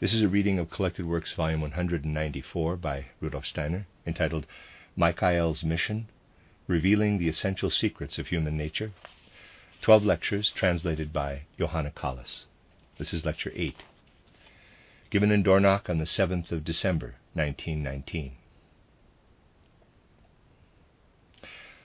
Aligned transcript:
This 0.00 0.14
is 0.14 0.22
a 0.22 0.28
reading 0.28 0.60
of 0.60 0.70
Collected 0.70 1.06
Works, 1.06 1.32
Volume 1.32 1.60
194 1.60 2.76
by 2.76 3.06
Rudolf 3.20 3.44
Steiner, 3.44 3.88
entitled 4.06 4.46
Michael's 4.94 5.64
Mission 5.64 6.06
Revealing 6.68 7.18
the 7.18 7.28
Essential 7.28 7.68
Secrets 7.68 8.16
of 8.16 8.28
Human 8.28 8.56
Nature. 8.56 8.92
Twelve 9.82 10.04
lectures 10.04 10.52
translated 10.54 11.12
by 11.12 11.42
Johanna 11.58 11.90
Collis. 11.90 12.44
This 12.96 13.12
is 13.12 13.24
Lecture 13.24 13.50
8, 13.56 13.82
given 15.10 15.32
in 15.32 15.42
Dornach 15.42 15.90
on 15.90 15.98
the 15.98 16.04
7th 16.04 16.52
of 16.52 16.62
December, 16.64 17.16
1919. 17.34 18.36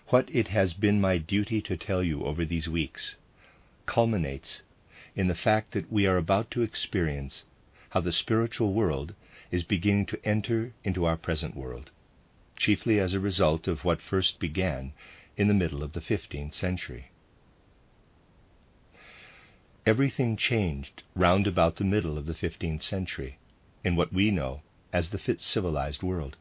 What 0.09 0.29
it 0.31 0.49
has 0.49 0.75
been 0.75 1.01
my 1.01 1.17
duty 1.17 1.63
to 1.63 1.75
tell 1.75 2.03
you 2.03 2.25
over 2.25 2.45
these 2.45 2.67
weeks 2.67 3.15
culminates 3.87 4.61
in 5.15 5.29
the 5.29 5.33
fact 5.33 5.71
that 5.71 5.91
we 5.91 6.05
are 6.05 6.17
about 6.17 6.51
to 6.51 6.61
experience 6.61 7.45
how 7.93 8.01
the 8.01 8.11
spiritual 8.11 8.73
world 8.73 9.13
is 9.51 9.63
beginning 9.63 10.03
to 10.03 10.19
enter 10.25 10.73
into 10.83 11.05
our 11.05 11.15
present 11.15 11.55
world, 11.55 11.91
chiefly 12.57 12.99
as 12.99 13.13
a 13.13 13.19
result 13.19 13.67
of 13.67 13.85
what 13.85 14.01
first 14.01 14.39
began 14.39 14.91
in 15.37 15.47
the 15.47 15.53
middle 15.53 15.83
of 15.83 15.93
the 15.93 16.01
15th 16.01 16.55
century. 16.55 17.11
Everything 19.85 20.35
changed 20.35 21.03
round 21.13 21.45
about 21.45 21.75
the 21.75 21.83
middle 21.83 22.17
of 22.17 22.25
the 22.25 22.33
15th 22.33 22.81
century 22.81 23.37
in 23.83 23.95
what 23.95 24.11
we 24.11 24.31
know 24.31 24.63
as 24.91 25.11
the 25.11 25.19
fit 25.19 25.39
civilized 25.39 26.01
world. 26.01 26.35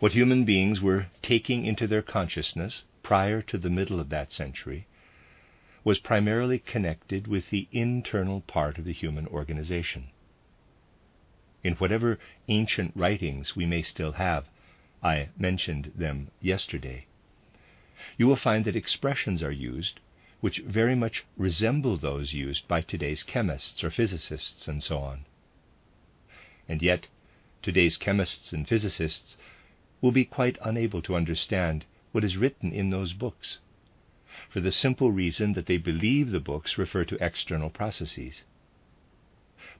What 0.00 0.14
human 0.14 0.44
beings 0.44 0.80
were 0.80 1.06
taking 1.22 1.64
into 1.64 1.86
their 1.86 2.02
consciousness 2.02 2.82
prior 3.04 3.40
to 3.42 3.56
the 3.56 3.70
middle 3.70 4.00
of 4.00 4.08
that 4.08 4.32
century 4.32 4.88
was 5.84 5.98
primarily 5.98 6.58
connected 6.58 7.26
with 7.26 7.50
the 7.50 7.68
internal 7.72 8.40
part 8.42 8.78
of 8.78 8.84
the 8.84 8.92
human 8.92 9.26
organization. 9.28 10.08
In 11.62 11.74
whatever 11.74 12.18
ancient 12.48 12.92
writings 12.94 13.56
we 13.56 13.66
may 13.66 13.82
still 13.82 14.12
have, 14.12 14.48
I 15.02 15.28
mentioned 15.38 15.92
them 15.94 16.30
yesterday, 16.40 17.06
you 18.16 18.26
will 18.26 18.36
find 18.36 18.64
that 18.64 18.76
expressions 18.76 19.42
are 19.42 19.52
used 19.52 20.00
which 20.40 20.58
very 20.60 20.94
much 20.94 21.24
resemble 21.36 21.96
those 21.96 22.32
used 22.32 22.68
by 22.68 22.80
today's 22.80 23.22
chemists 23.22 23.82
or 23.82 23.90
physicists 23.90 24.68
and 24.68 24.82
so 24.82 24.98
on. 24.98 25.24
And 26.68 26.82
yet, 26.82 27.08
today's 27.62 27.96
chemists 27.96 28.52
and 28.52 28.68
physicists 28.68 29.36
will 30.00 30.12
be 30.12 30.24
quite 30.24 30.58
unable 30.62 31.02
to 31.02 31.16
understand 31.16 31.84
what 32.12 32.24
is 32.24 32.36
written 32.36 32.72
in 32.72 32.90
those 32.90 33.12
books 33.12 33.58
for 34.50 34.60
the 34.60 34.72
simple 34.72 35.10
reason 35.12 35.52
that 35.52 35.66
they 35.66 35.76
believe 35.76 36.30
the 36.30 36.40
books 36.40 36.78
refer 36.78 37.04
to 37.04 37.24
external 37.24 37.70
processes. 37.70 38.44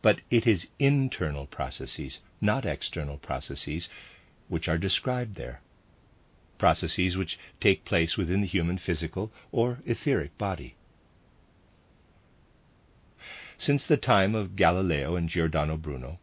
But 0.02 0.20
it 0.30 0.46
is 0.46 0.68
internal 0.78 1.46
processes, 1.46 2.20
not 2.40 2.64
external 2.64 3.18
processes, 3.18 3.88
which 4.48 4.68
are 4.68 4.78
described 4.78 5.36
there. 5.36 5.60
Processes 6.58 7.16
which 7.16 7.38
take 7.60 7.84
place 7.84 8.16
within 8.16 8.40
the 8.40 8.46
human 8.46 8.78
physical 8.78 9.32
or 9.52 9.78
etheric 9.86 10.36
body. 10.38 10.74
Since 13.56 13.86
the 13.86 13.96
time 13.96 14.34
of 14.34 14.54
Galileo 14.54 15.16
and 15.16 15.28
Giordano 15.28 15.76
Bruno, 15.76 16.20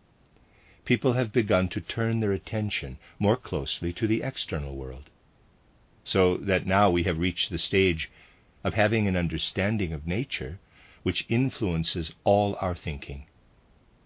people 0.85 1.13
have 1.13 1.33
begun 1.33 1.67
to 1.69 1.81
turn 1.81 2.19
their 2.19 2.31
attention 2.31 2.97
more 3.19 3.35
closely 3.35 3.91
to 3.93 4.07
the 4.07 4.21
external 4.21 4.75
world, 4.75 5.09
so 6.05 6.37
that 6.37 6.65
now 6.65 6.89
we 6.89 7.03
have 7.03 7.19
reached 7.19 7.49
the 7.49 7.57
stage 7.57 8.09
of 8.65 8.73
having 8.73 9.07
an 9.07 9.15
understanding 9.15 9.93
of 9.93 10.07
nature 10.07 10.57
which 11.03 11.25
influences 11.29 12.11
all 12.23 12.57
our 12.59 12.75
thinking, 12.75 13.27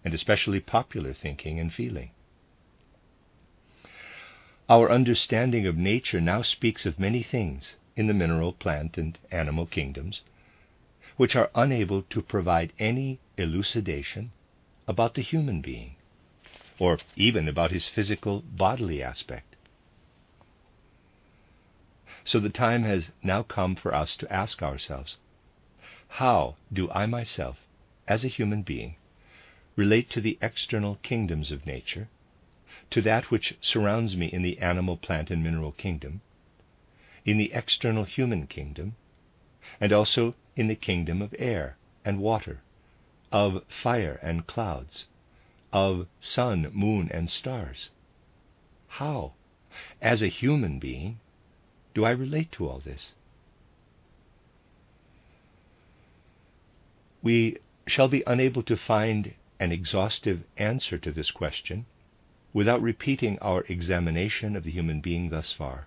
and 0.04 0.12
especially 0.12 0.60
popular 0.60 1.14
thinking 1.14 1.58
and 1.58 1.72
feeling. 1.72 2.10
Our 4.68 4.92
understanding 4.92 5.66
of 5.66 5.78
nature 5.78 6.20
now 6.20 6.42
speaks 6.42 6.84
of 6.84 7.00
many 7.00 7.22
things 7.22 7.74
in 7.96 8.06
the 8.06 8.12
mineral, 8.14 8.52
plant, 8.52 8.98
and 8.98 9.18
animal 9.32 9.64
kingdoms 9.64 10.20
which 11.16 11.34
are 11.34 11.50
unable 11.54 12.02
to 12.02 12.22
provide 12.22 12.72
any 12.78 13.18
elucidation 13.38 14.30
about 14.86 15.14
the 15.14 15.22
human 15.22 15.62
being, 15.62 15.96
or 16.78 16.98
even 17.16 17.48
about 17.48 17.72
his 17.72 17.88
physical 17.88 18.42
bodily 18.42 19.02
aspect. 19.02 19.49
So 22.22 22.38
the 22.38 22.50
time 22.50 22.82
has 22.82 23.12
now 23.22 23.42
come 23.42 23.74
for 23.74 23.94
us 23.94 24.14
to 24.18 24.30
ask 24.30 24.62
ourselves 24.62 25.16
how 26.20 26.56
do 26.70 26.90
I 26.90 27.06
myself, 27.06 27.58
as 28.06 28.26
a 28.26 28.28
human 28.28 28.60
being, 28.60 28.96
relate 29.74 30.10
to 30.10 30.20
the 30.20 30.36
external 30.42 30.96
kingdoms 30.96 31.50
of 31.50 31.64
nature, 31.64 32.08
to 32.90 33.00
that 33.00 33.30
which 33.30 33.56
surrounds 33.62 34.16
me 34.16 34.26
in 34.26 34.42
the 34.42 34.58
animal, 34.58 34.98
plant, 34.98 35.30
and 35.30 35.42
mineral 35.42 35.72
kingdom, 35.72 36.20
in 37.24 37.38
the 37.38 37.54
external 37.54 38.04
human 38.04 38.46
kingdom, 38.46 38.96
and 39.80 39.90
also 39.90 40.34
in 40.56 40.66
the 40.68 40.74
kingdom 40.76 41.22
of 41.22 41.34
air 41.38 41.78
and 42.04 42.20
water, 42.20 42.60
of 43.32 43.64
fire 43.66 44.20
and 44.22 44.46
clouds, 44.46 45.06
of 45.72 46.06
sun, 46.20 46.68
moon, 46.74 47.08
and 47.12 47.30
stars? 47.30 47.88
How, 48.88 49.32
as 50.02 50.20
a 50.20 50.28
human 50.28 50.78
being, 50.78 51.18
do 51.94 52.04
I 52.04 52.10
relate 52.10 52.52
to 52.52 52.68
all 52.68 52.78
this? 52.78 53.12
We 57.22 57.58
shall 57.86 58.08
be 58.08 58.22
unable 58.26 58.62
to 58.62 58.76
find 58.76 59.34
an 59.58 59.72
exhaustive 59.72 60.44
answer 60.56 60.96
to 60.98 61.12
this 61.12 61.30
question 61.30 61.86
without 62.52 62.80
repeating 62.80 63.38
our 63.40 63.64
examination 63.68 64.56
of 64.56 64.64
the 64.64 64.70
human 64.70 65.00
being 65.00 65.28
thus 65.28 65.52
far. 65.52 65.86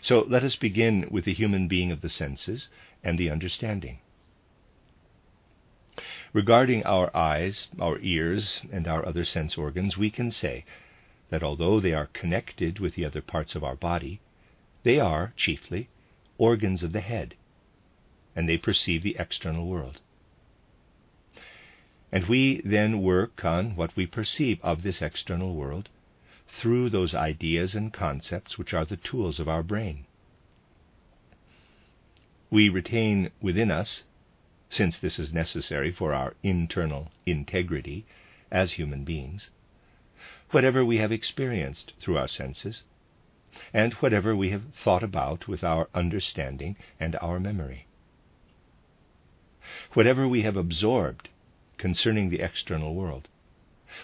So 0.00 0.20
let 0.20 0.42
us 0.42 0.56
begin 0.56 1.08
with 1.10 1.24
the 1.24 1.34
human 1.34 1.68
being 1.68 1.90
of 1.90 2.00
the 2.00 2.08
senses 2.08 2.68
and 3.02 3.18
the 3.18 3.30
understanding. 3.30 3.98
Regarding 6.32 6.82
our 6.84 7.14
eyes, 7.14 7.68
our 7.78 7.98
ears, 8.00 8.62
and 8.72 8.88
our 8.88 9.06
other 9.06 9.24
sense 9.24 9.58
organs, 9.58 9.96
we 9.96 10.10
can 10.10 10.30
say 10.30 10.64
that 11.28 11.42
although 11.42 11.78
they 11.78 11.92
are 11.92 12.06
connected 12.06 12.80
with 12.80 12.94
the 12.94 13.04
other 13.04 13.22
parts 13.22 13.54
of 13.54 13.62
our 13.62 13.76
body, 13.76 14.20
they 14.84 15.00
are, 15.00 15.32
chiefly, 15.36 15.88
organs 16.38 16.82
of 16.82 16.92
the 16.92 17.00
head, 17.00 17.34
and 18.36 18.48
they 18.48 18.58
perceive 18.58 19.02
the 19.02 19.16
external 19.18 19.66
world. 19.66 20.00
And 22.12 22.26
we 22.26 22.60
then 22.64 23.02
work 23.02 23.44
on 23.44 23.76
what 23.76 23.96
we 23.96 24.06
perceive 24.06 24.60
of 24.62 24.82
this 24.82 25.02
external 25.02 25.54
world 25.54 25.88
through 26.46 26.90
those 26.90 27.14
ideas 27.14 27.74
and 27.74 27.92
concepts 27.92 28.56
which 28.56 28.72
are 28.72 28.84
the 28.84 28.96
tools 28.96 29.40
of 29.40 29.48
our 29.48 29.62
brain. 29.62 30.06
We 32.50 32.68
retain 32.68 33.30
within 33.40 33.70
us, 33.70 34.04
since 34.68 34.98
this 34.98 35.18
is 35.18 35.32
necessary 35.32 35.90
for 35.90 36.14
our 36.14 36.34
internal 36.42 37.10
integrity 37.26 38.06
as 38.50 38.72
human 38.72 39.04
beings, 39.04 39.50
whatever 40.50 40.84
we 40.84 40.98
have 40.98 41.10
experienced 41.10 41.94
through 42.00 42.18
our 42.18 42.28
senses 42.28 42.84
and 43.72 43.92
whatever 43.94 44.34
we 44.34 44.50
have 44.50 44.74
thought 44.74 45.02
about 45.02 45.46
with 45.48 45.62
our 45.62 45.88
understanding 45.94 46.76
and 46.98 47.16
our 47.16 47.38
memory. 47.38 47.86
Whatever 49.92 50.28
we 50.28 50.42
have 50.42 50.56
absorbed 50.56 51.28
concerning 51.78 52.30
the 52.30 52.40
external 52.40 52.94
world, 52.94 53.28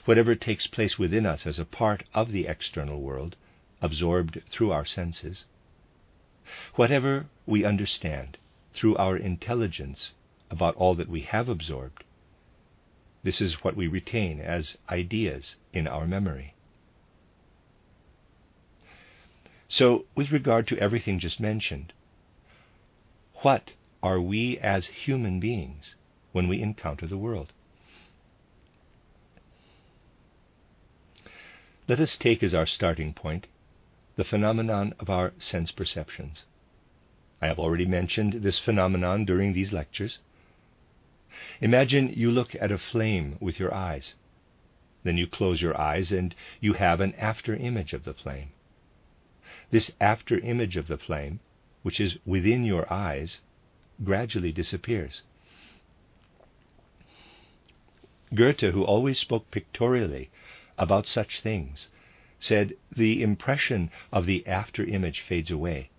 whatever 0.04 0.34
takes 0.34 0.66
place 0.66 0.98
within 0.98 1.26
us 1.26 1.46
as 1.46 1.58
a 1.58 1.64
part 1.64 2.04
of 2.14 2.32
the 2.32 2.46
external 2.46 3.00
world, 3.00 3.36
absorbed 3.82 4.40
through 4.50 4.70
our 4.70 4.84
senses, 4.84 5.44
whatever 6.74 7.26
we 7.46 7.64
understand 7.64 8.38
through 8.72 8.96
our 8.96 9.16
intelligence 9.16 10.14
about 10.50 10.74
all 10.76 10.94
that 10.94 11.08
we 11.08 11.22
have 11.22 11.48
absorbed, 11.48 12.04
this 13.22 13.40
is 13.40 13.62
what 13.62 13.76
we 13.76 13.86
retain 13.86 14.40
as 14.40 14.78
ideas 14.88 15.56
in 15.72 15.86
our 15.86 16.06
memory. 16.06 16.54
So, 19.72 20.06
with 20.16 20.32
regard 20.32 20.66
to 20.66 20.78
everything 20.78 21.20
just 21.20 21.38
mentioned, 21.38 21.92
what 23.42 23.70
are 24.02 24.20
we 24.20 24.58
as 24.58 24.88
human 24.88 25.38
beings 25.38 25.94
when 26.32 26.48
we 26.48 26.60
encounter 26.60 27.06
the 27.06 27.16
world? 27.16 27.52
Let 31.86 32.00
us 32.00 32.16
take 32.16 32.42
as 32.42 32.52
our 32.52 32.66
starting 32.66 33.12
point 33.12 33.46
the 34.16 34.24
phenomenon 34.24 34.92
of 34.98 35.08
our 35.08 35.34
sense 35.38 35.70
perceptions. 35.70 36.44
I 37.40 37.46
have 37.46 37.60
already 37.60 37.86
mentioned 37.86 38.42
this 38.42 38.58
phenomenon 38.58 39.24
during 39.24 39.52
these 39.52 39.72
lectures. 39.72 40.18
Imagine 41.60 42.12
you 42.12 42.32
look 42.32 42.56
at 42.56 42.72
a 42.72 42.76
flame 42.76 43.36
with 43.38 43.60
your 43.60 43.72
eyes. 43.72 44.14
Then 45.04 45.16
you 45.16 45.28
close 45.28 45.62
your 45.62 45.80
eyes 45.80 46.10
and 46.10 46.34
you 46.60 46.72
have 46.72 47.00
an 47.00 47.14
after 47.14 47.54
image 47.54 47.92
of 47.92 48.02
the 48.02 48.14
flame. 48.14 48.50
This 49.70 49.92
after 50.00 50.38
image 50.40 50.76
of 50.76 50.88
the 50.88 50.98
flame, 50.98 51.38
which 51.82 52.00
is 52.00 52.18
within 52.26 52.64
your 52.64 52.92
eyes, 52.92 53.40
gradually 54.02 54.50
disappears. 54.50 55.22
Goethe, 58.34 58.72
who 58.72 58.82
always 58.84 59.18
spoke 59.18 59.50
pictorially 59.50 60.28
about 60.76 61.06
such 61.06 61.40
things, 61.40 61.88
said 62.40 62.74
the 62.90 63.22
impression 63.22 63.90
of 64.12 64.26
the 64.26 64.44
after 64.46 64.84
image 64.84 65.20
fades 65.20 65.50
away. 65.50 65.90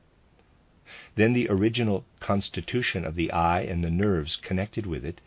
Then 1.16 1.32
the 1.34 1.48
original 1.50 2.04
constitution 2.20 3.06
of 3.06 3.16
the 3.16 3.32
eye 3.32 3.62
and 3.62 3.84
the 3.84 3.90
nerves 3.90 4.36
connected 4.36 4.86
with 4.86 5.06
it 5.06 5.22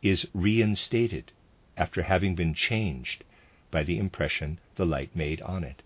is 0.00 0.26
reinstated 0.32 1.32
after 1.76 2.02
having 2.02 2.34
been 2.34 2.54
changed 2.54 3.24
by 3.70 3.82
the 3.82 3.98
impression 3.98 4.58
the 4.76 4.86
light 4.86 5.14
made 5.14 5.42
on 5.42 5.64
it. 5.64 5.82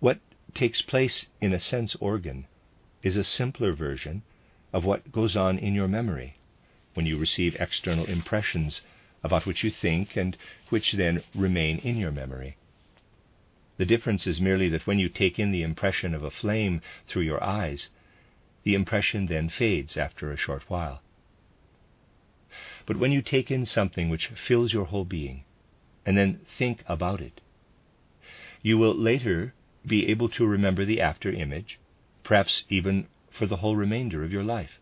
What 0.00 0.18
takes 0.54 0.80
place 0.80 1.26
in 1.42 1.52
a 1.52 1.60
sense 1.60 1.94
organ 1.96 2.46
is 3.02 3.18
a 3.18 3.24
simpler 3.24 3.74
version 3.74 4.22
of 4.72 4.86
what 4.86 5.12
goes 5.12 5.36
on 5.36 5.58
in 5.58 5.74
your 5.74 5.88
memory 5.88 6.36
when 6.94 7.04
you 7.04 7.18
receive 7.18 7.54
external 7.60 8.06
impressions 8.06 8.80
about 9.22 9.44
which 9.44 9.62
you 9.62 9.70
think 9.70 10.16
and 10.16 10.38
which 10.70 10.92
then 10.92 11.22
remain 11.34 11.78
in 11.80 11.98
your 11.98 12.10
memory. 12.10 12.56
The 13.76 13.84
difference 13.84 14.26
is 14.26 14.40
merely 14.40 14.70
that 14.70 14.86
when 14.86 14.98
you 14.98 15.10
take 15.10 15.38
in 15.38 15.50
the 15.50 15.62
impression 15.62 16.14
of 16.14 16.24
a 16.24 16.30
flame 16.30 16.80
through 17.06 17.22
your 17.22 17.42
eyes, 17.44 17.90
the 18.62 18.74
impression 18.74 19.26
then 19.26 19.50
fades 19.50 19.98
after 19.98 20.32
a 20.32 20.36
short 20.38 20.68
while. 20.70 21.02
But 22.86 22.96
when 22.96 23.12
you 23.12 23.20
take 23.20 23.50
in 23.50 23.66
something 23.66 24.08
which 24.08 24.28
fills 24.28 24.72
your 24.72 24.86
whole 24.86 25.04
being, 25.04 25.44
and 26.06 26.16
then 26.16 26.40
think 26.58 26.82
about 26.86 27.20
it, 27.20 27.42
you 28.62 28.78
will 28.78 28.94
later 28.94 29.52
be 29.86 30.08
able 30.08 30.28
to 30.28 30.46
remember 30.46 30.84
the 30.84 31.00
after 31.00 31.32
image, 31.32 31.78
perhaps 32.22 32.64
even 32.68 33.08
for 33.30 33.46
the 33.46 33.56
whole 33.56 33.76
remainder 33.76 34.22
of 34.22 34.32
your 34.32 34.44
life. 34.44 34.80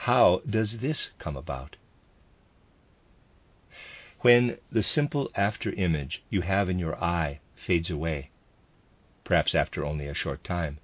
How 0.00 0.42
does 0.48 0.78
this 0.78 1.10
come 1.18 1.36
about? 1.36 1.76
When 4.20 4.58
the 4.70 4.82
simple 4.82 5.30
after 5.34 5.72
image 5.72 6.22
you 6.30 6.42
have 6.42 6.68
in 6.68 6.78
your 6.78 7.02
eye 7.02 7.40
fades 7.54 7.90
away, 7.90 8.30
perhaps 9.24 9.54
after 9.54 9.84
only 9.84 10.06
a 10.06 10.14
short 10.14 10.44
time, 10.44 10.78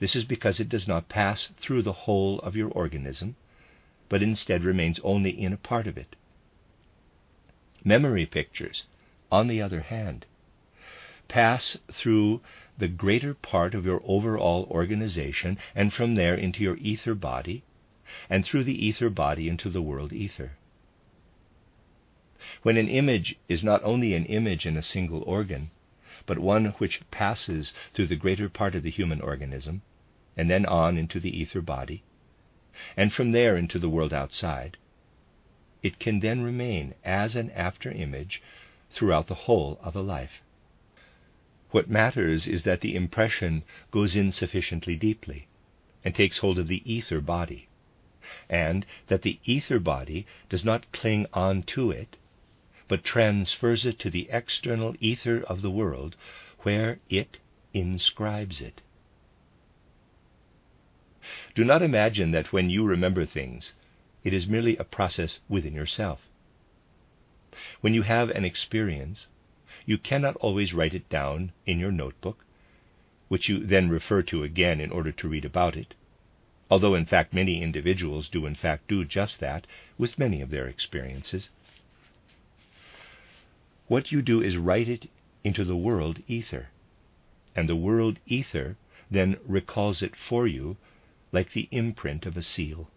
this 0.00 0.16
is 0.16 0.24
because 0.24 0.60
it 0.60 0.68
does 0.68 0.88
not 0.88 1.08
pass 1.08 1.50
through 1.58 1.82
the 1.82 1.92
whole 1.92 2.38
of 2.40 2.56
your 2.56 2.70
organism, 2.70 3.36
but 4.08 4.22
instead 4.22 4.64
remains 4.64 4.98
only 5.00 5.30
in 5.30 5.52
a 5.52 5.58
part 5.58 5.86
of 5.86 5.96
it. 5.96 6.16
Memory 7.84 8.26
pictures, 8.26 8.86
on 9.30 9.46
the 9.46 9.62
other 9.62 9.80
hand, 9.80 10.26
pass 11.30 11.78
through 11.92 12.40
the 12.76 12.88
greater 12.88 13.32
part 13.34 13.72
of 13.72 13.86
your 13.86 14.02
overall 14.04 14.66
organization 14.68 15.56
and 15.76 15.92
from 15.92 16.16
there 16.16 16.34
into 16.34 16.62
your 16.62 16.76
ether 16.78 17.14
body 17.14 17.62
and 18.28 18.44
through 18.44 18.64
the 18.64 18.84
ether 18.86 19.08
body 19.08 19.48
into 19.48 19.70
the 19.70 19.80
world 19.80 20.12
ether. 20.12 20.52
When 22.62 22.76
an 22.76 22.88
image 22.88 23.36
is 23.48 23.62
not 23.62 23.82
only 23.84 24.12
an 24.14 24.24
image 24.26 24.66
in 24.66 24.76
a 24.76 24.82
single 24.82 25.22
organ, 25.22 25.70
but 26.26 26.38
one 26.40 26.66
which 26.78 27.00
passes 27.12 27.72
through 27.94 28.08
the 28.08 28.16
greater 28.16 28.48
part 28.48 28.74
of 28.74 28.82
the 28.82 28.90
human 28.90 29.20
organism, 29.20 29.82
and 30.36 30.50
then 30.50 30.66
on 30.66 30.98
into 30.98 31.20
the 31.20 31.38
ether 31.38 31.60
body, 31.60 32.02
and 32.96 33.12
from 33.12 33.30
there 33.30 33.56
into 33.56 33.78
the 33.78 33.88
world 33.88 34.12
outside, 34.12 34.76
it 35.82 36.00
can 36.00 36.20
then 36.20 36.42
remain 36.42 36.94
as 37.04 37.36
an 37.36 37.50
after 37.52 37.90
image 37.92 38.42
throughout 38.90 39.28
the 39.28 39.46
whole 39.46 39.78
of 39.82 39.94
a 39.94 40.00
life. 40.00 40.42
What 41.70 41.88
matters 41.88 42.48
is 42.48 42.64
that 42.64 42.80
the 42.80 42.96
impression 42.96 43.62
goes 43.90 44.16
in 44.16 44.32
sufficiently 44.32 44.96
deeply 44.96 45.46
and 46.04 46.14
takes 46.14 46.38
hold 46.38 46.58
of 46.58 46.68
the 46.68 46.82
ether 46.90 47.20
body, 47.20 47.68
and 48.48 48.84
that 49.06 49.22
the 49.22 49.38
ether 49.44 49.78
body 49.78 50.26
does 50.48 50.64
not 50.64 50.90
cling 50.92 51.26
on 51.32 51.62
to 51.64 51.90
it, 51.90 52.16
but 52.88 53.04
transfers 53.04 53.86
it 53.86 53.98
to 54.00 54.10
the 54.10 54.28
external 54.30 54.96
ether 54.98 55.42
of 55.42 55.62
the 55.62 55.70
world, 55.70 56.16
where 56.60 56.98
it 57.08 57.38
inscribes 57.72 58.60
it. 58.60 58.80
Do 61.54 61.64
not 61.64 61.82
imagine 61.82 62.32
that 62.32 62.52
when 62.52 62.68
you 62.68 62.84
remember 62.84 63.24
things, 63.24 63.74
it 64.24 64.34
is 64.34 64.46
merely 64.46 64.76
a 64.76 64.84
process 64.84 65.38
within 65.48 65.74
yourself. 65.74 66.20
When 67.80 67.94
you 67.94 68.02
have 68.02 68.30
an 68.30 68.44
experience, 68.44 69.28
you 69.90 69.98
cannot 69.98 70.36
always 70.36 70.72
write 70.72 70.94
it 70.94 71.08
down 71.08 71.50
in 71.66 71.80
your 71.80 71.90
notebook, 71.90 72.44
which 73.26 73.48
you 73.48 73.66
then 73.66 73.88
refer 73.88 74.22
to 74.22 74.44
again 74.44 74.78
in 74.78 74.92
order 74.92 75.10
to 75.10 75.28
read 75.28 75.44
about 75.44 75.76
it, 75.76 75.94
although 76.70 76.94
in 76.94 77.04
fact 77.04 77.34
many 77.34 77.60
individuals 77.60 78.28
do 78.28 78.46
in 78.46 78.54
fact 78.54 78.86
do 78.86 79.04
just 79.04 79.40
that 79.40 79.66
with 79.98 80.16
many 80.16 80.40
of 80.40 80.50
their 80.50 80.68
experiences. 80.68 81.50
What 83.88 84.12
you 84.12 84.22
do 84.22 84.40
is 84.40 84.56
write 84.56 84.88
it 84.88 85.10
into 85.42 85.64
the 85.64 85.74
world 85.76 86.22
ether, 86.28 86.68
and 87.56 87.68
the 87.68 87.74
world 87.74 88.20
ether 88.28 88.76
then 89.10 89.38
recalls 89.44 90.02
it 90.02 90.14
for 90.14 90.46
you 90.46 90.76
like 91.32 91.52
the 91.52 91.66
imprint 91.72 92.26
of 92.26 92.36
a 92.36 92.42
seal. 92.42 92.88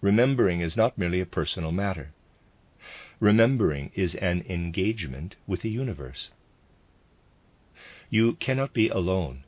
Remembering 0.00 0.60
is 0.60 0.76
not 0.76 0.96
merely 0.96 1.20
a 1.20 1.26
personal 1.26 1.72
matter. 1.72 2.12
Remembering 3.18 3.92
is 3.94 4.14
an 4.16 4.44
engagement 4.46 5.36
with 5.46 5.62
the 5.62 5.70
universe. 5.70 6.28
You 8.10 8.34
cannot 8.34 8.74
be 8.74 8.88
alone 8.88 9.44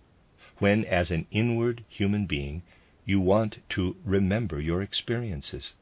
when, 0.56 0.86
as 0.86 1.10
an 1.10 1.26
inward 1.30 1.84
human 1.88 2.24
being, 2.24 2.62
you 3.04 3.20
want 3.20 3.58
to 3.70 3.94
remember 4.06 4.58
your 4.58 4.80
experiences. 4.80 5.74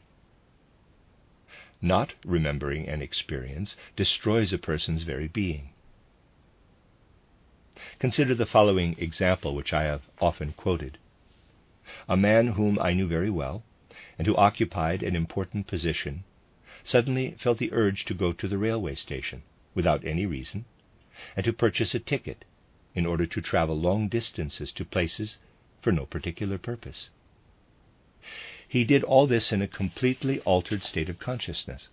Not 1.81 2.15
remembering 2.25 2.89
an 2.89 3.03
experience 3.03 3.77
destroys 3.95 4.53
a 4.53 4.59
person's 4.59 5.05
very 5.05 5.29
being. 5.29 5.71
Consider 8.01 8.35
the 8.35 8.47
following 8.47 8.97
example, 8.99 9.55
which 9.55 9.73
I 9.73 9.85
have 9.85 10.03
often 10.21 10.55
quoted. 10.55 10.99
A 12.09 12.17
man 12.17 12.49
whom 12.49 12.81
I 12.81 12.95
knew 12.95 13.07
very 13.07 13.31
well, 13.31 13.63
and 14.19 14.27
who 14.27 14.35
occupied 14.35 15.05
an 15.05 15.15
important 15.15 15.69
position 15.69 16.25
suddenly 16.87 17.35
felt 17.39 17.59
the 17.59 17.73
urge 17.73 18.05
to 18.05 18.15
go 18.15 18.33
to 18.33 18.47
the 18.47 18.57
railway 18.57 18.95
station 18.95 19.43
without 19.75 20.05
any 20.05 20.25
reason 20.25 20.65
and 21.35 21.45
to 21.45 21.53
purchase 21.53 21.95
a 21.97 21.99
ticket 21.99 22.45
in 22.95 23.05
order 23.05 23.27
to 23.27 23.41
travel 23.41 23.79
long 23.79 24.07
distances 24.07 24.73
to 24.73 24.85
places 24.85 25.39
for 25.81 25.91
no 25.91 26.07
particular 26.07 26.59
purpose. 26.59 27.11
He 28.69 28.85
did 28.85 29.03
all 29.03 29.27
this 29.27 29.53
in 29.53 29.63
a 29.63 29.69
completely 29.69 30.39
altered 30.41 30.83
state 30.83 31.09
of 31.09 31.19
consciousness. 31.19 31.89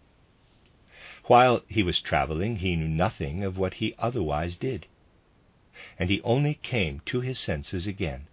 While 1.25 1.63
he 1.67 1.81
was 1.81 1.99
traveling, 1.99 2.57
he 2.57 2.75
knew 2.75 2.87
nothing 2.87 3.43
of 3.43 3.57
what 3.57 3.75
he 3.75 3.95
otherwise 3.97 4.55
did, 4.57 4.85
and 5.97 6.09
he 6.09 6.21
only 6.21 6.55
came 6.55 7.01
to 7.07 7.21
his 7.21 7.39
senses 7.39 7.87
again 7.87 8.27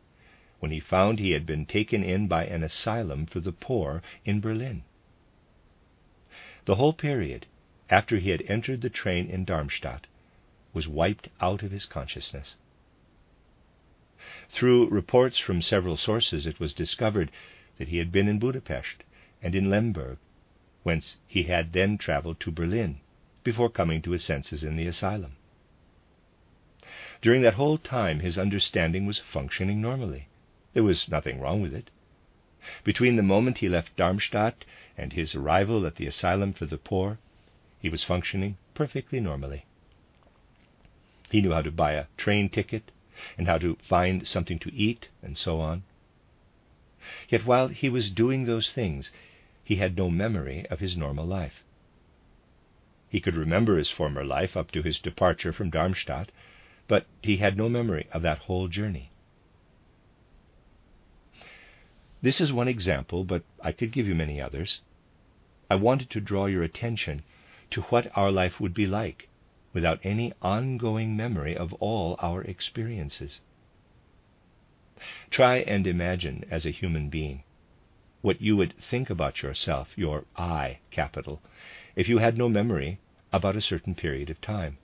when 0.58 0.72
he 0.72 0.80
found 0.80 1.18
he 1.18 1.30
had 1.30 1.46
been 1.46 1.64
taken 1.64 2.04
in 2.04 2.28
by 2.28 2.44
an 2.44 2.62
asylum 2.62 3.24
for 3.24 3.40
the 3.40 3.52
poor 3.52 4.02
in 4.26 4.40
Berlin. 4.40 4.82
The 6.70 6.76
whole 6.76 6.92
period 6.92 7.46
after 7.88 8.18
he 8.18 8.30
had 8.30 8.42
entered 8.42 8.80
the 8.80 8.88
train 8.90 9.28
in 9.28 9.44
Darmstadt 9.44 10.06
was 10.72 10.86
wiped 10.86 11.28
out 11.40 11.64
of 11.64 11.72
his 11.72 11.84
consciousness. 11.84 12.54
Through 14.50 14.88
reports 14.88 15.36
from 15.36 15.62
several 15.62 15.96
sources, 15.96 16.46
it 16.46 16.60
was 16.60 16.72
discovered 16.72 17.32
that 17.78 17.88
he 17.88 17.96
had 17.98 18.12
been 18.12 18.28
in 18.28 18.38
Budapest 18.38 19.02
and 19.42 19.56
in 19.56 19.68
Lemberg, 19.68 20.18
whence 20.84 21.16
he 21.26 21.42
had 21.42 21.72
then 21.72 21.98
travelled 21.98 22.38
to 22.38 22.52
Berlin 22.52 23.00
before 23.42 23.68
coming 23.68 24.00
to 24.02 24.12
his 24.12 24.22
senses 24.22 24.62
in 24.62 24.76
the 24.76 24.86
asylum. 24.86 25.34
During 27.20 27.42
that 27.42 27.54
whole 27.54 27.78
time, 27.78 28.20
his 28.20 28.38
understanding 28.38 29.06
was 29.06 29.18
functioning 29.18 29.80
normally. 29.80 30.28
There 30.74 30.84
was 30.84 31.08
nothing 31.08 31.40
wrong 31.40 31.62
with 31.62 31.74
it. 31.74 31.90
Between 32.84 33.16
the 33.16 33.22
moment 33.22 33.58
he 33.58 33.68
left 33.68 33.96
Darmstadt 33.96 34.64
and 34.96 35.12
his 35.12 35.34
arrival 35.34 35.86
at 35.86 35.96
the 35.96 36.06
asylum 36.06 36.52
for 36.52 36.66
the 36.66 36.76
poor, 36.76 37.18
he 37.80 37.88
was 37.88 38.04
functioning 38.04 38.56
perfectly 38.74 39.18
normally. 39.20 39.64
He 41.30 41.40
knew 41.40 41.52
how 41.52 41.62
to 41.62 41.70
buy 41.70 41.92
a 41.92 42.06
train 42.16 42.48
ticket 42.48 42.90
and 43.38 43.46
how 43.46 43.58
to 43.58 43.76
find 43.82 44.26
something 44.26 44.58
to 44.58 44.74
eat 44.74 45.08
and 45.22 45.38
so 45.38 45.60
on. 45.60 45.84
Yet 47.28 47.46
while 47.46 47.68
he 47.68 47.88
was 47.88 48.10
doing 48.10 48.44
those 48.44 48.70
things, 48.72 49.10
he 49.64 49.76
had 49.76 49.96
no 49.96 50.10
memory 50.10 50.66
of 50.66 50.80
his 50.80 50.96
normal 50.96 51.26
life. 51.26 51.62
He 53.08 53.20
could 53.20 53.36
remember 53.36 53.78
his 53.78 53.90
former 53.90 54.24
life 54.24 54.56
up 54.56 54.70
to 54.72 54.82
his 54.82 55.00
departure 55.00 55.52
from 55.52 55.70
Darmstadt, 55.70 56.30
but 56.88 57.06
he 57.22 57.38
had 57.38 57.56
no 57.56 57.68
memory 57.68 58.06
of 58.12 58.22
that 58.22 58.38
whole 58.38 58.68
journey. 58.68 59.09
This 62.22 62.40
is 62.40 62.52
one 62.52 62.68
example, 62.68 63.24
but 63.24 63.44
I 63.62 63.72
could 63.72 63.92
give 63.92 64.06
you 64.06 64.14
many 64.14 64.40
others. 64.40 64.82
I 65.70 65.76
wanted 65.76 66.10
to 66.10 66.20
draw 66.20 66.46
your 66.46 66.62
attention 66.62 67.22
to 67.70 67.82
what 67.82 68.10
our 68.16 68.30
life 68.30 68.60
would 68.60 68.74
be 68.74 68.86
like 68.86 69.28
without 69.72 70.00
any 70.02 70.32
ongoing 70.42 71.16
memory 71.16 71.56
of 71.56 71.72
all 71.74 72.16
our 72.20 72.42
experiences. 72.42 73.40
Try 75.30 75.58
and 75.58 75.86
imagine 75.86 76.44
as 76.50 76.66
a 76.66 76.70
human 76.70 77.08
being 77.08 77.42
what 78.20 78.42
you 78.42 78.54
would 78.54 78.74
think 78.78 79.08
about 79.08 79.40
yourself, 79.40 79.96
your 79.96 80.26
I 80.36 80.80
capital, 80.90 81.40
if 81.96 82.06
you 82.06 82.18
had 82.18 82.36
no 82.36 82.50
memory 82.50 82.98
about 83.32 83.56
a 83.56 83.62
certain 83.62 83.94
period 83.94 84.28
of 84.28 84.42
time. 84.42 84.76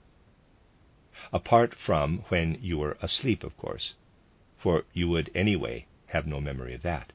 Apart 1.31 1.75
from 1.75 2.19
when 2.29 2.57
you 2.61 2.79
were 2.79 2.97
asleep, 2.99 3.43
of 3.43 3.55
course, 3.57 3.93
for 4.57 4.85
you 4.93 5.07
would 5.09 5.29
anyway 5.35 5.85
have 6.07 6.25
no 6.25 6.41
memory 6.41 6.73
of 6.73 6.81
that. 6.81 7.13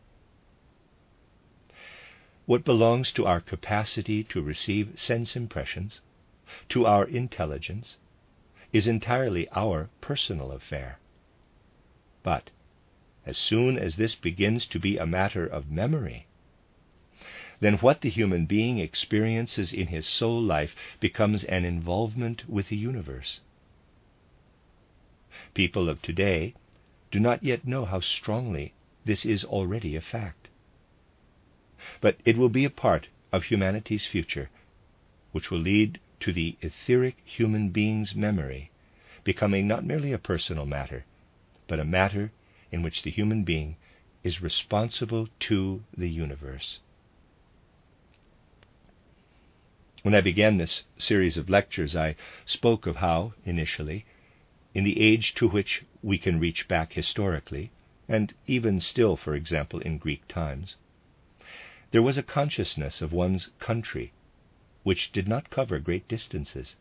What 2.45 2.65
belongs 2.65 3.13
to 3.13 3.27
our 3.27 3.41
capacity 3.41 4.25
to 4.25 4.43
receive 4.43 4.99
sense 4.99 5.37
impressions, 5.37 6.01
to 6.71 6.87
our 6.87 7.05
intelligence, 7.05 7.97
is 8.73 8.89
entirely 8.89 9.49
our 9.51 9.91
personal 10.01 10.51
affair. 10.51 10.99
But 12.23 12.51
as 13.25 13.39
soon 13.39 13.79
as 13.79 13.95
this 13.97 14.15
begins 14.17 14.67
to 14.69 14.81
be 14.81 14.97
a 14.97 15.07
matter 15.07 15.47
of 15.47 15.71
memory, 15.71 16.27
then 17.61 17.75
what 17.75 18.01
the 18.01 18.11
human 18.11 18.47
being 18.47 18.79
experiences 18.79 19.73
in 19.73 19.87
his 19.87 20.07
soul 20.07 20.43
life 20.43 20.75
becomes 20.99 21.45
an 21.45 21.65
involvement 21.65 22.49
with 22.49 22.71
the 22.71 22.77
universe. 22.77 23.41
People 25.55 25.89
of 25.89 26.03
today 26.03 26.55
do 27.13 27.21
not 27.21 27.45
yet 27.45 27.67
know 27.67 27.85
how 27.85 28.01
strongly 28.01 28.73
this 29.05 29.25
is 29.25 29.45
already 29.45 29.95
a 29.95 30.01
fact. 30.01 30.42
But 32.03 32.19
it 32.25 32.37
will 32.37 32.49
be 32.49 32.65
a 32.65 32.71
part 32.71 33.07
of 33.31 33.45
humanity's 33.45 34.09
future, 34.09 34.51
which 35.31 35.53
will 35.53 35.61
lead 35.61 36.01
to 36.19 36.33
the 36.33 36.57
etheric 36.61 37.17
human 37.25 37.69
being's 37.71 38.13
memory 38.13 38.73
becoming 39.23 39.69
not 39.69 39.85
merely 39.85 40.13
a 40.13 40.19
personal 40.19 40.67
matter, 40.67 41.05
but 41.69 41.79
a 41.79 41.85
matter 41.85 42.33
in 42.73 42.83
which 42.83 43.03
the 43.03 43.11
human 43.13 43.45
being 43.45 43.77
is 44.25 44.43
responsible 44.43 45.29
to 45.39 45.85
the 45.97 46.11
universe. 46.11 46.81
When 50.03 50.13
I 50.17 50.21
began 50.21 50.57
this 50.57 50.83
series 50.99 51.37
of 51.37 51.49
lectures, 51.49 51.95
I 51.95 52.17
spoke 52.45 52.89
of 52.89 52.97
how, 52.97 53.35
initially, 53.45 54.05
in 54.75 54.83
the 54.83 55.01
age 55.01 55.37
to 55.37 55.47
which 55.47 55.85
we 56.03 56.19
can 56.19 56.41
reach 56.41 56.67
back 56.67 56.95
historically, 56.95 57.71
and 58.09 58.35
even 58.49 58.81
still, 58.81 59.17
for 59.17 59.37
example, 59.37 59.79
in 59.79 59.99
Greek 59.99 60.27
times, 60.27 60.75
there 61.93 62.03
was 62.03 62.17
a 62.17 62.23
consciousness 62.23 63.03
of 63.03 63.13
one's 63.13 63.51
country 63.61 64.13
which 64.83 65.13
did 65.13 65.29
not 65.29 65.51
cover 65.51 65.79
great 65.79 66.09
distances. 66.09 66.75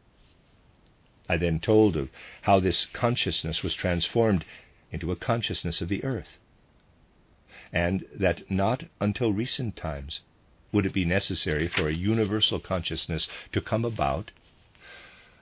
I 1.27 1.35
then 1.35 1.59
told 1.59 1.97
of 1.97 2.09
how 2.43 2.61
this 2.61 2.85
consciousness 2.85 3.61
was 3.61 3.75
transformed 3.75 4.45
into 4.89 5.11
a 5.11 5.17
consciousness 5.17 5.81
of 5.81 5.89
the 5.89 6.03
earth, 6.05 6.37
and 7.73 8.05
that 8.13 8.49
not 8.49 8.85
until 9.01 9.33
recent 9.33 9.75
times 9.75 10.21
would 10.71 10.85
it 10.85 10.93
be 10.93 11.03
necessary 11.03 11.67
for 11.67 11.89
a 11.89 11.93
universal 11.93 12.59
consciousness 12.59 13.27
to 13.51 13.59
come 13.59 13.83
about, 13.83 14.31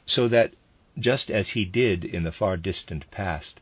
so 0.08 0.28
that, 0.28 0.56
just 0.98 1.30
as 1.30 1.50
he 1.50 1.64
did 1.64 2.04
in 2.04 2.24
the 2.24 2.32
far 2.32 2.58
distant 2.58 3.10
past, 3.12 3.60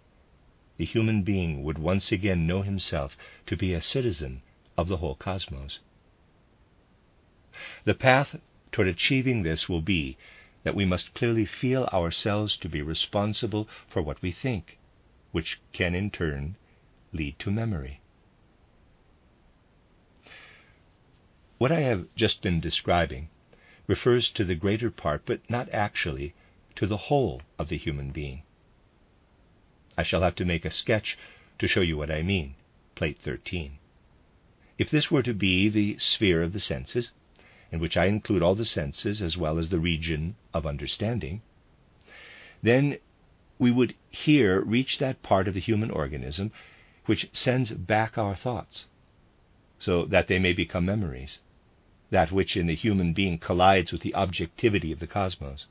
the 0.77 0.85
human 0.85 1.23
being 1.23 1.63
would 1.63 1.77
once 1.77 2.13
again 2.13 2.47
know 2.47 2.61
himself 2.61 3.17
to 3.45 3.57
be 3.57 3.73
a 3.73 3.81
citizen 3.81 4.41
of 4.77 4.87
the 4.87 4.97
whole 4.97 5.15
cosmos. 5.15 5.79
The 7.85 7.95
path 7.95 8.35
toward 8.71 8.87
achieving 8.87 9.41
this 9.41 9.67
will 9.67 9.81
be 9.81 10.15
that 10.63 10.75
we 10.75 10.85
must 10.85 11.15
clearly 11.15 11.45
feel 11.45 11.85
ourselves 11.85 12.55
to 12.57 12.69
be 12.69 12.81
responsible 12.81 13.67
for 13.87 14.01
what 14.01 14.21
we 14.21 14.31
think, 14.31 14.77
which 15.31 15.59
can 15.73 15.95
in 15.95 16.11
turn 16.11 16.55
lead 17.11 17.39
to 17.39 17.49
memory. 17.49 17.99
What 21.57 21.71
I 21.71 21.79
have 21.79 22.05
just 22.15 22.43
been 22.43 22.59
describing 22.59 23.29
refers 23.87 24.29
to 24.29 24.43
the 24.43 24.53
greater 24.53 24.91
part, 24.91 25.25
but 25.25 25.49
not 25.49 25.67
actually 25.69 26.35
to 26.75 26.85
the 26.85 26.97
whole 26.97 27.41
of 27.57 27.69
the 27.69 27.77
human 27.77 28.11
being. 28.11 28.43
I 29.97 30.03
shall 30.03 30.21
have 30.21 30.35
to 30.35 30.45
make 30.45 30.65
a 30.65 30.69
sketch 30.69 31.17
to 31.57 31.67
show 31.67 31.81
you 31.81 31.97
what 31.97 32.11
I 32.11 32.21
mean, 32.21 32.53
plate 32.93 33.17
13. 33.17 33.79
If 34.77 34.91
this 34.91 35.09
were 35.09 35.23
to 35.23 35.33
be 35.33 35.69
the 35.69 35.97
sphere 35.97 36.43
of 36.43 36.53
the 36.53 36.59
senses, 36.59 37.11
in 37.71 37.79
which 37.79 37.97
I 37.97 38.05
include 38.05 38.41
all 38.41 38.55
the 38.55 38.65
senses 38.65 39.21
as 39.21 39.38
well 39.38 39.57
as 39.57 39.69
the 39.69 39.79
region 39.79 40.36
of 40.53 40.65
understanding, 40.65 41.41
then 42.62 42.97
we 43.59 43.71
would 43.71 43.95
here 44.09 44.62
reach 44.62 45.00
that 45.00 45.24
part 45.24 45.47
of 45.47 45.53
the 45.53 45.59
human 45.59 45.91
organism 45.91 46.51
which 47.05 47.29
sends 47.33 47.71
back 47.71 48.17
our 48.17 48.36
thoughts, 48.36 48.86
so 49.79 50.05
that 50.05 50.27
they 50.27 50.39
may 50.39 50.53
become 50.53 50.86
memories, 50.86 51.39
that 52.09 52.31
which 52.31 52.57
in 52.57 52.67
the 52.67 52.75
human 52.75 53.13
being 53.13 53.38
collides 53.38 53.91
with 53.91 54.01
the 54.01 54.15
objectivity 54.15 54.91
of 54.91 55.00
the 55.00 55.07
cosmos. 55.07 55.67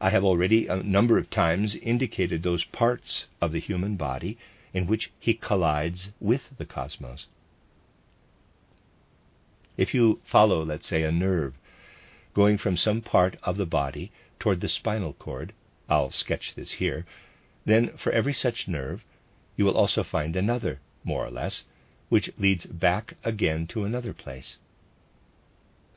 I 0.00 0.10
have 0.10 0.24
already 0.24 0.66
a 0.66 0.82
number 0.82 1.18
of 1.18 1.30
times 1.30 1.76
indicated 1.76 2.42
those 2.42 2.64
parts 2.64 3.26
of 3.40 3.52
the 3.52 3.60
human 3.60 3.96
body 3.96 4.38
in 4.72 4.86
which 4.86 5.12
he 5.18 5.34
collides 5.34 6.10
with 6.20 6.42
the 6.56 6.64
cosmos. 6.64 7.26
If 9.80 9.94
you 9.94 10.20
follow, 10.26 10.62
let's 10.62 10.86
say, 10.86 11.04
a 11.04 11.10
nerve 11.10 11.54
going 12.34 12.58
from 12.58 12.76
some 12.76 13.00
part 13.00 13.38
of 13.42 13.56
the 13.56 13.64
body 13.64 14.12
toward 14.38 14.60
the 14.60 14.68
spinal 14.68 15.14
cord, 15.14 15.54
I'll 15.88 16.10
sketch 16.10 16.54
this 16.54 16.72
here, 16.72 17.06
then 17.64 17.96
for 17.96 18.12
every 18.12 18.34
such 18.34 18.68
nerve 18.68 19.02
you 19.56 19.64
will 19.64 19.78
also 19.78 20.02
find 20.02 20.36
another, 20.36 20.80
more 21.02 21.24
or 21.24 21.30
less, 21.30 21.64
which 22.10 22.30
leads 22.36 22.66
back 22.66 23.14
again 23.24 23.66
to 23.68 23.84
another 23.84 24.12
place. 24.12 24.58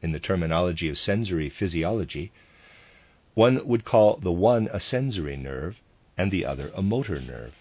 In 0.01 0.13
the 0.13 0.19
terminology 0.19 0.87
of 0.87 0.97
sensory 0.97 1.49
physiology, 1.49 2.31
one 3.33 3.67
would 3.67 3.83
call 3.83 4.15
the 4.15 4.31
one 4.31 4.69
a 4.71 4.79
sensory 4.79 5.35
nerve 5.35 5.81
and 6.17 6.31
the 6.31 6.45
other 6.45 6.71
a 6.73 6.81
motor 6.81 7.19
nerve. 7.19 7.53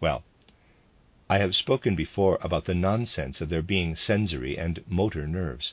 Well, 0.00 0.22
I 1.32 1.38
have 1.38 1.56
spoken 1.56 1.96
before 1.96 2.36
about 2.42 2.66
the 2.66 2.74
nonsense 2.74 3.40
of 3.40 3.48
there 3.48 3.62
being 3.62 3.96
sensory 3.96 4.58
and 4.58 4.84
motor 4.86 5.26
nerves. 5.26 5.72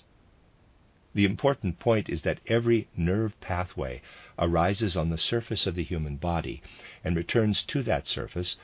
The 1.13 1.25
important 1.25 1.80
point 1.80 2.08
is 2.08 2.22
that 2.22 2.39
every 2.48 2.88
nerve 2.96 3.38
pathway 3.42 4.01
arises 4.38 4.96
on 4.96 5.10
the 5.10 5.18
surface 5.18 5.68
of 5.68 5.75
the 5.75 5.84
human 5.84 6.16
body 6.16 6.62
and 7.04 7.13
returns 7.13 7.62
to 7.63 7.84
that 7.84 8.08
surface 8.08 8.56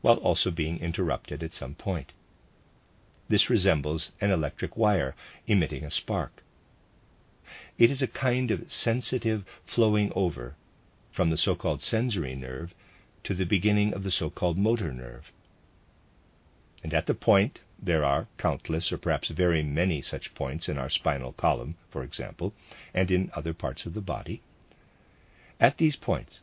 while 0.00 0.16
also 0.16 0.50
being 0.50 0.78
interrupted 0.80 1.42
at 1.42 1.52
some 1.52 1.74
point. 1.74 2.14
This 3.28 3.50
resembles 3.50 4.12
an 4.18 4.30
electric 4.30 4.74
wire 4.74 5.14
emitting 5.46 5.84
a 5.84 5.90
spark. 5.90 6.42
It 7.76 7.90
is 7.90 8.00
a 8.00 8.06
kind 8.06 8.50
of 8.50 8.72
sensitive 8.72 9.44
flowing 9.66 10.10
over 10.14 10.56
from 11.12 11.28
the 11.28 11.36
so 11.36 11.54
called 11.54 11.82
sensory 11.82 12.34
nerve 12.34 12.74
to 13.24 13.34
the 13.34 13.44
beginning 13.44 13.92
of 13.92 14.02
the 14.02 14.10
so 14.10 14.30
called 14.30 14.56
motor 14.56 14.94
nerve. 14.94 15.30
And 16.82 16.94
at 16.94 17.06
the 17.06 17.14
point, 17.14 17.60
there 17.80 18.04
are 18.04 18.28
countless 18.38 18.92
or 18.92 18.98
perhaps 18.98 19.28
very 19.28 19.62
many 19.62 20.02
such 20.02 20.34
points 20.34 20.68
in 20.68 20.78
our 20.78 20.90
spinal 20.90 21.32
column, 21.32 21.76
for 21.90 22.02
example, 22.02 22.52
and 22.94 23.10
in 23.10 23.30
other 23.34 23.54
parts 23.54 23.86
of 23.86 23.94
the 23.94 24.00
body. 24.00 24.42
At 25.60 25.78
these 25.78 25.96
points, 25.96 26.40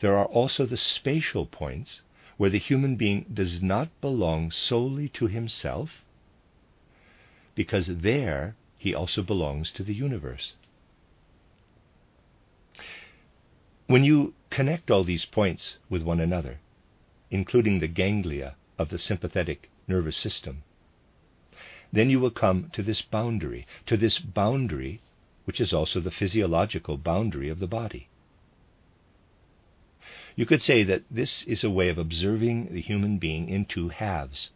there 0.00 0.16
are 0.16 0.26
also 0.26 0.66
the 0.66 0.76
spatial 0.76 1.46
points 1.46 2.02
where 2.36 2.50
the 2.50 2.58
human 2.58 2.96
being 2.96 3.24
does 3.32 3.62
not 3.62 3.88
belong 4.00 4.50
solely 4.50 5.08
to 5.10 5.26
himself, 5.26 6.04
because 7.54 7.86
there 7.86 8.54
he 8.76 8.94
also 8.94 9.22
belongs 9.22 9.70
to 9.72 9.82
the 9.82 9.94
universe. 9.94 10.54
When 13.86 14.04
you 14.04 14.34
connect 14.50 14.90
all 14.90 15.04
these 15.04 15.24
points 15.24 15.76
with 15.88 16.02
one 16.02 16.20
another, 16.20 16.60
including 17.30 17.78
the 17.78 17.88
ganglia 17.88 18.56
of 18.78 18.88
the 18.88 18.98
sympathetic 18.98 19.70
nervous 19.88 20.16
system. 20.16 20.62
Then 21.92 22.10
you 22.10 22.20
will 22.20 22.30
come 22.30 22.70
to 22.72 22.82
this 22.82 23.02
boundary, 23.02 23.66
to 23.86 23.96
this 23.96 24.18
boundary 24.18 25.00
which 25.46 25.60
is 25.60 25.72
also 25.72 26.00
the 26.00 26.10
physiological 26.10 26.98
boundary 26.98 27.48
of 27.48 27.60
the 27.60 27.68
body. 27.68 28.08
You 30.34 30.44
could 30.44 30.60
say 30.60 30.82
that 30.82 31.04
this 31.10 31.44
is 31.44 31.64
a 31.64 31.70
way 31.70 31.88
of 31.88 31.98
observing 31.98 32.74
the 32.74 32.80
human 32.80 33.18
being 33.18 33.48
in 33.48 33.64
two 33.64 33.88
halves. 33.88 34.50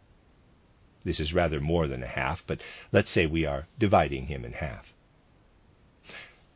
This 1.03 1.19
is 1.19 1.33
rather 1.33 1.59
more 1.59 1.87
than 1.87 2.03
a 2.03 2.07
half, 2.07 2.43
but 2.45 2.61
let's 2.91 3.09
say 3.09 3.25
we 3.25 3.45
are 3.45 3.67
dividing 3.79 4.27
him 4.27 4.45
in 4.45 4.53
half. 4.53 4.93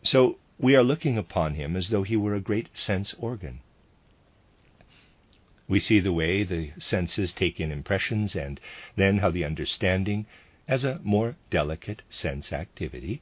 So 0.04 0.38
we 0.60 0.76
are 0.76 0.84
looking 0.84 1.18
upon 1.18 1.56
him 1.56 1.76
as 1.76 1.90
though 1.90 2.04
he 2.04 2.16
were 2.16 2.36
a 2.36 2.42
great 2.42 2.76
sense 2.78 3.16
organ. 3.18 3.62
We 5.68 5.80
see 5.80 6.00
the 6.00 6.14
way 6.14 6.44
the 6.44 6.72
senses 6.78 7.34
take 7.34 7.60
in 7.60 7.72
impressions, 7.72 8.36
and 8.36 8.60
then 8.96 9.18
how 9.18 9.32
the 9.32 9.44
understanding, 9.44 10.28
as 10.68 10.84
a 10.84 11.00
more 11.04 11.38
delicate 11.50 12.04
sense 12.08 12.54
activity, 12.54 13.22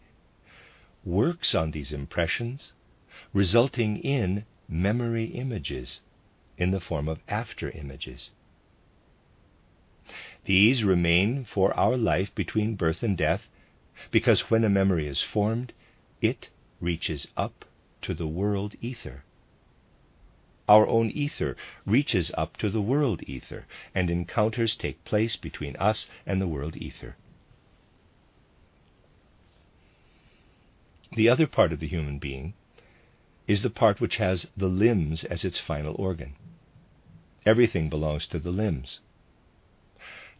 works 1.06 1.56
on 1.56 1.72
these 1.72 1.94
impressions, 1.94 2.74
resulting 3.32 3.98
in 3.98 4.46
memory 4.68 5.26
images 5.26 6.02
in 6.58 6.72
the 6.72 6.82
form 6.82 7.08
of 7.08 7.22
after 7.30 7.70
images. 7.72 8.32
These 10.44 10.84
remain 10.84 11.46
for 11.46 11.74
our 11.80 11.96
life 11.96 12.36
between 12.36 12.76
birth 12.76 13.04
and 13.04 13.18
death, 13.18 13.48
because 14.12 14.50
when 14.50 14.66
a 14.66 14.70
memory 14.70 15.08
is 15.08 15.22
formed, 15.22 15.72
it 16.22 16.50
reaches 16.82 17.28
up 17.38 17.64
to 18.02 18.14
the 18.14 18.28
world 18.28 18.76
ether. 18.82 19.24
Our 20.74 20.88
own 20.88 21.12
ether 21.12 21.56
reaches 21.86 22.32
up 22.36 22.58
to 22.58 22.68
the 22.68 22.82
world 22.82 23.22
ether, 23.28 23.68
and 23.94 24.10
encounters 24.10 24.76
take 24.76 25.06
place 25.06 25.36
between 25.36 25.76
us 25.76 26.10
and 26.26 26.42
the 26.42 26.48
world 26.48 26.76
ether. 26.76 27.16
The 31.16 31.30
other 31.30 31.46
part 31.46 31.74
of 31.74 31.80
the 31.80 31.88
human 31.88 32.18
being 32.18 32.56
is 33.48 33.62
the 33.62 33.70
part 33.70 34.02
which 34.02 34.18
has 34.18 34.48
the 34.58 34.68
limbs 34.68 35.24
as 35.26 35.46
its 35.46 35.60
final 35.60 35.94
organ. 35.94 36.34
Everything 37.46 37.88
belongs 37.88 38.26
to 38.30 38.40
the 38.40 38.50
limbs. 38.50 39.00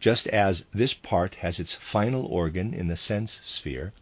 Just 0.00 0.26
as 0.26 0.64
this 0.74 0.94
part 0.94 1.36
has 1.36 1.60
its 1.60 1.74
final 1.74 2.26
organ 2.26 2.74
in 2.74 2.88
the 2.88 2.96
sense 2.96 3.38
sphere, 3.44 3.92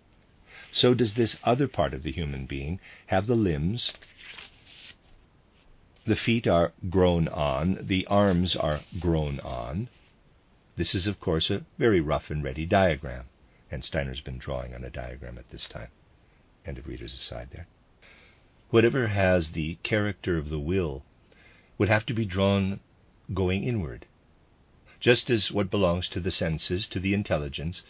so 0.70 0.94
does 0.94 1.12
this 1.12 1.36
other 1.44 1.68
part 1.68 1.92
of 1.92 2.02
the 2.02 2.12
human 2.12 2.46
being 2.46 2.80
have 3.08 3.26
the 3.26 3.36
limbs. 3.36 3.92
The 6.04 6.16
feet 6.16 6.48
are 6.48 6.72
grown 6.90 7.28
on, 7.28 7.78
the 7.80 8.06
arms 8.06 8.56
are 8.56 8.80
grown 8.98 9.38
on. 9.40 9.88
This 10.74 10.96
is, 10.96 11.06
of 11.06 11.20
course, 11.20 11.48
a 11.48 11.64
very 11.78 12.00
rough 12.00 12.28
and 12.28 12.42
ready 12.42 12.66
diagram, 12.66 13.26
and 13.70 13.84
Steiner's 13.84 14.20
been 14.20 14.38
drawing 14.38 14.74
on 14.74 14.82
a 14.82 14.90
diagram 14.90 15.38
at 15.38 15.50
this 15.50 15.68
time. 15.68 15.88
End 16.66 16.78
of 16.78 16.88
reader's 16.88 17.14
aside 17.14 17.50
there. 17.52 17.68
Whatever 18.70 19.08
has 19.08 19.52
the 19.52 19.76
character 19.84 20.38
of 20.38 20.48
the 20.48 20.58
will 20.58 21.04
would 21.78 21.88
have 21.88 22.04
to 22.06 22.14
be 22.14 22.24
drawn 22.24 22.80
going 23.32 23.62
inward, 23.62 24.06
just 24.98 25.30
as 25.30 25.52
what 25.52 25.70
belongs 25.70 26.08
to 26.08 26.20
the 26.20 26.32
senses, 26.32 26.88
to 26.88 26.98
the 26.98 27.14
intelligence, 27.14 27.82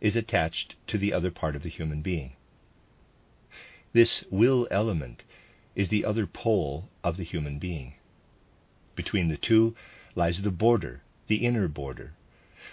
is 0.00 0.16
attached 0.16 0.76
to 0.86 0.96
the 0.96 1.12
other 1.12 1.30
part 1.30 1.54
of 1.54 1.62
the 1.62 1.68
human 1.68 2.00
being. 2.00 2.32
This 3.92 4.24
will 4.30 4.66
element 4.70 5.24
is 5.74 5.88
the 5.88 6.04
other 6.04 6.26
pole 6.26 6.88
of 7.04 7.16
the 7.16 7.24
human 7.24 7.58
being. 7.58 7.94
Between 8.94 9.28
the 9.28 9.36
two 9.36 9.74
lies 10.14 10.42
the 10.42 10.50
border, 10.50 11.02
the 11.28 11.46
inner 11.46 11.68
border, 11.68 12.12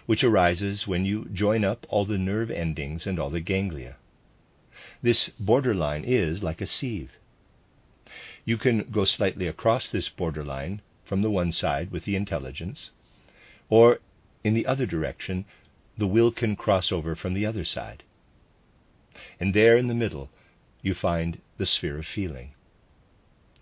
which 0.05 0.23
arises 0.23 0.87
when 0.87 1.05
you 1.05 1.25
join 1.25 1.63
up 1.63 1.85
all 1.89 2.05
the 2.05 2.17
nerve 2.17 2.49
endings 2.49 3.05
and 3.05 3.19
all 3.19 3.29
the 3.29 3.39
ganglia. 3.39 3.95
This 5.01 5.29
borderline 5.39 6.03
is 6.03 6.43
like 6.43 6.61
a 6.61 6.67
sieve. 6.67 7.17
You 8.45 8.57
can 8.57 8.89
go 8.91 9.05
slightly 9.05 9.47
across 9.47 9.87
this 9.87 10.09
borderline 10.09 10.81
from 11.03 11.21
the 11.21 11.29
one 11.29 11.51
side 11.51 11.91
with 11.91 12.05
the 12.05 12.15
intelligence, 12.15 12.91
or 13.69 13.99
in 14.43 14.53
the 14.53 14.65
other 14.65 14.85
direction 14.85 15.45
the 15.97 16.07
will 16.07 16.31
can 16.31 16.55
cross 16.55 16.91
over 16.91 17.15
from 17.15 17.33
the 17.33 17.45
other 17.45 17.65
side. 17.65 18.03
And 19.39 19.53
there 19.53 19.77
in 19.77 19.87
the 19.87 19.93
middle, 19.93 20.29
you 20.81 20.93
find 20.93 21.41
the 21.57 21.65
sphere 21.65 21.97
of 21.99 22.05
feeling. 22.05 22.53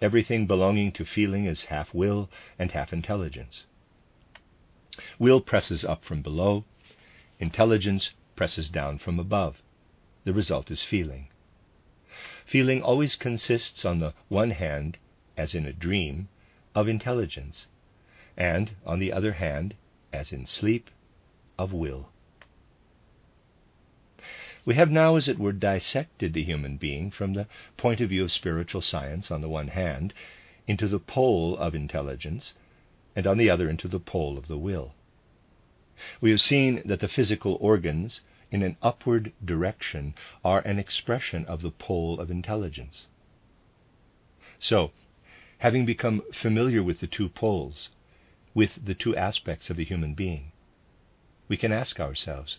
Everything 0.01 0.45
belonging 0.45 0.91
to 0.93 1.05
feeling 1.05 1.45
is 1.45 1.65
half 1.65 1.93
will 1.93 2.29
and 2.59 2.71
half 2.71 2.91
intelligence. 2.91 3.65
Will 5.19 5.41
presses 5.41 5.85
up 5.85 6.03
from 6.03 6.21
below, 6.21 6.65
intelligence 7.39 8.11
presses 8.35 8.69
down 8.69 8.97
from 8.97 9.19
above. 9.19 9.61
The 10.23 10.33
result 10.33 10.69
is 10.71 10.83
feeling. 10.83 11.29
Feeling 12.45 12.81
always 12.81 13.15
consists, 13.15 13.85
on 13.85 13.99
the 13.99 14.13
one 14.27 14.51
hand, 14.51 14.97
as 15.37 15.55
in 15.55 15.65
a 15.65 15.73
dream, 15.73 16.29
of 16.73 16.87
intelligence, 16.87 17.67
and 18.37 18.75
on 18.85 18.99
the 18.99 19.11
other 19.11 19.33
hand, 19.33 19.75
as 20.11 20.31
in 20.31 20.45
sleep, 20.45 20.89
of 21.57 21.73
will. 21.73 22.09
We 24.65 24.73
have 24.73 24.89
now, 24.89 25.15
as 25.15 25.27
it 25.27 25.37
were, 25.37 25.51
dissected 25.53 26.33
the 26.33 26.43
human 26.43 26.77
being 26.77 27.11
from 27.11 27.33
the 27.33 27.47
point 27.77 28.01
of 28.01 28.09
view 28.09 28.23
of 28.23 28.31
spiritual 28.31 28.81
science 28.81 29.29
on 29.29 29.41
the 29.41 29.47
one 29.49 29.67
hand 29.67 30.11
into 30.65 30.87
the 30.87 30.97
pole 30.99 31.55
of 31.57 31.75
intelligence, 31.75 32.55
and 33.15 33.27
on 33.27 33.37
the 33.37 33.47
other 33.47 33.69
into 33.69 33.87
the 33.87 33.99
pole 33.99 34.39
of 34.39 34.47
the 34.47 34.57
will. 34.57 34.95
We 36.19 36.31
have 36.31 36.41
seen 36.41 36.81
that 36.83 36.99
the 36.99 37.07
physical 37.07 37.59
organs, 37.61 38.21
in 38.49 38.63
an 38.63 38.75
upward 38.81 39.33
direction, 39.43 40.15
are 40.43 40.61
an 40.61 40.79
expression 40.79 41.45
of 41.45 41.61
the 41.61 41.69
pole 41.69 42.19
of 42.19 42.31
intelligence. 42.31 43.05
So, 44.57 44.91
having 45.59 45.85
become 45.85 46.23
familiar 46.33 46.81
with 46.81 47.01
the 47.01 47.07
two 47.07 47.29
poles, 47.29 47.89
with 48.55 48.83
the 48.83 48.95
two 48.95 49.15
aspects 49.15 49.69
of 49.69 49.77
the 49.77 49.85
human 49.85 50.15
being, 50.15 50.51
we 51.47 51.55
can 51.55 51.71
ask 51.71 51.99
ourselves 51.99 52.57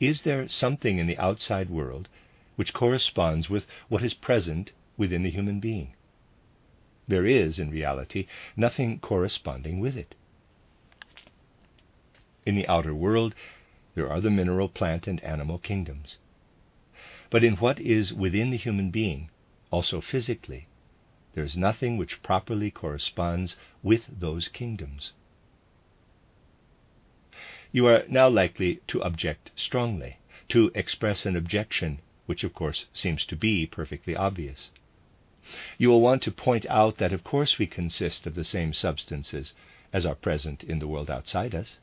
is 0.00 0.22
there 0.22 0.48
something 0.48 0.98
in 0.98 1.06
the 1.06 1.18
outside 1.18 1.68
world 1.68 2.08
which 2.56 2.72
corresponds 2.72 3.50
with 3.50 3.66
what 3.88 4.02
is 4.02 4.14
present 4.14 4.72
within 4.96 5.22
the 5.22 5.30
human 5.30 5.60
being? 5.60 5.94
There 7.06 7.26
is, 7.26 7.58
in 7.58 7.70
reality, 7.70 8.26
nothing 8.56 8.98
corresponding 8.98 9.78
with 9.78 9.96
it. 9.96 10.14
In 12.46 12.56
the 12.56 12.66
outer 12.66 12.94
world, 12.94 13.34
there 13.94 14.10
are 14.10 14.20
the 14.20 14.30
mineral, 14.30 14.68
plant, 14.68 15.06
and 15.06 15.22
animal 15.22 15.58
kingdoms. 15.58 16.16
But 17.28 17.44
in 17.44 17.56
what 17.56 17.78
is 17.78 18.14
within 18.14 18.50
the 18.50 18.56
human 18.56 18.90
being, 18.90 19.28
also 19.70 20.00
physically, 20.00 20.66
there 21.34 21.44
is 21.44 21.56
nothing 21.56 21.96
which 21.96 22.22
properly 22.22 22.70
corresponds 22.70 23.56
with 23.82 24.06
those 24.08 24.48
kingdoms 24.48 25.12
you 27.72 27.86
are 27.86 28.04
now 28.08 28.28
likely 28.28 28.80
to 28.88 29.02
object 29.02 29.50
strongly, 29.54 30.16
to 30.48 30.70
express 30.74 31.24
an 31.26 31.36
objection, 31.36 32.00
which 32.26 32.42
of 32.44 32.52
course 32.52 32.86
seems 32.92 33.24
to 33.24 33.36
be 33.36 33.66
perfectly 33.66 34.16
obvious. 34.16 34.70
You 35.78 35.88
will 35.88 36.00
want 36.00 36.22
to 36.24 36.32
point 36.32 36.66
out 36.66 36.98
that 36.98 37.12
of 37.12 37.24
course 37.24 37.58
we 37.58 37.66
consist 37.66 38.26
of 38.26 38.34
the 38.34 38.44
same 38.44 38.72
substances 38.72 39.54
as 39.92 40.06
are 40.06 40.14
present 40.14 40.62
in 40.62 40.78
the 40.78 40.86
world 40.88 41.10
outside 41.10 41.54
us. 41.54 41.78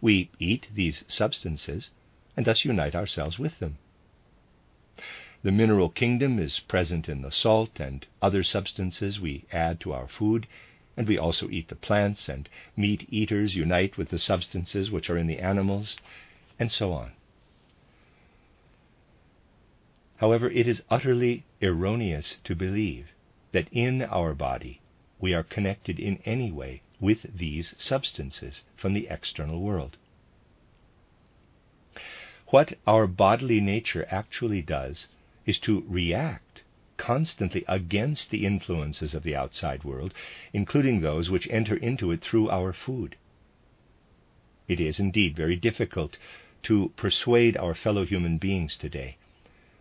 We 0.00 0.30
eat 0.38 0.68
these 0.72 1.04
substances 1.08 1.90
and 2.36 2.46
thus 2.46 2.64
unite 2.64 2.94
ourselves 2.94 3.38
with 3.38 3.58
them. 3.58 3.78
The 5.42 5.52
mineral 5.52 5.90
kingdom 5.90 6.38
is 6.38 6.58
present 6.58 7.08
in 7.08 7.22
the 7.22 7.30
salt 7.30 7.78
and 7.78 8.06
other 8.22 8.42
substances 8.42 9.20
we 9.20 9.44
add 9.52 9.78
to 9.80 9.92
our 9.92 10.08
food 10.08 10.46
and 10.96 11.08
we 11.08 11.18
also 11.18 11.48
eat 11.50 11.68
the 11.68 11.74
plants, 11.74 12.28
and 12.28 12.48
meat 12.76 13.06
eaters 13.08 13.56
unite 13.56 13.96
with 13.98 14.08
the 14.10 14.18
substances 14.18 14.90
which 14.90 15.10
are 15.10 15.18
in 15.18 15.26
the 15.26 15.38
animals, 15.38 15.98
and 16.58 16.70
so 16.70 16.92
on. 16.92 17.12
However, 20.18 20.48
it 20.50 20.68
is 20.68 20.82
utterly 20.88 21.44
erroneous 21.60 22.38
to 22.44 22.54
believe 22.54 23.12
that 23.52 23.68
in 23.72 24.02
our 24.02 24.34
body 24.34 24.80
we 25.18 25.34
are 25.34 25.42
connected 25.42 25.98
in 25.98 26.18
any 26.24 26.50
way 26.52 26.82
with 27.00 27.26
these 27.36 27.74
substances 27.78 28.62
from 28.76 28.94
the 28.94 29.08
external 29.10 29.60
world. 29.60 29.96
What 32.48 32.78
our 32.86 33.06
bodily 33.06 33.60
nature 33.60 34.06
actually 34.10 34.62
does 34.62 35.08
is 35.44 35.58
to 35.60 35.84
react 35.88 36.53
constantly 36.96 37.64
against 37.68 38.30
the 38.30 38.46
influences 38.46 39.14
of 39.14 39.22
the 39.22 39.36
outside 39.36 39.84
world, 39.84 40.14
including 40.52 41.00
those 41.00 41.30
which 41.30 41.48
enter 41.48 41.76
into 41.76 42.10
it 42.10 42.20
through 42.20 42.50
our 42.50 42.72
food. 42.72 43.16
It 44.68 44.80
is 44.80 44.98
indeed 44.98 45.36
very 45.36 45.56
difficult 45.56 46.16
to 46.64 46.92
persuade 46.96 47.56
our 47.56 47.74
fellow 47.74 48.04
human 48.04 48.38
beings 48.38 48.76
today 48.76 49.16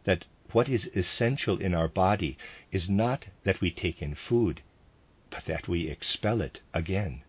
that 0.04 0.26
what 0.52 0.70
is 0.70 0.90
essential 0.96 1.58
in 1.58 1.74
our 1.74 1.88
body 1.88 2.38
is 2.72 2.90
not 2.90 3.26
that 3.44 3.62
we 3.62 3.72
take 3.72 4.02
in 4.02 4.14
food, 4.14 4.62
but 5.30 5.46
that 5.46 5.68
we 5.68 5.88
expel 5.88 6.42
it 6.42 6.60
again. 6.74 7.24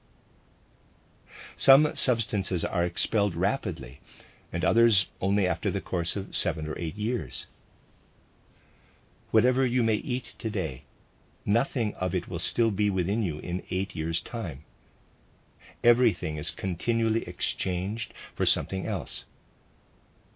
Some 1.57 1.95
substances 1.95 2.65
are 2.65 2.85
expelled 2.85 3.35
rapidly, 3.35 4.01
and 4.53 4.65
others 4.65 5.07
only 5.21 5.47
after 5.47 5.71
the 5.71 5.81
course 5.81 6.17
of 6.17 6.37
seven 6.37 6.69
or 6.69 6.79
eight 6.79 6.97
years. 6.97 7.47
Whatever 9.35 9.67
you 9.67 9.83
may 9.83 9.97
eat 9.97 10.35
today, 10.39 10.85
nothing 11.45 11.93
of 11.97 12.15
it 12.15 12.29
will 12.29 12.39
still 12.39 12.71
be 12.71 12.89
within 12.89 13.25
you 13.25 13.41
in 13.41 13.65
eight 13.69 13.97
years' 13.97 14.21
time. 14.21 14.63
Everything 15.83 16.37
is 16.37 16.53
continually 16.53 17.25
exchanged 17.25 18.15
for 18.37 18.47
something 18.47 18.87
else. 18.87 19.25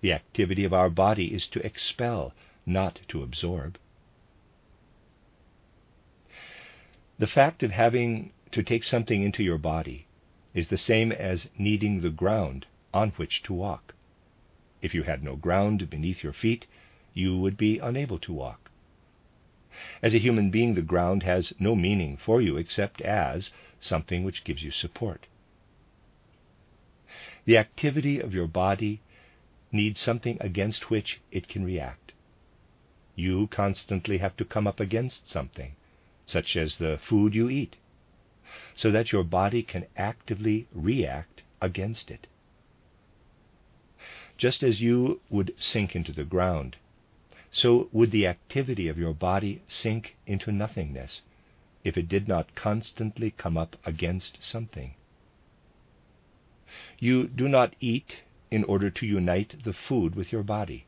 The 0.01 0.13
activity 0.13 0.65
of 0.65 0.73
our 0.73 0.91
body 0.91 1.33
is 1.33 1.47
to 1.47 1.65
expel, 1.65 2.35
not 2.67 2.99
to 3.07 3.23
absorb. 3.23 3.79
The 7.21 7.29
fact 7.29 7.63
of 7.63 7.71
having 7.71 8.33
to 8.51 8.65
take 8.65 8.83
something 8.83 9.23
into 9.23 9.45
your 9.45 9.59
body 9.59 10.09
is 10.55 10.67
the 10.67 10.77
same 10.77 11.13
as 11.13 11.49
needing 11.57 12.01
the 12.01 12.11
ground 12.11 12.67
on 12.93 13.11
which 13.11 13.45
to 13.45 13.53
walk. 13.53 13.95
If 14.83 14.93
you 14.93 15.05
had 15.05 15.23
no 15.23 15.37
ground 15.37 15.89
beneath 15.89 16.25
your 16.25 16.33
feet, 16.33 16.67
you 17.15 17.39
would 17.39 17.57
be 17.57 17.79
unable 17.79 18.19
to 18.19 18.33
walk. 18.33 18.67
As 20.03 20.12
a 20.12 20.19
human 20.19 20.51
being, 20.51 20.75
the 20.75 20.83
ground 20.83 21.23
has 21.23 21.53
no 21.61 21.77
meaning 21.77 22.17
for 22.17 22.41
you 22.43 22.57
except 22.57 23.01
as 23.03 23.53
something 23.79 24.25
which 24.25 24.43
gives 24.43 24.62
you 24.64 24.73
support. 24.73 25.27
The 27.45 27.59
activity 27.59 28.19
of 28.19 28.35
your 28.35 28.49
body 28.49 29.01
needs 29.71 30.01
something 30.01 30.37
against 30.41 30.91
which 30.91 31.21
it 31.31 31.49
can 31.49 31.64
react. 31.64 32.12
You 33.14 33.47
constantly 33.47 34.19
have 34.19 34.37
to 34.38 34.45
come 34.45 34.67
up 34.67 34.81
against 34.81 35.29
something, 35.29 35.77
such 36.27 36.57
as 36.57 36.79
the 36.79 36.99
food 36.99 37.35
you 37.35 37.49
eat, 37.49 37.77
so 38.75 38.91
that 38.91 39.12
your 39.12 39.25
body 39.25 39.62
can 39.62 39.87
actively 39.97 40.67
react 40.73 41.43
against 41.61 42.11
it. 42.11 42.27
Just 44.37 44.62
as 44.62 44.81
you 44.81 45.21
would 45.31 45.53
sink 45.57 45.97
into 45.97 46.12
the 46.12 46.25
ground, 46.25 46.77
so 47.51 47.89
would 47.93 48.11
the 48.11 48.27
activity 48.27 48.89
of 48.89 48.99
your 48.99 49.15
body 49.15 49.63
sink 49.67 50.17
into 50.27 50.53
nothingness 50.53 51.23
if 51.85 51.97
it 51.97 52.09
did 52.09 52.29
not 52.29 52.55
constantly 52.55 53.31
come 53.31 53.57
up 53.57 53.77
against 53.85 54.43
something. 54.43 54.95
You 56.99 57.29
do 57.29 57.49
not 57.49 57.75
eat 57.81 58.17
in 58.51 58.65
order 58.65 58.91
to 58.91 59.07
unite 59.07 59.63
the 59.65 59.73
food 59.73 60.15
with 60.15 60.33
your 60.33 60.43
body. 60.43 60.87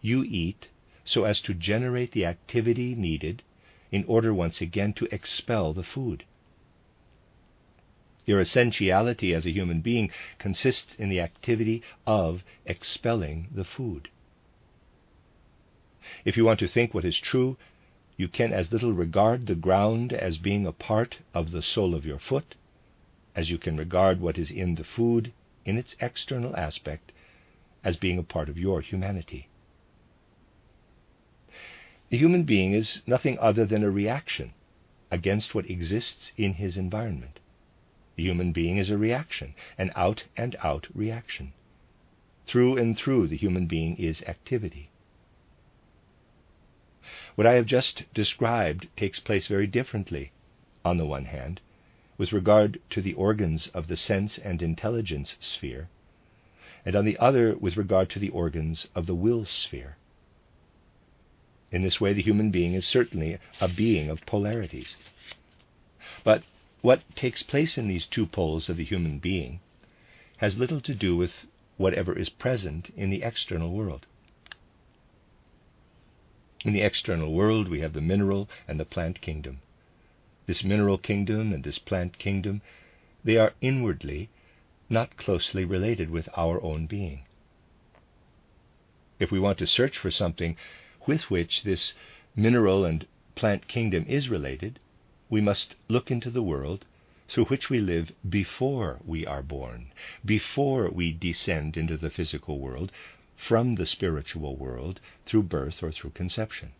You 0.00 0.24
eat 0.24 0.68
so 1.04 1.24
as 1.24 1.40
to 1.42 1.54
generate 1.54 2.12
the 2.12 2.26
activity 2.26 2.94
needed 2.94 3.42
in 3.90 4.04
order 4.04 4.32
once 4.32 4.60
again 4.60 4.92
to 4.94 5.08
expel 5.14 5.72
the 5.72 5.82
food. 5.82 6.24
Your 8.26 8.40
essentiality 8.40 9.34
as 9.34 9.46
a 9.46 9.50
human 9.50 9.80
being 9.80 10.10
consists 10.38 10.94
in 10.94 11.08
the 11.08 11.20
activity 11.20 11.82
of 12.06 12.44
expelling 12.66 13.48
the 13.52 13.64
food. 13.64 14.08
If 16.24 16.36
you 16.36 16.44
want 16.44 16.58
to 16.60 16.68
think 16.68 16.92
what 16.92 17.04
is 17.04 17.18
true, 17.18 17.56
you 18.16 18.26
can 18.26 18.52
as 18.52 18.72
little 18.72 18.92
regard 18.92 19.46
the 19.46 19.54
ground 19.54 20.12
as 20.12 20.38
being 20.38 20.66
a 20.66 20.72
part 20.72 21.18
of 21.32 21.52
the 21.52 21.62
sole 21.62 21.94
of 21.94 22.04
your 22.04 22.18
foot 22.18 22.56
as 23.36 23.48
you 23.48 23.58
can 23.58 23.76
regard 23.76 24.20
what 24.20 24.36
is 24.36 24.50
in 24.50 24.74
the 24.74 24.84
food 24.84 25.32
in 25.64 25.78
its 25.78 25.94
external 26.00 26.56
aspect 26.56 27.12
as 27.84 27.96
being 27.96 28.18
a 28.18 28.22
part 28.22 28.48
of 28.48 28.58
your 28.58 28.80
humanity. 28.80 29.48
The 32.08 32.18
human 32.18 32.42
being 32.42 32.72
is 32.72 33.02
nothing 33.06 33.38
other 33.38 33.64
than 33.64 33.84
a 33.84 33.90
reaction 33.90 34.52
against 35.10 35.54
what 35.54 35.70
exists 35.70 36.32
in 36.36 36.54
his 36.54 36.76
environment. 36.76 37.38
The 38.16 38.24
human 38.24 38.52
being 38.52 38.78
is 38.78 38.90
a 38.90 38.98
reaction, 38.98 39.54
an 39.78 39.92
out 39.94 40.24
and 40.36 40.56
out 40.62 40.88
reaction. 40.92 41.52
Through 42.46 42.78
and 42.78 42.98
through, 42.98 43.28
the 43.28 43.36
human 43.36 43.66
being 43.66 43.96
is 43.96 44.22
activity. 44.24 44.90
What 47.34 47.44
I 47.44 47.54
have 47.54 47.66
just 47.66 48.04
described 48.14 48.86
takes 48.96 49.18
place 49.18 49.48
very 49.48 49.66
differently, 49.66 50.30
on 50.84 50.96
the 50.96 51.04
one 51.04 51.24
hand, 51.24 51.60
with 52.16 52.32
regard 52.32 52.80
to 52.90 53.02
the 53.02 53.14
organs 53.14 53.66
of 53.74 53.88
the 53.88 53.96
sense 53.96 54.38
and 54.38 54.62
intelligence 54.62 55.34
sphere, 55.40 55.88
and 56.86 56.94
on 56.94 57.04
the 57.04 57.18
other 57.18 57.56
with 57.56 57.76
regard 57.76 58.10
to 58.10 58.20
the 58.20 58.28
organs 58.28 58.86
of 58.94 59.06
the 59.06 59.16
will 59.16 59.44
sphere. 59.44 59.96
In 61.72 61.82
this 61.82 62.00
way, 62.00 62.12
the 62.12 62.22
human 62.22 62.52
being 62.52 62.74
is 62.74 62.86
certainly 62.86 63.38
a 63.60 63.66
being 63.66 64.08
of 64.08 64.24
polarities. 64.24 64.96
But 66.22 66.44
what 66.80 67.02
takes 67.16 67.42
place 67.42 67.76
in 67.76 67.88
these 67.88 68.06
two 68.06 68.26
poles 68.26 68.68
of 68.68 68.76
the 68.76 68.84
human 68.84 69.18
being 69.18 69.58
has 70.36 70.58
little 70.58 70.80
to 70.82 70.94
do 70.94 71.16
with 71.16 71.46
whatever 71.76 72.16
is 72.16 72.28
present 72.28 72.90
in 72.96 73.10
the 73.10 73.24
external 73.24 73.72
world. 73.72 74.06
In 76.62 76.74
the 76.74 76.82
external 76.82 77.32
world, 77.32 77.68
we 77.68 77.80
have 77.80 77.94
the 77.94 78.02
mineral 78.02 78.46
and 78.68 78.78
the 78.78 78.84
plant 78.84 79.22
kingdom 79.22 79.62
this 80.50 80.64
mineral 80.64 80.98
kingdom 80.98 81.52
and 81.52 81.62
this 81.62 81.78
plant 81.78 82.18
kingdom, 82.18 82.60
they 83.22 83.36
are 83.36 83.54
inwardly 83.60 84.28
not 84.88 85.16
closely 85.16 85.64
related 85.64 86.10
with 86.10 86.28
our 86.36 86.60
own 86.60 86.86
being. 86.86 87.22
If 89.20 89.30
we 89.30 89.38
want 89.38 89.58
to 89.58 89.66
search 89.68 89.96
for 89.96 90.10
something 90.10 90.56
with 91.06 91.30
which 91.30 91.62
this 91.62 91.94
mineral 92.34 92.84
and 92.84 93.06
plant 93.36 93.68
kingdom 93.68 94.04
is 94.08 94.28
related, 94.28 94.80
we 95.28 95.40
must 95.40 95.76
look 95.86 96.10
into 96.10 96.30
the 96.32 96.42
world 96.42 96.84
through 97.28 97.44
which 97.44 97.70
we 97.70 97.78
live 97.78 98.10
before 98.28 98.98
we 99.06 99.24
are 99.24 99.44
born, 99.44 99.92
before 100.24 100.90
we 100.90 101.12
descend 101.12 101.76
into 101.76 101.96
the 101.96 102.10
physical 102.10 102.58
world 102.58 102.90
from 103.46 103.76
the 103.76 103.86
spiritual 103.86 104.54
world 104.56 105.00
through 105.24 105.42
birth 105.42 105.82
or 105.82 105.90
through 105.90 106.10
conception. 106.10 106.72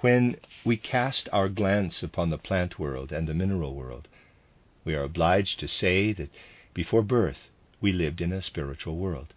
When 0.00 0.36
we 0.64 0.76
cast 0.76 1.28
our 1.32 1.48
glance 1.48 2.02
upon 2.02 2.30
the 2.30 2.38
plant 2.38 2.78
world 2.78 3.10
and 3.10 3.26
the 3.26 3.34
mineral 3.34 3.74
world, 3.74 4.06
we 4.84 4.94
are 4.94 5.02
obliged 5.02 5.58
to 5.60 5.68
say 5.68 6.12
that 6.12 6.30
before 6.72 7.02
birth 7.02 7.50
we 7.80 7.92
lived 7.92 8.20
in 8.20 8.32
a 8.32 8.40
spiritual 8.40 8.96
world. 8.96 9.34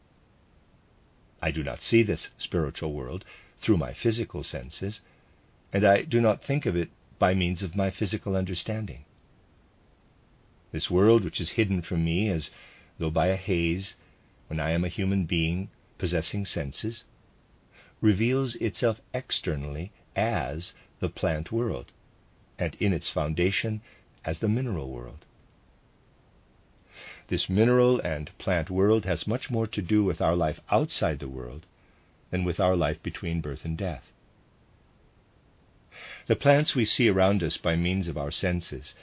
I 1.42 1.50
do 1.50 1.64
not 1.64 1.82
see 1.82 2.04
this 2.04 2.30
spiritual 2.38 2.94
world 2.94 3.26
through 3.60 3.78
my 3.78 3.94
physical 3.94 4.44
senses, 4.44 5.02
and 5.74 5.84
I 5.84 6.04
do 6.04 6.22
not 6.22 6.44
think 6.44 6.68
of 6.68 6.76
it 6.76 6.90
by 7.18 7.34
means 7.34 7.64
of 7.64 7.76
my 7.76 7.90
physical 7.90 8.36
understanding. 8.36 9.04
This 10.72 10.92
world, 10.92 11.24
which 11.24 11.42
is 11.42 11.52
hidden 11.52 11.82
from 11.82 12.06
me 12.06 12.30
as 12.30 12.52
though 13.00 13.10
by 13.10 13.28
a 13.28 13.36
haze, 13.36 13.96
when 14.50 14.60
I 14.60 14.72
am 14.72 14.84
a 14.84 14.90
human 14.90 15.26
being 15.26 15.70
possessing 16.00 16.44
senses, 16.44 17.04
reveals 18.02 18.56
itself 18.56 19.00
externally 19.14 19.92
as 20.16 20.74
the 21.00 21.08
plant 21.10 21.52
world, 21.52 21.92
and 22.58 22.76
in 22.80 22.92
its 22.92 23.10
foundation 23.10 23.80
as 24.26 24.40
the 24.40 24.50
mineral 24.50 24.90
world. 24.90 25.24
This 27.28 27.48
mineral 27.48 28.00
and 28.00 28.36
plant 28.40 28.72
world 28.72 29.06
has 29.06 29.28
much 29.28 29.52
more 29.52 29.68
to 29.68 29.84
do 29.84 30.04
with 30.04 30.20
our 30.20 30.36
life 30.36 30.60
outside 30.72 31.20
the 31.20 31.28
world 31.28 31.68
than 32.32 32.44
with 32.44 32.60
our 32.60 32.76
life 32.76 33.04
between 33.04 33.42
birth 33.42 33.66
and 33.66 33.78
death. 33.78 34.12
The 36.26 36.36
plants 36.36 36.74
we 36.74 36.86
see 36.86 37.08
around 37.08 37.44
us 37.44 37.58
by 37.58 37.76
means 37.76 38.08
of 38.08 38.18
our 38.18 38.32
senses, 38.32 38.96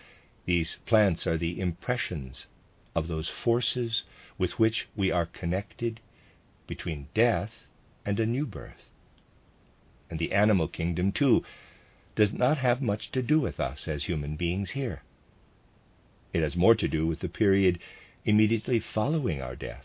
these 0.44 0.80
plants 0.86 1.24
are 1.24 1.36
the 1.38 1.60
impressions 1.60 2.48
of 2.96 3.06
those 3.06 3.28
forces 3.28 4.02
with 4.38 4.58
which 4.58 4.88
we 4.96 5.10
are 5.10 5.26
connected 5.26 6.00
between 6.66 7.08
death 7.14 7.52
and 8.04 8.20
a 8.20 8.26
new 8.26 8.46
birth 8.46 8.90
and 10.10 10.18
the 10.18 10.32
animal 10.32 10.68
kingdom, 10.68 11.12
too, 11.12 11.42
does 12.14 12.32
not 12.32 12.58
have 12.58 12.80
much 12.80 13.10
to 13.12 13.22
do 13.22 13.40
with 13.40 13.58
us 13.60 13.88
as 13.88 14.04
human 14.04 14.36
beings 14.36 14.70
here. 14.70 15.02
It 16.32 16.42
has 16.42 16.56
more 16.56 16.74
to 16.74 16.88
do 16.88 17.06
with 17.06 17.20
the 17.20 17.28
period 17.28 17.78
immediately 18.24 18.80
following 18.80 19.40
our 19.40 19.56
death. 19.56 19.84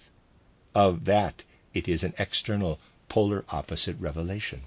Of 0.73 1.05
that, 1.05 1.43
it 1.73 1.87
is 1.87 2.03
an 2.03 2.13
external, 2.17 2.79
polar 3.09 3.43
opposite 3.49 3.99
revelation. 3.99 4.61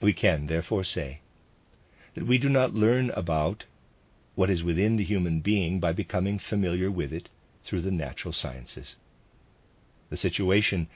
We 0.00 0.12
can, 0.12 0.46
therefore, 0.46 0.84
say 0.84 1.20
that 2.14 2.26
we 2.26 2.38
do 2.38 2.48
not 2.48 2.74
learn 2.74 3.10
about 3.10 3.64
what 4.34 4.50
is 4.50 4.64
within 4.64 4.96
the 4.96 5.04
human 5.04 5.40
being 5.40 5.78
by 5.78 5.92
becoming 5.92 6.38
familiar 6.38 6.90
with 6.90 7.12
it 7.12 7.28
through 7.64 7.80
the 7.80 7.90
natural 7.90 8.32
sciences. 8.32 8.96
The 10.10 10.16
situation 10.16 10.88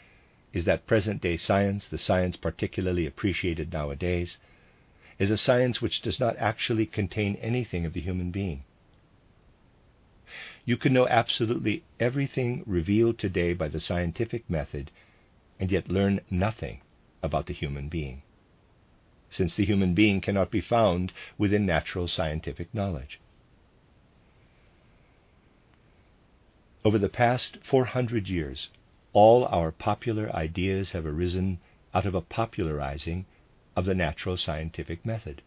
is 0.53 0.65
that 0.65 0.87
present 0.87 1.21
day 1.21 1.37
science, 1.37 1.87
the 1.87 1.99
science 1.99 2.37
particularly 2.37 3.07
appreciated 3.07 3.73
nowadays, 3.73 4.39
is 5.19 5.31
a 5.31 5.37
science 5.37 5.81
which 5.81 6.03
does 6.03 6.19
not 6.19 6.37
actually 6.37 6.87
contain 6.87 7.37
anything 7.37 7.85
of 7.85 7.93
the 7.93 8.01
human 8.01 8.31
being. 8.31 8.65
You 10.65 10.77
can 10.77 10.93
know 10.93 11.09
absolutely 11.09 11.85
everything 11.99 12.63
revealed 12.67 13.19
today 13.19 13.55
by 13.55 13.69
the 13.69 13.81
scientific 13.81 14.49
method 14.51 14.91
and 15.59 15.73
yet 15.73 15.89
learn 15.89 16.21
nothing 16.31 16.81
about 17.23 17.47
the 17.47 17.55
human 17.55 17.89
being, 17.89 18.23
since 19.31 19.57
the 19.57 19.65
human 19.65 19.95
being 19.95 20.21
cannot 20.21 20.51
be 20.51 20.61
found 20.61 21.13
within 21.37 21.67
natural 21.67 22.09
scientific 22.09 22.73
knowledge. 22.75 23.19
Over 26.89 26.99
the 26.99 27.11
past 27.11 27.59
400 27.65 28.31
years, 28.31 28.71
all 29.13 29.45
our 29.45 29.71
popular 29.71 30.35
ideas 30.35 30.93
have 30.93 31.05
arisen 31.05 31.59
out 31.93 32.07
of 32.07 32.15
a 32.15 32.23
popularizing 32.23 33.27
of 33.77 33.85
the 33.85 33.95
natural 33.95 34.39
scientific 34.39 35.05
method. 35.05 35.43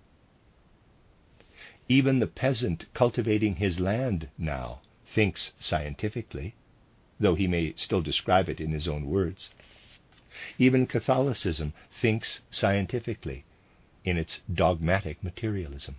Even 1.90 2.20
the 2.20 2.28
peasant 2.28 2.86
cultivating 2.94 3.56
his 3.56 3.80
land 3.80 4.30
now 4.38 4.82
thinks 5.08 5.52
scientifically, 5.60 6.54
though 7.20 7.34
he 7.34 7.48
may 7.48 7.74
still 7.76 8.04
describe 8.04 8.48
it 8.48 8.62
in 8.62 8.70
his 8.70 8.88
own 8.88 9.08
words. 9.08 9.50
Even 10.60 10.86
Catholicism 10.86 11.74
thinks 11.90 12.42
scientifically 12.52 13.46
in 14.06 14.16
its 14.16 14.42
dogmatic 14.54 15.24
materialism. 15.24 15.96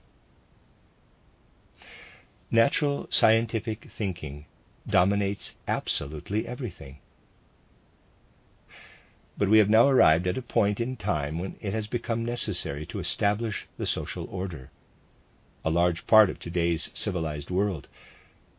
Natural 2.49 3.09
scientific 3.11 3.91
thinking 3.91 4.47
dominates 4.89 5.55
absolutely 5.69 6.47
everything. 6.47 6.99
But 9.39 9.49
we 9.49 9.59
have 9.59 9.71
now 9.71 9.89
arrived 9.89 10.27
at 10.27 10.37
a 10.39 10.43
point 10.43 10.81
in 10.81 10.97
time 10.97 11.39
when 11.39 11.57
it 11.61 11.73
has 11.73 11.87
become 11.87 12.25
necessary 12.25 12.85
to 12.87 12.99
establish 12.99 13.67
the 13.79 13.87
social 13.87 14.27
order, 14.27 14.71
a 15.65 15.71
large 15.71 16.07
part 16.07 16.29
of 16.29 16.39
today's 16.39 16.91
civilized 16.95 17.51
world, 17.51 17.89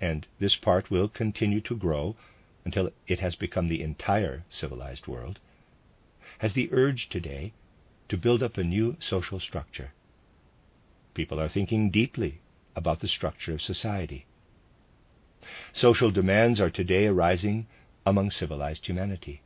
and 0.02 0.26
this 0.40 0.56
part 0.56 0.90
will 0.90 1.08
continue 1.08 1.62
to 1.62 1.76
grow 1.76 2.16
until 2.66 2.90
it 3.08 3.20
has 3.20 3.36
become 3.36 3.68
the 3.68 3.82
entire 3.82 4.44
civilized 4.50 5.08
world, 5.08 5.40
has 6.40 6.54
the 6.54 6.70
urge 6.72 7.10
today 7.10 7.54
to 8.10 8.18
build 8.18 8.42
up 8.42 8.58
a 8.58 8.64
new 8.64 8.98
social 9.00 9.40
structure. 9.40 9.92
People 11.14 11.40
are 11.40 11.50
thinking 11.50 11.92
deeply 11.92 12.40
about 12.76 13.00
the 13.00 13.08
structure 13.08 13.54
of 13.54 13.62
society. 13.62 14.26
Social 15.74 16.12
demands 16.12 16.62
are 16.62 16.70
today 16.70 17.06
arising 17.08 17.68
among 18.06 18.32
civilized 18.32 18.86
humanity. 18.86 19.42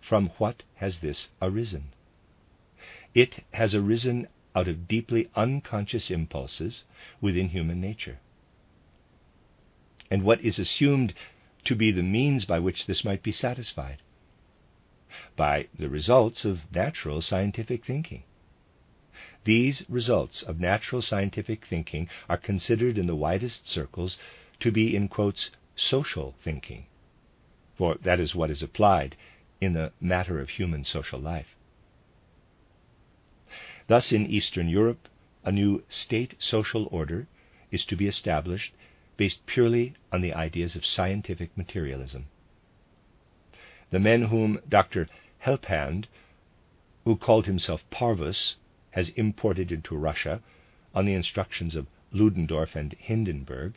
From 0.00 0.30
what 0.38 0.62
has 0.76 0.98
this 0.98 1.28
arisen? 1.40 1.92
It 3.14 3.44
has 3.52 3.74
arisen 3.74 4.28
out 4.54 4.68
of 4.68 4.86
deeply 4.86 5.30
unconscious 5.34 6.10
impulses 6.10 6.84
within 7.20 7.48
human 7.48 7.80
nature. 7.80 8.18
And 10.10 10.22
what 10.22 10.40
is 10.42 10.58
assumed 10.58 11.14
to 11.64 11.74
be 11.74 11.90
the 11.90 12.02
means 12.02 12.44
by 12.44 12.58
which 12.58 12.86
this 12.86 13.04
might 13.04 13.22
be 13.22 13.32
satisfied? 13.32 14.02
By 15.36 15.68
the 15.76 15.88
results 15.88 16.44
of 16.44 16.70
natural 16.72 17.22
scientific 17.22 17.84
thinking. 17.84 18.24
These 19.44 19.84
results 19.88 20.42
of 20.42 20.60
natural 20.60 21.02
scientific 21.02 21.64
thinking 21.64 22.08
are 22.28 22.36
considered 22.36 22.98
in 22.98 23.06
the 23.06 23.16
widest 23.16 23.68
circles 23.68 24.18
to 24.64 24.72
be, 24.72 24.96
in 24.96 25.08
quotes, 25.08 25.50
social 25.76 26.34
thinking, 26.42 26.86
for 27.76 27.96
that 28.00 28.18
is 28.18 28.34
what 28.34 28.50
is 28.50 28.62
applied 28.62 29.14
in 29.60 29.74
the 29.74 29.92
matter 30.00 30.40
of 30.40 30.48
human 30.48 30.82
social 30.82 31.20
life. 31.20 31.54
Thus, 33.88 34.10
in 34.10 34.24
Eastern 34.24 34.70
Europe, 34.70 35.06
a 35.44 35.52
new 35.52 35.84
state 35.90 36.34
social 36.38 36.88
order 36.90 37.26
is 37.70 37.84
to 37.84 37.94
be 37.94 38.06
established 38.06 38.72
based 39.18 39.44
purely 39.44 39.92
on 40.10 40.22
the 40.22 40.32
ideas 40.32 40.74
of 40.74 40.86
scientific 40.86 41.54
materialism. 41.58 42.24
The 43.90 43.98
men 43.98 44.22
whom 44.22 44.60
Dr. 44.66 45.10
Helphand, 45.44 46.06
who 47.04 47.16
called 47.16 47.44
himself 47.44 47.84
Parvus, 47.90 48.56
has 48.92 49.10
imported 49.10 49.70
into 49.70 49.94
Russia 49.94 50.40
on 50.94 51.04
the 51.04 51.12
instructions 51.12 51.76
of 51.76 51.86
Ludendorff 52.12 52.74
and 52.74 52.94
Hindenburg, 52.94 53.74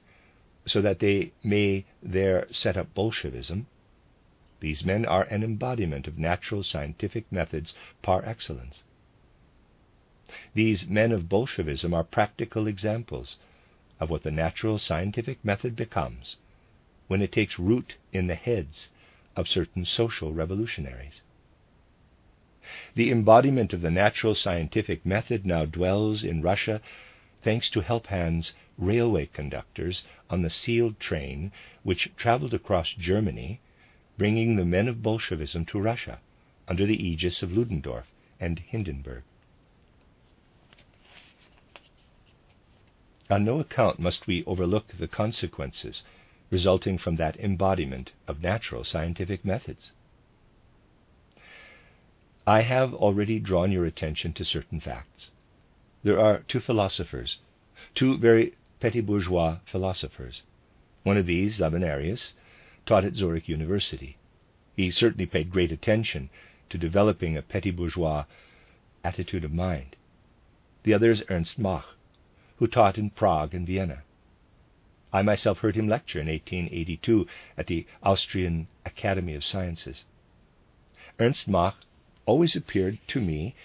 so 0.68 0.82
that 0.82 1.00
they 1.00 1.32
may 1.44 1.86
there 2.04 2.46
set 2.52 2.78
up 2.78 2.94
Bolshevism, 2.94 3.68
these 4.60 4.84
men 4.84 5.06
are 5.06 5.24
an 5.24 5.44
embodiment 5.44 6.08
of 6.08 6.18
natural 6.18 6.64
scientific 6.64 7.32
methods 7.32 7.74
par 8.02 8.24
excellence. 8.26 8.84
These 10.54 10.88
men 10.88 11.12
of 11.12 11.30
Bolshevism 11.30 11.94
are 11.94 12.04
practical 12.04 12.68
examples 12.68 13.38
of 14.00 14.10
what 14.10 14.24
the 14.24 14.32
natural 14.32 14.78
scientific 14.78 15.44
method 15.44 15.76
becomes 15.76 16.36
when 17.08 17.22
it 17.22 17.32
takes 17.32 17.58
root 17.58 17.96
in 18.12 18.28
the 18.28 18.36
heads 18.36 18.90
of 19.36 19.48
certain 19.48 19.86
social 19.86 20.34
revolutionaries. 20.34 21.22
The 22.96 23.12
embodiment 23.12 23.72
of 23.72 23.82
the 23.82 23.92
natural 23.92 24.36
scientific 24.36 25.06
method 25.06 25.46
now 25.46 25.64
dwells 25.66 26.24
in 26.24 26.42
Russia 26.42 26.82
thanks 27.42 27.70
to 27.70 27.82
Helphand's 27.82 28.54
railway 28.78 29.26
conductors 29.26 30.04
on 30.30 30.42
the 30.42 30.50
sealed 30.50 31.00
train 31.00 31.52
which 31.84 32.12
traveled 32.16 32.54
across 32.54 32.94
Germany 32.94 33.60
bringing 34.18 34.56
the 34.56 34.66
men 34.66 34.88
of 34.88 35.04
Bolshevism 35.04 35.66
to 35.66 35.80
Russia 35.80 36.20
under 36.68 36.86
the 36.86 37.02
aegis 37.02 37.42
of 37.44 37.52
Ludendorff 37.52 38.08
and 38.40 38.60
Hindenburg. 38.60 39.24
On 43.30 43.44
no 43.44 43.60
account 43.60 44.00
must 44.00 44.26
we 44.28 44.44
overlook 44.46 44.88
the 44.98 45.08
consequences 45.08 46.04
resulting 46.50 46.98
from 46.98 47.18
that 47.18 47.38
embodiment 47.38 48.12
of 48.28 48.42
natural 48.42 48.84
scientific 48.84 49.44
methods. 49.44 49.92
I 52.46 52.62
have 52.62 52.94
already 52.94 53.40
drawn 53.40 53.72
your 53.72 53.86
attention 53.86 54.32
to 54.34 54.46
certain 54.46 54.80
facts. 54.80 55.32
There 56.04 56.20
are 56.20 56.40
two 56.48 56.62
philosophers, 56.62 57.40
two 57.94 58.18
very 58.18 58.54
petty 58.80 59.02
bourgeois 59.02 59.58
philosophers. 59.66 60.44
One 61.04 61.18
of 61.18 61.26
these, 61.26 61.60
Avenarius, 61.60 62.34
taught 62.86 63.06
at 63.06 63.16
Zurich 63.16 63.50
University. 63.50 64.18
He 64.76 64.92
certainly 64.92 65.26
paid 65.26 65.52
great 65.52 65.72
attention 65.72 66.30
to 66.70 66.78
developing 66.78 67.36
a 67.36 67.42
petty 67.42 67.72
bourgeois 67.72 68.26
attitude 69.04 69.44
of 69.44 69.52
mind. 69.52 69.96
The 70.84 70.94
other 70.94 71.10
is 71.10 71.24
Ernst 71.30 71.58
Mach, 71.58 71.96
who 72.58 72.68
taught 72.68 72.98
in 72.98 73.10
Prague 73.10 73.54
and 73.54 73.66
Vienna. 73.66 74.04
I 75.12 75.22
myself 75.22 75.60
heard 75.60 75.76
him 75.76 75.88
lecture 75.88 76.20
in 76.20 76.28
1882 76.28 77.26
at 77.58 77.68
the 77.68 77.88
Austrian 78.04 78.68
Academy 78.86 79.34
of 79.34 79.44
Sciences. 79.44 80.06
Ernst 81.20 81.48
Mach 81.48 81.78
always 82.26 82.56
appeared 82.56 83.00
to 83.08 83.22
me 83.22 83.56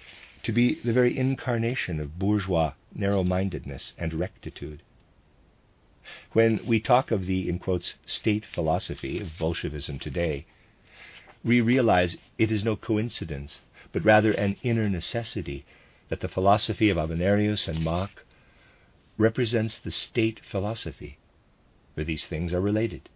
to 0.42 0.52
be 0.52 0.74
the 0.76 0.92
very 0.92 1.18
incarnation 1.18 2.00
of 2.00 2.18
bourgeois 2.18 2.72
narrow 2.94 3.22
mindedness 3.22 3.92
and 3.98 4.14
rectitude. 4.14 4.82
When 6.32 6.64
we 6.66 6.80
talk 6.80 7.10
of 7.10 7.26
the, 7.26 7.48
in 7.48 7.58
quotes, 7.58 7.94
state 8.06 8.44
philosophy 8.44 9.20
of 9.20 9.38
Bolshevism 9.38 9.98
today, 9.98 10.46
we 11.44 11.60
realize 11.60 12.16
it 12.38 12.50
is 12.50 12.64
no 12.64 12.76
coincidence, 12.76 13.60
but 13.92 14.04
rather 14.04 14.32
an 14.32 14.56
inner 14.62 14.88
necessity 14.88 15.64
that 16.08 16.20
the 16.20 16.28
philosophy 16.28 16.90
of 16.90 16.96
Avenarius 16.96 17.68
and 17.68 17.82
Mach 17.84 18.24
represents 19.18 19.78
the 19.78 19.90
state 19.90 20.40
philosophy, 20.44 21.18
where 21.94 22.04
these 22.04 22.26
things 22.26 22.52
are 22.52 22.60
related. 22.60 23.08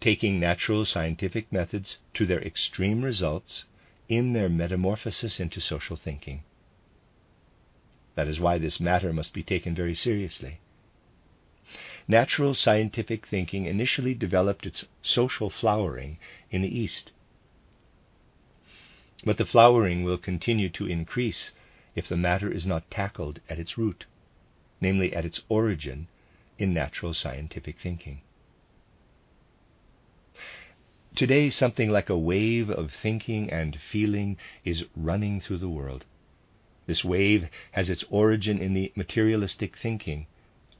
Taking 0.00 0.38
natural 0.38 0.84
scientific 0.84 1.50
methods 1.50 1.98
to 2.14 2.26
their 2.26 2.42
extreme 2.42 3.02
results 3.02 3.64
in 4.08 4.32
their 4.32 4.48
metamorphosis 4.48 5.40
into 5.40 5.60
social 5.60 5.96
thinking. 5.96 6.42
That 8.14 8.28
is 8.28 8.40
why 8.40 8.58
this 8.58 8.80
matter 8.80 9.12
must 9.12 9.34
be 9.34 9.42
taken 9.42 9.74
very 9.74 9.94
seriously. 9.94 10.60
Natural 12.08 12.54
scientific 12.54 13.26
thinking 13.26 13.66
initially 13.66 14.14
developed 14.14 14.64
its 14.64 14.86
social 15.02 15.50
flowering 15.50 16.18
in 16.52 16.62
the 16.62 16.78
East. 16.78 17.10
But 19.24 19.38
the 19.38 19.44
flowering 19.44 20.04
will 20.04 20.18
continue 20.18 20.68
to 20.68 20.86
increase 20.86 21.50
if 21.96 22.08
the 22.08 22.16
matter 22.16 22.48
is 22.48 22.64
not 22.64 22.90
tackled 22.92 23.40
at 23.48 23.58
its 23.58 23.76
root, 23.76 24.04
namely 24.80 25.12
at 25.14 25.24
its 25.24 25.40
origin 25.48 26.06
in 26.58 26.72
natural 26.72 27.12
scientific 27.12 27.80
thinking. 27.80 28.20
Today, 31.16 31.50
something 31.50 31.90
like 31.90 32.08
a 32.08 32.18
wave 32.18 32.70
of 32.70 32.92
thinking 32.92 33.50
and 33.50 33.80
feeling 33.80 34.36
is 34.64 34.84
running 34.94 35.40
through 35.40 35.58
the 35.58 35.68
world. 35.68 36.04
This 36.86 37.02
wave 37.02 37.48
has 37.72 37.90
its 37.90 38.04
origin 38.10 38.58
in 38.60 38.74
the 38.74 38.92
materialistic 38.94 39.76
thinking 39.76 40.26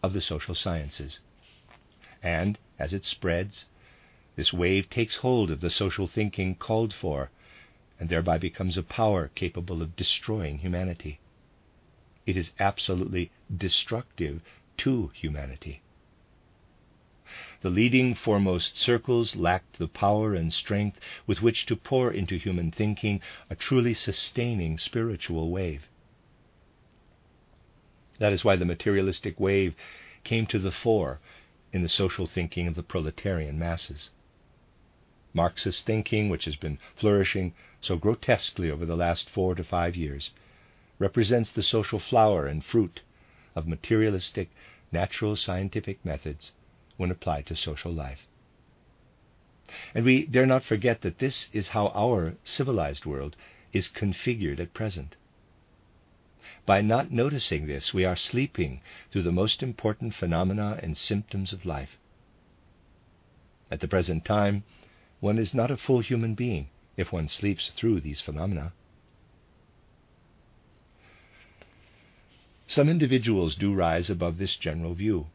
of 0.07 0.12
the 0.12 0.21
social 0.21 0.55
sciences. 0.55 1.21
And 2.23 2.59
as 2.79 2.95
it 2.95 3.05
spreads, 3.05 3.66
this 4.37 4.53
wave 4.53 4.88
takes 4.88 5.16
hold 5.16 5.51
of 5.51 5.61
the 5.61 5.71
social 5.71 6.07
thinking 6.07 6.55
called 6.55 6.95
for, 6.95 7.31
and 7.99 8.09
thereby 8.09 8.38
becomes 8.38 8.77
a 8.77 8.83
power 8.83 9.31
capable 9.35 9.83
of 9.83 9.97
destroying 9.97 10.59
humanity. 10.59 11.19
It 12.25 12.37
is 12.37 12.53
absolutely 12.61 13.31
destructive 13.55 14.42
to 14.79 15.11
humanity. 15.14 15.83
The 17.62 17.71
leading 17.71 18.14
foremost 18.14 18.79
circles 18.79 19.35
lacked 19.35 19.79
the 19.79 19.88
power 19.88 20.35
and 20.35 20.53
strength 20.53 21.01
with 21.27 21.42
which 21.42 21.66
to 21.66 21.77
pour 21.77 22.12
into 22.12 22.37
human 22.37 22.71
thinking 22.71 23.21
a 23.51 23.57
truly 23.57 23.95
sustaining 23.95 24.79
spiritual 24.79 25.51
wave. 25.51 25.88
That 28.18 28.33
is 28.33 28.44
why 28.44 28.57
the 28.57 28.64
materialistic 28.64 29.38
wave 29.38 29.74
came 30.24 30.46
to 30.46 30.59
the 30.59 30.72
fore 30.72 31.20
in 31.72 31.83
the 31.83 31.88
social 31.88 32.26
thinking 32.26 32.66
of 32.66 32.74
the 32.74 32.83
proletarian 32.83 33.59
masses. 33.59 34.11
Marxist 35.35 35.85
thinking, 35.85 36.31
which 36.31 36.46
has 36.46 36.57
been 36.57 36.79
flourishing 36.94 37.55
so 37.81 37.96
grotesquely 37.96 38.70
over 38.70 38.87
the 38.87 38.96
last 38.96 39.29
four 39.29 39.55
to 39.55 39.62
five 39.62 39.94
years, 39.94 40.31
represents 40.98 41.52
the 41.52 41.62
social 41.62 41.98
flower 41.98 42.46
and 42.46 42.64
fruit 42.64 43.02
of 43.55 43.68
materialistic, 43.68 44.48
natural 44.90 45.37
scientific 45.37 46.02
methods 46.05 46.52
when 46.96 47.11
applied 47.11 47.44
to 47.46 47.55
social 47.55 47.92
life. 47.92 48.26
And 49.94 50.05
we 50.05 50.26
dare 50.26 50.46
not 50.46 50.64
forget 50.64 51.02
that 51.02 51.18
this 51.18 51.48
is 51.52 51.68
how 51.68 51.88
our 51.88 52.37
civilized 52.44 53.05
world 53.05 53.37
is 53.72 53.88
configured 53.90 54.59
at 54.59 54.72
present. 54.72 55.16
By 56.66 56.81
not 56.81 57.12
noticing 57.12 57.68
this, 57.68 57.94
we 57.94 58.05
are 58.05 58.16
sleeping 58.16 58.81
through 59.11 59.22
the 59.22 59.31
most 59.31 59.62
important 59.62 60.14
phenomena 60.14 60.81
and 60.83 60.98
symptoms 60.98 61.52
of 61.52 61.64
life. 61.64 61.96
At 63.70 63.79
the 63.79 63.88
present 63.88 64.24
time, 64.24 64.64
one 65.20 65.38
is 65.38 65.55
not 65.55 65.70
a 65.70 65.76
full 65.76 66.00
human 66.00 66.35
being 66.35 66.68
if 66.96 67.12
one 67.12 67.29
sleeps 67.29 67.70
through 67.70 68.00
these 68.00 68.20
phenomena. 68.20 68.72
Some 72.66 72.88
individuals 72.88 73.55
do 73.55 73.72
rise 73.72 74.11
above 74.11 74.38
this 74.38 74.57
general 74.57 74.94
view. 74.94 75.29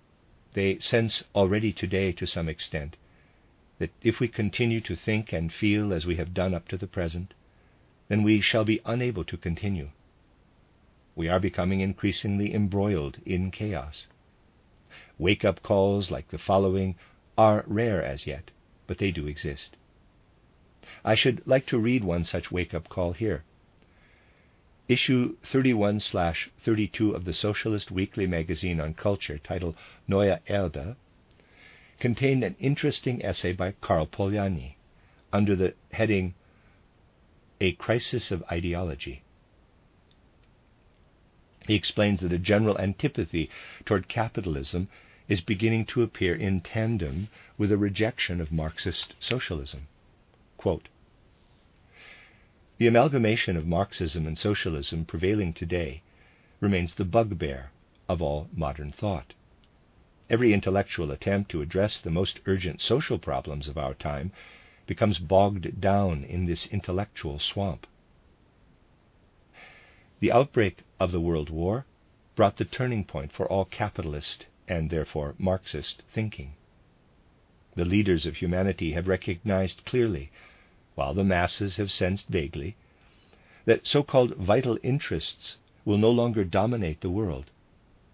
They 0.54 0.80
sense 0.80 1.24
already 1.34 1.72
today, 1.72 2.12
to 2.12 2.26
some 2.26 2.50
extent, 2.50 2.98
that 3.80 3.92
if 4.04 4.20
we 4.20 4.28
continue 4.28 4.82
to 4.82 4.98
think 4.98 5.32
and 5.32 5.52
feel 5.52 5.94
as 5.94 6.06
we 6.06 6.18
have 6.18 6.34
done 6.34 6.54
up 6.54 6.68
to 6.68 6.78
the 6.78 6.88
present, 6.88 7.34
then 8.10 8.22
we 8.22 8.42
shall 8.42 8.66
be 8.66 8.82
unable 8.86 9.24
to 9.24 9.38
continue. 9.38 9.92
We 11.16 11.28
are 11.28 11.40
becoming 11.40 11.82
increasingly 11.82 12.54
embroiled 12.54 13.20
in 13.26 13.52
chaos. 13.52 14.08
Wake 15.18 15.44
up 15.44 15.62
calls 15.62 16.10
like 16.10 16.30
the 16.30 16.38
following 16.38 16.96
are 17.38 17.64
rare 17.68 18.04
as 18.04 18.26
yet, 18.26 18.52
but 18.88 18.98
they 18.98 19.12
do 19.12 19.28
exist. 19.28 19.78
I 21.04 21.16
should 21.16 21.46
like 21.46 21.66
to 21.68 21.80
read 21.80 22.04
one 22.04 22.24
such 22.24 22.52
wake 22.52 22.74
up 22.74 22.90
call 22.90 23.14
here. 23.14 23.44
Issue 24.88 25.38
31 25.44 26.00
32 26.00 27.12
of 27.12 27.26
the 27.26 27.34
Socialist 27.34 27.92
Weekly 27.92 28.28
magazine 28.28 28.80
on 28.82 28.94
culture, 28.94 29.38
titled 29.38 29.76
Neue 30.08 30.40
Erde, 30.48 30.96
contained 32.00 32.44
an 32.44 32.56
interesting 32.60 33.24
essay 33.24 33.54
by 33.54 33.74
Karl 33.80 34.06
Polanyi 34.06 34.76
under 35.32 35.56
the 35.56 35.74
heading 35.92 36.34
A 37.62 37.74
Crisis 37.74 38.32
of 38.32 38.44
Ideology. 38.52 39.22
He 41.72 41.78
explains 41.78 42.20
that 42.20 42.34
a 42.34 42.38
general 42.38 42.78
antipathy 42.82 43.50
toward 43.86 44.10
capitalism 44.10 44.90
is 45.30 45.40
beginning 45.40 45.86
to 45.86 46.02
appear 46.02 46.36
in 46.36 46.60
tandem 46.60 47.30
with 47.58 47.72
a 47.72 47.78
rejection 47.78 48.42
of 48.42 48.52
Marxist 48.52 49.16
socialism. 49.22 49.88
Quote, 50.58 50.90
the 52.78 52.88
amalgamation 52.88 53.56
of 53.56 53.66
Marxism 53.66 54.28
and 54.28 54.38
socialism 54.38 55.06
prevailing 55.06 55.54
today 55.54 56.02
remains 56.60 56.96
the 56.96 57.06
bugbear 57.06 57.72
of 58.10 58.22
all 58.22 58.50
modern 58.54 58.92
thought. 58.92 59.34
Every 60.30 60.52
intellectual 60.52 61.10
attempt 61.10 61.52
to 61.52 61.62
address 61.62 62.00
the 62.00 62.12
most 62.12 62.42
urgent 62.46 62.82
social 62.82 63.18
problems 63.18 63.70
of 63.70 63.78
our 63.78 63.94
time 63.94 64.34
becomes 64.88 65.20
bogged 65.20 65.80
down 65.80 66.26
in 66.26 66.48
this 66.48 66.66
intellectual 66.68 67.40
swamp. 67.40 67.88
The 70.22 70.32
outbreak 70.32 70.82
of 71.00 71.12
the 71.12 71.20
World 71.20 71.50
War 71.50 71.84
brought 72.36 72.58
the 72.58 72.64
turning 72.64 73.04
point 73.06 73.32
for 73.32 73.48
all 73.48 73.66
capitalist 73.66 74.46
and 74.68 74.92
therefore 74.92 75.34
Marxist 75.40 76.04
thinking. 76.14 76.54
The 77.74 77.86
leaders 77.86 78.28
of 78.28 78.36
humanity 78.38 78.92
have 78.92 79.08
recognized 79.08 79.84
clearly 79.84 80.30
while 80.94 81.16
the 81.16 81.24
masses 81.24 81.78
have 81.78 81.92
sensed 81.92 82.28
vaguely, 82.28 82.76
that 83.66 83.88
so 83.88 84.04
called 84.04 84.36
vital 84.36 84.78
interests 84.84 85.58
will 85.86 85.98
no 85.98 86.12
longer 86.12 86.44
dominate 86.44 87.02
the 87.02 87.10
world, 87.10 87.50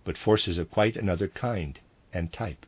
but 0.06 0.18
forces 0.18 0.58
of 0.58 0.72
quite 0.72 0.96
another 0.96 1.28
kind 1.28 1.78
and 2.14 2.32
type. 2.32 2.66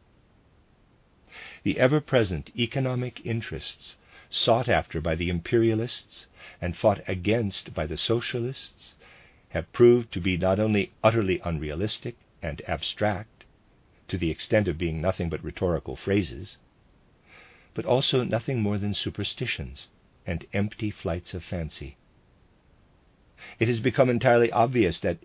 The 1.63 1.79
ever 1.79 2.01
present 2.01 2.51
economic 2.57 3.25
interests 3.25 3.95
sought 4.29 4.67
after 4.67 4.99
by 4.99 5.15
the 5.15 5.29
imperialists 5.29 6.27
and 6.59 6.75
fought 6.75 7.01
against 7.07 7.73
by 7.73 7.85
the 7.85 7.95
socialists 7.95 8.95
have 9.49 9.71
proved 9.73 10.11
to 10.11 10.21
be 10.21 10.37
not 10.37 10.59
only 10.59 10.91
utterly 11.03 11.41
unrealistic 11.43 12.15
and 12.41 12.61
abstract, 12.67 13.45
to 14.07 14.17
the 14.17 14.29
extent 14.29 14.67
of 14.67 14.77
being 14.77 15.01
nothing 15.01 15.29
but 15.29 15.43
rhetorical 15.43 15.95
phrases, 15.95 16.57
but 17.73 17.85
also 17.85 18.23
nothing 18.23 18.61
more 18.61 18.77
than 18.77 18.93
superstitions 18.93 19.87
and 20.25 20.45
empty 20.53 20.91
flights 20.91 21.33
of 21.33 21.43
fancy. 21.43 21.97
It 23.59 23.67
has 23.67 23.79
become 23.79 24.09
entirely 24.09 24.51
obvious 24.51 24.99
that 24.99 25.17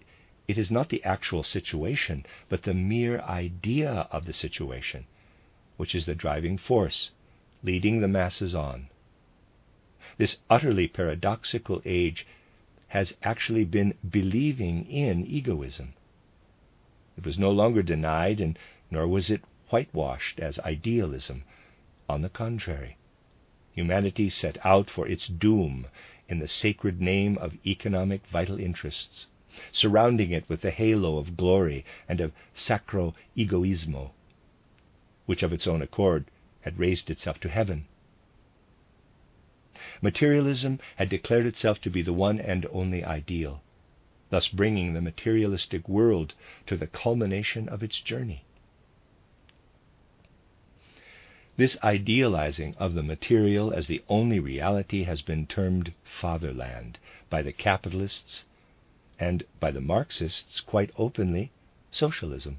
it 0.47 0.57
is 0.57 0.71
not 0.71 0.89
the 0.89 1.03
actual 1.05 1.43
situation, 1.43 2.25
but 2.49 2.63
the 2.63 2.75
mere 2.75 3.21
idea 3.21 4.09
of 4.11 4.25
the 4.27 4.33
situation, 4.33 5.07
which 5.77 5.95
is 5.95 6.07
the 6.07 6.15
driving 6.15 6.59
force 6.59 7.11
leading 7.63 8.01
the 8.01 8.09
masses 8.09 8.55
on. 8.55 8.89
This 10.19 10.37
utterly 10.49 10.87
paradoxical 10.87 11.83
age 11.85 12.27
has 12.95 13.13
actually 13.25 13.65
been 13.65 13.93
believing 14.09 14.89
in 14.89 15.27
egoism. 15.27 15.93
It 17.19 17.27
was 17.27 17.37
no 17.37 17.51
longer 17.51 17.83
denied, 17.83 18.41
and 18.41 18.57
nor 18.89 19.09
was 19.09 19.31
it 19.31 19.43
whitewashed 19.69 20.39
as 20.39 20.61
idealism. 20.61 21.43
On 22.09 22.23
the 22.23 22.29
contrary, 22.29 22.97
humanity 23.73 24.31
set 24.31 24.65
out 24.65 24.89
for 24.89 25.09
its 25.09 25.27
doom 25.27 25.89
in 26.29 26.39
the 26.39 26.47
sacred 26.47 27.01
name 27.01 27.37
of 27.39 27.59
economic 27.67 28.25
vital 28.29 28.61
interests, 28.61 29.27
surrounding 29.73 30.31
it 30.31 30.49
with 30.49 30.61
the 30.61 30.71
halo 30.71 31.19
of 31.19 31.37
glory 31.37 31.85
and 32.09 32.21
of 32.21 32.31
sacro 32.55 33.13
egoismo, 33.37 34.13
which 35.27 35.43
of 35.43 35.53
its 35.53 35.67
own 35.67 35.83
accord 35.83 36.27
had 36.61 36.79
raised 36.79 37.11
itself 37.11 37.41
to 37.41 37.49
heaven. 37.49 37.87
Materialism 40.01 40.81
had 40.97 41.11
declared 41.11 41.45
itself 41.45 41.79
to 41.83 41.91
be 41.91 42.01
the 42.01 42.15
one 42.15 42.41
and 42.41 42.65
only 42.73 43.05
ideal, 43.05 43.63
thus 44.31 44.49
bringing 44.49 44.95
the 44.95 45.03
materialistic 45.03 45.87
world 45.87 46.33
to 46.67 46.75
the 46.75 46.87
culmination 46.87 47.69
of 47.69 47.83
its 47.83 48.01
journey. 48.01 48.45
This 51.59 51.77
idealizing 51.85 52.75
of 52.79 52.95
the 52.95 53.03
material 53.03 53.75
as 53.75 53.87
the 53.87 54.03
only 54.09 54.41
reality 54.41 55.03
has 55.05 55.21
been 55.21 55.47
termed 55.47 55.93
fatherland 56.03 56.99
by 57.29 57.43
the 57.43 57.53
capitalists 57.53 58.45
and 59.21 59.45
by 59.61 59.71
the 59.71 59.83
Marxists 59.83 60.61
quite 60.61 60.93
openly 60.97 61.51
socialism. 61.91 62.59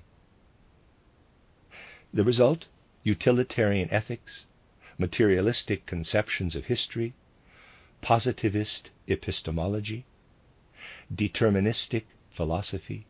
The 2.13 2.23
result 2.23 2.67
utilitarian 3.03 3.89
ethics, 3.91 4.45
materialistic 4.97 5.85
conceptions 5.85 6.55
of 6.55 6.65
history, 6.65 7.13
positivist 8.01 8.89
epistemology, 9.07 10.05
deterministic 11.13 12.03
philosophy. 12.31 13.05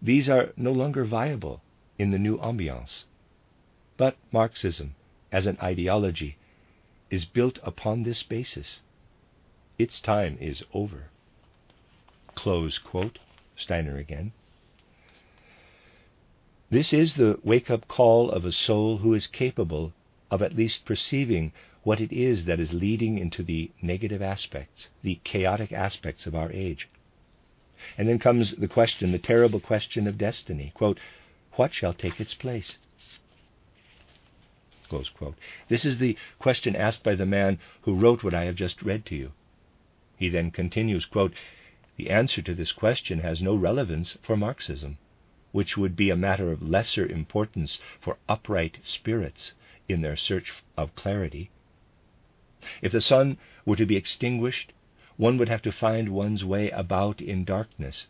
These 0.00 0.28
are 0.28 0.52
no 0.56 0.72
longer 0.72 1.04
viable 1.04 1.62
in 1.98 2.10
the 2.10 2.18
new 2.18 2.38
ambiance. 2.38 3.04
But 3.96 4.16
Marxism, 4.32 4.94
as 5.30 5.46
an 5.46 5.58
ideology, 5.62 6.36
is 7.10 7.24
built 7.24 7.58
upon 7.62 8.02
this 8.02 8.22
basis. 8.22 8.80
Its 9.78 10.00
time 10.00 10.38
is 10.40 10.64
over. 10.72 11.10
Close 12.34 12.78
quote. 12.78 13.18
Steiner 13.56 13.98
again. 13.98 14.32
This 16.70 16.92
is 16.92 17.14
the 17.14 17.38
wake 17.42 17.68
up 17.68 17.88
call 17.88 18.30
of 18.30 18.44
a 18.44 18.52
soul 18.52 18.98
who 18.98 19.12
is 19.12 19.26
capable 19.26 19.92
of 20.30 20.42
at 20.42 20.54
least 20.54 20.84
perceiving 20.84 21.52
what 21.82 22.00
it 22.00 22.12
is 22.12 22.44
that 22.44 22.60
is 22.60 22.72
leading 22.72 23.18
into 23.18 23.42
the 23.42 23.70
negative 23.80 24.22
aspects, 24.22 24.88
the 25.02 25.18
chaotic 25.24 25.72
aspects 25.72 26.26
of 26.26 26.34
our 26.34 26.52
age. 26.52 26.88
And 27.96 28.08
then 28.08 28.18
comes 28.18 28.52
the 28.52 28.68
question, 28.68 29.12
the 29.12 29.18
terrible 29.18 29.60
question 29.60 30.06
of 30.06 30.18
destiny. 30.18 30.72
Quote, 30.74 31.00
what 31.52 31.72
shall 31.72 31.94
take 31.94 32.20
its 32.20 32.34
place? 32.34 32.78
This 35.68 35.84
is 35.84 35.98
the 35.98 36.16
question 36.38 36.74
asked 36.74 37.04
by 37.04 37.14
the 37.14 37.26
man 37.26 37.58
who 37.82 37.94
wrote 37.94 38.24
what 38.24 38.34
I 38.34 38.44
have 38.44 38.56
just 38.56 38.82
read 38.82 39.06
to 39.06 39.16
you. 39.16 39.32
He 40.16 40.28
then 40.28 40.50
continues, 40.50 41.06
quote, 41.06 41.32
The 41.96 42.10
answer 42.10 42.42
to 42.42 42.54
this 42.54 42.72
question 42.72 43.20
has 43.20 43.40
no 43.40 43.54
relevance 43.54 44.18
for 44.20 44.36
Marxism, 44.36 44.98
which 45.52 45.76
would 45.76 45.96
be 45.96 46.10
a 46.10 46.16
matter 46.16 46.50
of 46.50 46.62
lesser 46.62 47.06
importance 47.06 47.80
for 48.00 48.18
upright 48.28 48.78
spirits 48.82 49.54
in 49.90 50.00
their 50.00 50.16
search 50.16 50.52
of 50.76 50.94
clarity. 50.94 51.50
If 52.82 52.92
the 52.92 53.00
sun 53.00 53.38
were 53.64 53.76
to 53.76 53.86
be 53.86 53.96
extinguished, 53.96 54.72
one 55.16 55.38
would 55.38 55.48
have 55.48 55.62
to 55.62 55.72
find 55.72 56.10
one's 56.10 56.44
way 56.44 56.70
about 56.70 57.20
in 57.20 57.44
darkness 57.44 58.06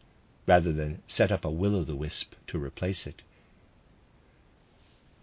rather 0.47 0.72
than 0.72 1.03
set 1.07 1.33
up 1.33 1.45
a 1.45 1.51
will 1.51 1.76
o' 1.76 1.85
the 1.85 1.97
wisp 1.97 2.35
to 2.49 2.59
replace 2.59 3.07
it 3.07 3.22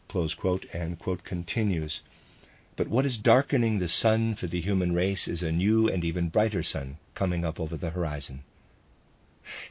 close 0.07 0.33
quote, 0.33 0.65
and 0.73 0.97
quote 0.97 1.23
continues. 1.23 2.01
But 2.75 2.87
what 2.87 3.05
is 3.05 3.17
darkening 3.17 3.79
the 3.79 3.87
sun 3.87 4.35
for 4.35 4.47
the 4.47 4.61
human 4.61 4.93
race 4.93 5.27
is 5.27 5.43
a 5.43 5.51
new 5.51 5.87
and 5.87 6.03
even 6.03 6.29
brighter 6.29 6.63
sun 6.63 6.97
coming 7.13 7.43
up 7.43 7.59
over 7.59 7.75
the 7.75 7.89
horizon. 7.89 8.43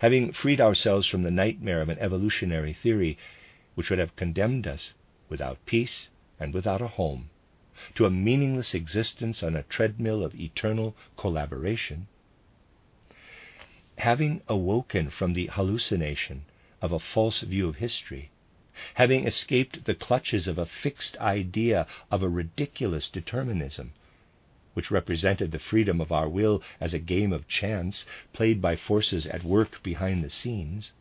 Having 0.00 0.32
freed 0.32 0.60
ourselves 0.60 1.06
from 1.06 1.22
the 1.22 1.30
nightmare 1.30 1.80
of 1.80 1.88
an 1.88 1.98
evolutionary 1.98 2.72
theory 2.72 3.16
which 3.74 3.90
would 3.90 3.98
have 3.98 4.16
condemned 4.16 4.66
us 4.66 4.94
without 5.28 5.64
peace 5.66 6.08
and 6.38 6.52
without 6.52 6.82
a 6.82 6.88
home, 6.88 7.30
to 7.94 8.04
a 8.04 8.10
meaningless 8.10 8.74
existence 8.74 9.42
on 9.42 9.56
a 9.56 9.62
treadmill 9.64 10.22
of 10.22 10.34
eternal 10.38 10.94
collaboration, 11.16 12.06
having 13.98 14.42
awoken 14.46 15.08
from 15.08 15.32
the 15.32 15.46
hallucination 15.46 16.44
of 16.82 16.92
a 16.92 16.98
false 16.98 17.40
view 17.40 17.68
of 17.68 17.76
history, 17.76 18.30
having 18.94 19.26
escaped 19.26 19.84
the 19.86 19.94
clutches 19.94 20.46
of 20.46 20.58
a 20.58 20.66
fixed 20.66 21.16
idea 21.16 21.86
of 22.10 22.22
a 22.22 22.28
ridiculous 22.28 23.08
determinism, 23.08 23.92
which 24.74 24.90
represented 24.90 25.50
the 25.52 25.58
freedom 25.58 26.02
of 26.02 26.12
our 26.12 26.28
will 26.28 26.62
as 26.78 26.92
a 26.92 26.98
game 26.98 27.32
of 27.32 27.48
chance 27.48 28.04
played 28.34 28.60
by 28.60 28.76
forces 28.76 29.26
at 29.26 29.42
work 29.42 29.82
behind 29.82 30.22
the 30.22 30.28
scenes, 30.28 30.92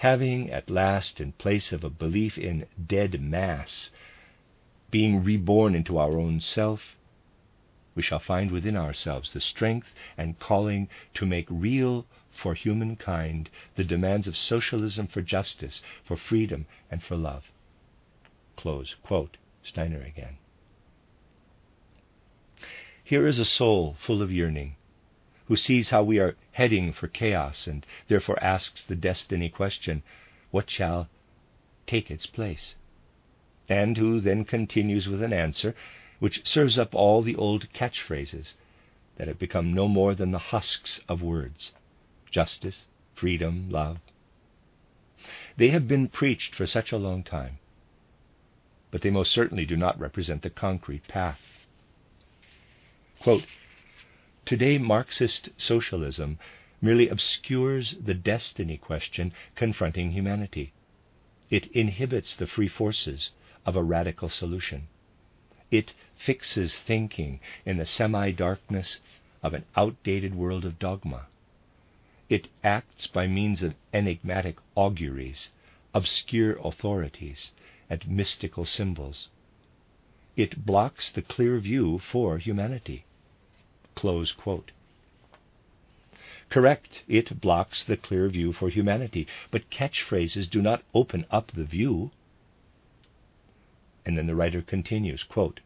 having 0.00 0.50
at 0.50 0.68
last, 0.68 1.20
in 1.20 1.32
place 1.32 1.72
of 1.72 1.82
a 1.82 1.88
belief 1.90 2.36
in 2.36 2.66
dead 2.86 3.20
mass, 3.20 3.90
being 4.90 5.24
reborn 5.24 5.74
into 5.74 5.98
our 5.98 6.18
own 6.18 6.40
self, 6.40 6.96
we 7.94 8.02
shall 8.02 8.18
find 8.18 8.50
within 8.50 8.76
ourselves 8.76 9.32
the 9.32 9.40
strength 9.40 9.94
and 10.16 10.38
calling 10.38 10.88
to 11.14 11.26
make 11.26 11.46
real 11.48 12.06
for 12.30 12.54
humankind 12.54 13.48
the 13.74 13.84
demands 13.84 14.28
of 14.28 14.36
socialism 14.36 15.06
for 15.06 15.22
justice, 15.22 15.82
for 16.04 16.16
freedom, 16.16 16.66
and 16.90 17.02
for 17.02 17.16
love. 17.16 17.50
Close 18.56 18.94
quote. 19.02 19.38
Steiner 19.62 20.02
again. 20.02 20.36
Here 23.02 23.26
is 23.26 23.38
a 23.38 23.44
soul 23.44 23.96
full 23.98 24.22
of 24.22 24.30
yearning, 24.30 24.76
who 25.46 25.56
sees 25.56 25.90
how 25.90 26.02
we 26.02 26.18
are 26.18 26.36
heading 26.52 26.92
for 26.92 27.08
chaos 27.08 27.66
and 27.66 27.84
therefore 28.08 28.42
asks 28.42 28.84
the 28.84 28.94
destiny 28.94 29.48
question, 29.48 30.02
What 30.50 30.70
shall 30.70 31.08
take 31.86 32.10
its 32.10 32.26
place? 32.26 32.76
And 33.68 33.96
who 33.96 34.20
then 34.20 34.44
continues 34.44 35.08
with 35.08 35.22
an 35.22 35.32
answer 35.32 35.74
which 36.20 36.46
serves 36.46 36.78
up 36.78 36.94
all 36.94 37.20
the 37.20 37.34
old 37.34 37.72
catchphrases 37.72 38.54
that 39.16 39.26
have 39.26 39.38
become 39.38 39.74
no 39.74 39.88
more 39.88 40.14
than 40.14 40.30
the 40.30 40.38
husks 40.38 41.00
of 41.08 41.22
words 41.22 41.72
justice, 42.30 42.84
freedom, 43.14 43.70
love. 43.70 43.98
They 45.56 45.68
have 45.70 45.88
been 45.88 46.08
preached 46.08 46.54
for 46.54 46.66
such 46.66 46.92
a 46.92 46.98
long 46.98 47.24
time, 47.24 47.58
but 48.90 49.00
they 49.02 49.10
most 49.10 49.32
certainly 49.32 49.64
do 49.64 49.76
not 49.76 49.98
represent 49.98 50.42
the 50.42 50.50
concrete 50.50 51.08
path. 51.08 51.40
Quote, 53.18 53.46
Today, 54.44 54.78
Marxist 54.78 55.48
socialism 55.56 56.38
merely 56.80 57.08
obscures 57.08 57.96
the 58.00 58.14
destiny 58.14 58.76
question 58.76 59.32
confronting 59.54 60.12
humanity. 60.12 60.72
It 61.50 61.66
inhibits 61.72 62.36
the 62.36 62.46
free 62.46 62.68
forces 62.68 63.30
of 63.66 63.76
a 63.76 63.82
radical 63.82 64.30
solution. 64.30 64.88
It 65.70 65.92
fixes 66.16 66.78
thinking 66.78 67.40
in 67.66 67.76
the 67.76 67.84
semi 67.84 68.30
darkness 68.30 69.00
of 69.42 69.52
an 69.52 69.64
outdated 69.76 70.34
world 70.34 70.64
of 70.64 70.78
dogma. 70.78 71.26
It 72.28 72.48
acts 72.64 73.06
by 73.06 73.26
means 73.26 73.62
of 73.62 73.74
enigmatic 73.92 74.56
auguries, 74.74 75.50
obscure 75.92 76.56
authorities, 76.64 77.50
and 77.90 78.08
mystical 78.08 78.64
symbols. 78.64 79.28
It 80.36 80.64
blocks 80.64 81.10
the 81.10 81.22
clear 81.22 81.58
view 81.58 81.98
for 81.98 82.38
humanity. 82.38 83.04
Correct, 86.48 87.02
it 87.08 87.40
blocks 87.40 87.82
the 87.82 87.96
clear 87.96 88.28
view 88.28 88.52
for 88.52 88.68
humanity, 88.68 89.26
but 89.50 89.70
catchphrases 89.70 90.48
do 90.48 90.62
not 90.62 90.82
open 90.94 91.26
up 91.30 91.52
the 91.52 91.64
view. 91.64 92.10
And 94.06 94.16
then 94.16 94.28
the 94.28 94.36
writer 94.36 94.62
continues 94.62 95.24
quote, 95.24 95.58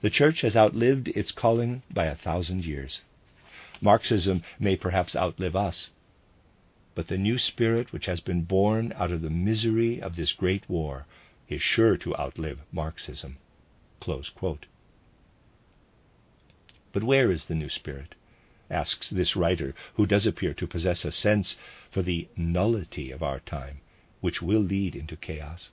The 0.00 0.10
church 0.10 0.40
has 0.40 0.56
outlived 0.56 1.06
its 1.06 1.30
calling 1.30 1.84
by 1.88 2.06
a 2.06 2.16
thousand 2.16 2.64
years. 2.64 3.02
Marxism 3.80 4.42
may 4.58 4.74
perhaps 4.74 5.14
outlive 5.14 5.54
us, 5.54 5.92
but 6.96 7.06
the 7.06 7.16
new 7.16 7.38
spirit 7.38 7.92
which 7.92 8.06
has 8.06 8.20
been 8.20 8.42
born 8.42 8.92
out 8.96 9.12
of 9.12 9.22
the 9.22 9.30
misery 9.30 10.02
of 10.02 10.16
this 10.16 10.32
great 10.32 10.68
war 10.68 11.06
is 11.48 11.62
sure 11.62 11.96
to 11.96 12.16
outlive 12.16 12.58
Marxism. 12.72 13.38
But 14.00 14.64
where 17.04 17.30
is 17.30 17.44
the 17.44 17.54
new 17.54 17.68
spirit? 17.68 18.16
asks 18.68 19.10
this 19.10 19.36
writer, 19.36 19.76
who 19.94 20.06
does 20.06 20.26
appear 20.26 20.54
to 20.54 20.66
possess 20.66 21.04
a 21.04 21.12
sense 21.12 21.56
for 21.88 22.02
the 22.02 22.26
nullity 22.36 23.12
of 23.12 23.22
our 23.22 23.38
time, 23.38 23.80
which 24.20 24.42
will 24.42 24.60
lead 24.60 24.96
into 24.96 25.16
chaos. 25.16 25.70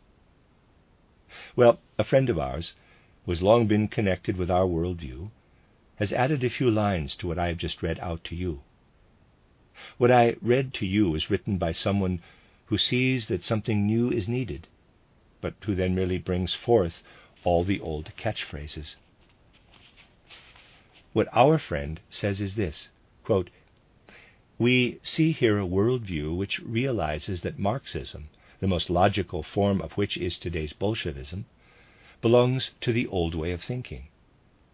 Well, 1.56 1.80
a 1.98 2.04
friend 2.04 2.30
of 2.30 2.38
ours, 2.38 2.74
who 3.26 3.32
has 3.32 3.42
long 3.42 3.66
been 3.66 3.88
connected 3.88 4.36
with 4.36 4.52
our 4.52 4.66
worldview, 4.66 5.30
has 5.96 6.12
added 6.12 6.44
a 6.44 6.50
few 6.50 6.70
lines 6.70 7.16
to 7.16 7.28
what 7.28 7.40
I 7.40 7.48
have 7.48 7.58
just 7.58 7.82
read 7.82 8.00
out 8.00 8.24
to 8.26 8.36
you. 8.36 8.64
What 9.98 10.12
I 10.12 10.36
read 10.42 10.74
to 10.74 10.86
you 10.86 11.16
is 11.16 11.30
written 11.30 11.58
by 11.58 11.72
someone 11.72 12.22
who 12.66 12.78
sees 12.78 13.28
that 13.28 13.46
something 13.46 13.86
new 13.86 14.12
is 14.12 14.28
needed, 14.28 14.68
but 15.40 15.54
who 15.62 15.74
then 15.74 15.96
merely 15.96 16.18
brings 16.18 16.54
forth 16.54 17.02
all 17.44 17.64
the 17.64 17.80
old 17.80 18.12
catchphrases. 18.18 18.98
What 21.14 21.30
our 21.32 21.58
friend 21.58 22.00
says 22.10 22.42
is 22.42 22.56
this 22.56 22.90
quote, 23.24 23.50
We 24.58 25.00
see 25.02 25.32
here 25.32 25.60
a 25.60 25.66
worldview 25.66 26.36
which 26.36 26.60
realizes 26.60 27.42
that 27.42 27.58
Marxism 27.58 28.28
the 28.62 28.68
most 28.68 28.90
logical 28.90 29.44
form 29.44 29.82
of 29.82 29.94
which 29.94 30.16
is 30.16 30.38
today's 30.38 30.72
Bolshevism, 30.72 31.46
belongs 32.22 32.72
to 32.80 32.94
the 32.94 33.08
old 33.08 33.36
way 33.36 33.52
of 33.52 33.62
thinking. 33.62 34.08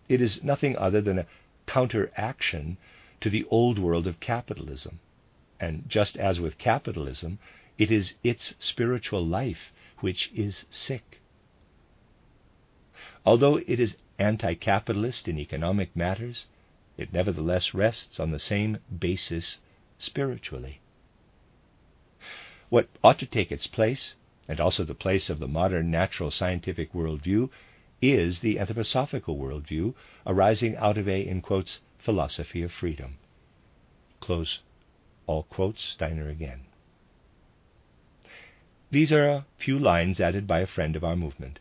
It 0.10 0.22
is 0.22 0.44
nothing 0.44 0.78
other 0.78 1.02
than 1.02 1.18
a 1.18 1.26
counteraction 1.66 2.78
to 3.22 3.30
the 3.30 3.46
old 3.46 3.80
world 3.80 4.06
of 4.06 4.20
capitalism. 4.20 5.00
And 5.60 5.90
just 5.90 6.18
as 6.18 6.40
with 6.40 6.58
capitalism, 6.58 7.40
it 7.78 7.90
is 7.90 8.14
its 8.24 8.54
spiritual 8.60 9.26
life 9.26 9.72
which 10.00 10.32
is 10.36 10.66
sick. 10.70 11.22
Although 13.26 13.58
it 13.58 13.80
is 13.80 13.98
anti 14.20 14.54
capitalist 14.54 15.28
in 15.28 15.40
economic 15.40 15.96
matters, 15.96 16.48
it 16.98 17.14
nevertheless 17.14 17.74
rests 17.74 18.20
on 18.20 18.32
the 18.32 18.40
same 18.40 18.80
basis 19.00 19.60
spiritually. 19.98 20.82
What 22.70 22.90
ought 23.04 23.18
to 23.20 23.26
take 23.26 23.52
its 23.52 23.66
place, 23.66 24.14
and 24.48 24.60
also 24.60 24.84
the 24.84 24.94
place 24.94 25.30
of 25.30 25.40
the 25.40 25.48
modern 25.48 25.90
natural 25.90 26.32
scientific 26.32 26.92
worldview, 26.92 27.50
is 28.02 28.42
the 28.42 28.58
anthroposophical 28.58 29.38
worldview 29.38 29.94
arising 30.26 30.76
out 30.76 30.98
of 30.98 31.08
a, 31.08 31.26
in 31.26 31.42
quotes, 31.42 31.80
philosophy 31.98 32.62
of 32.62 32.72
freedom. 32.72 33.18
Close 34.20 34.60
all 35.28 35.44
quotes, 35.44 35.82
Steiner 35.82 36.30
again. 36.30 36.66
These 38.92 39.12
are 39.12 39.28
a 39.28 39.46
few 39.58 39.78
lines 39.80 40.20
added 40.20 40.48
by 40.48 40.60
a 40.60 40.68
friend 40.68 40.96
of 40.96 41.04
our 41.04 41.16
movement. 41.16 41.60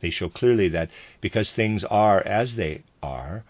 They 0.00 0.10
show 0.10 0.28
clearly 0.28 0.68
that 0.68 0.90
because 1.20 1.52
things 1.52 1.84
are 1.84 2.20
as 2.26 2.54
they 2.54 2.82
are, 3.02 3.44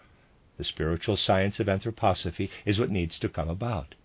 the 0.57 0.63
spiritual 0.63 1.15
science 1.15 1.59
of 1.59 1.67
anthroposophy 1.67 2.49
is 2.65 2.79
what 2.79 2.89
needs 2.89 3.19
to 3.19 3.29
come 3.29 3.49
about. 3.49 3.95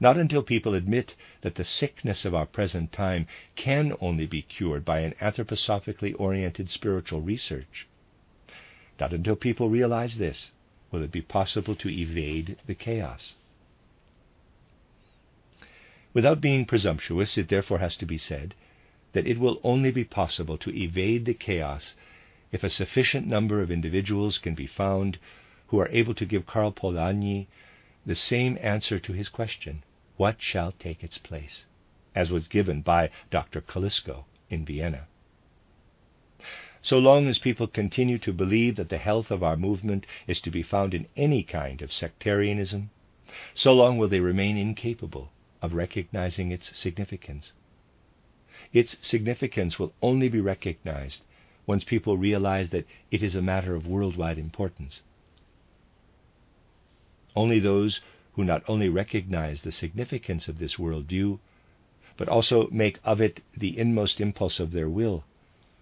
Not 0.00 0.16
until 0.16 0.42
people 0.42 0.74
admit 0.74 1.14
that 1.42 1.54
the 1.54 1.64
sickness 1.64 2.24
of 2.24 2.34
our 2.34 2.46
present 2.46 2.92
time 2.92 3.26
can 3.54 3.94
only 4.00 4.26
be 4.26 4.42
cured 4.42 4.84
by 4.84 5.00
an 5.00 5.14
anthroposophically 5.20 6.14
oriented 6.18 6.68
spiritual 6.70 7.20
research. 7.20 7.86
Not 8.98 9.12
until 9.12 9.36
people 9.36 9.68
realize 9.68 10.18
this 10.18 10.52
will 10.90 11.02
it 11.02 11.12
be 11.12 11.22
possible 11.22 11.74
to 11.76 11.88
evade 11.88 12.56
the 12.66 12.74
chaos. 12.74 13.34
Without 16.12 16.40
being 16.40 16.64
presumptuous, 16.64 17.36
it 17.36 17.48
therefore 17.48 17.78
has 17.78 17.96
to 17.96 18.06
be 18.06 18.18
said 18.18 18.54
that 19.12 19.26
it 19.26 19.38
will 19.38 19.60
only 19.64 19.90
be 19.90 20.04
possible 20.04 20.56
to 20.58 20.74
evade 20.76 21.24
the 21.24 21.34
chaos 21.34 21.94
if 22.52 22.62
a 22.62 22.70
sufficient 22.70 23.26
number 23.26 23.60
of 23.60 23.70
individuals 23.70 24.38
can 24.38 24.54
be 24.54 24.66
found 24.66 25.18
who 25.68 25.78
are 25.80 25.88
able 25.88 26.14
to 26.14 26.24
give 26.24 26.46
Karl 26.46 26.72
Polanyi 26.72 27.46
the 28.06 28.14
same 28.14 28.58
answer 28.60 28.98
to 28.98 29.12
his 29.12 29.28
question 29.28 29.82
what 30.16 30.40
shall 30.40 30.72
take 30.72 31.02
its 31.02 31.18
place, 31.18 31.66
as 32.14 32.30
was 32.30 32.48
given 32.48 32.82
by 32.82 33.10
Dr. 33.30 33.60
Kolisko 33.60 34.24
in 34.50 34.64
Vienna. 34.64 35.06
So 36.82 36.98
long 36.98 37.26
as 37.28 37.38
people 37.38 37.66
continue 37.66 38.18
to 38.18 38.32
believe 38.32 38.76
that 38.76 38.90
the 38.90 38.98
health 38.98 39.30
of 39.30 39.42
our 39.42 39.56
movement 39.56 40.06
is 40.26 40.40
to 40.42 40.50
be 40.50 40.62
found 40.62 40.92
in 40.92 41.06
any 41.16 41.42
kind 41.42 41.80
of 41.80 41.92
sectarianism, 41.92 42.90
so 43.54 43.72
long 43.72 43.96
will 43.96 44.08
they 44.08 44.20
remain 44.20 44.58
incapable 44.58 45.32
of 45.62 45.72
recognizing 45.72 46.52
its 46.52 46.76
significance. 46.78 47.52
Its 48.72 48.96
significance 49.00 49.78
will 49.78 49.94
only 50.02 50.28
be 50.28 50.40
recognized 50.40 51.22
once 51.66 51.84
people 51.84 52.18
realize 52.18 52.68
that 52.70 52.86
it 53.10 53.22
is 53.22 53.34
a 53.34 53.42
matter 53.42 53.74
of 53.74 53.86
worldwide 53.86 54.38
importance. 54.38 55.00
Only 57.36 57.58
those 57.58 58.00
who 58.34 58.44
not 58.44 58.62
only 58.68 58.88
recognize 58.88 59.62
the 59.62 59.72
significance 59.72 60.46
of 60.48 60.58
this 60.58 60.76
worldview, 60.76 61.40
but 62.16 62.28
also 62.28 62.68
make 62.70 62.98
of 63.04 63.20
it 63.20 63.42
the 63.56 63.76
inmost 63.76 64.20
impulse 64.20 64.60
of 64.60 64.70
their 64.70 64.88
will, 64.88 65.24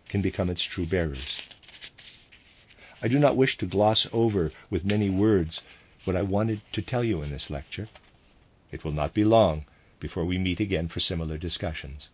can 0.09 0.22
become 0.22 0.48
its 0.48 0.62
true 0.62 0.86
bearers. 0.86 1.40
I 3.03 3.09
do 3.09 3.18
not 3.18 3.36
wish 3.36 3.59
to 3.59 3.66
gloss 3.66 4.07
over 4.12 4.53
with 4.70 4.84
many 4.84 5.11
words 5.11 5.62
what 6.05 6.16
I 6.16 6.22
wanted 6.22 6.62
to 6.72 6.82
tell 6.82 7.05
you 7.05 7.20
in 7.22 7.30
this 7.30 7.50
lecture. 7.50 7.88
It 8.70 8.84
will 8.84 8.92
not 8.92 9.12
be 9.12 9.24
long 9.24 9.66
before 10.00 10.24
we 10.24 10.38
meet 10.38 10.61
again 10.61 10.88
for 10.88 11.00
similar 11.00 11.36
discussions. 11.36 12.09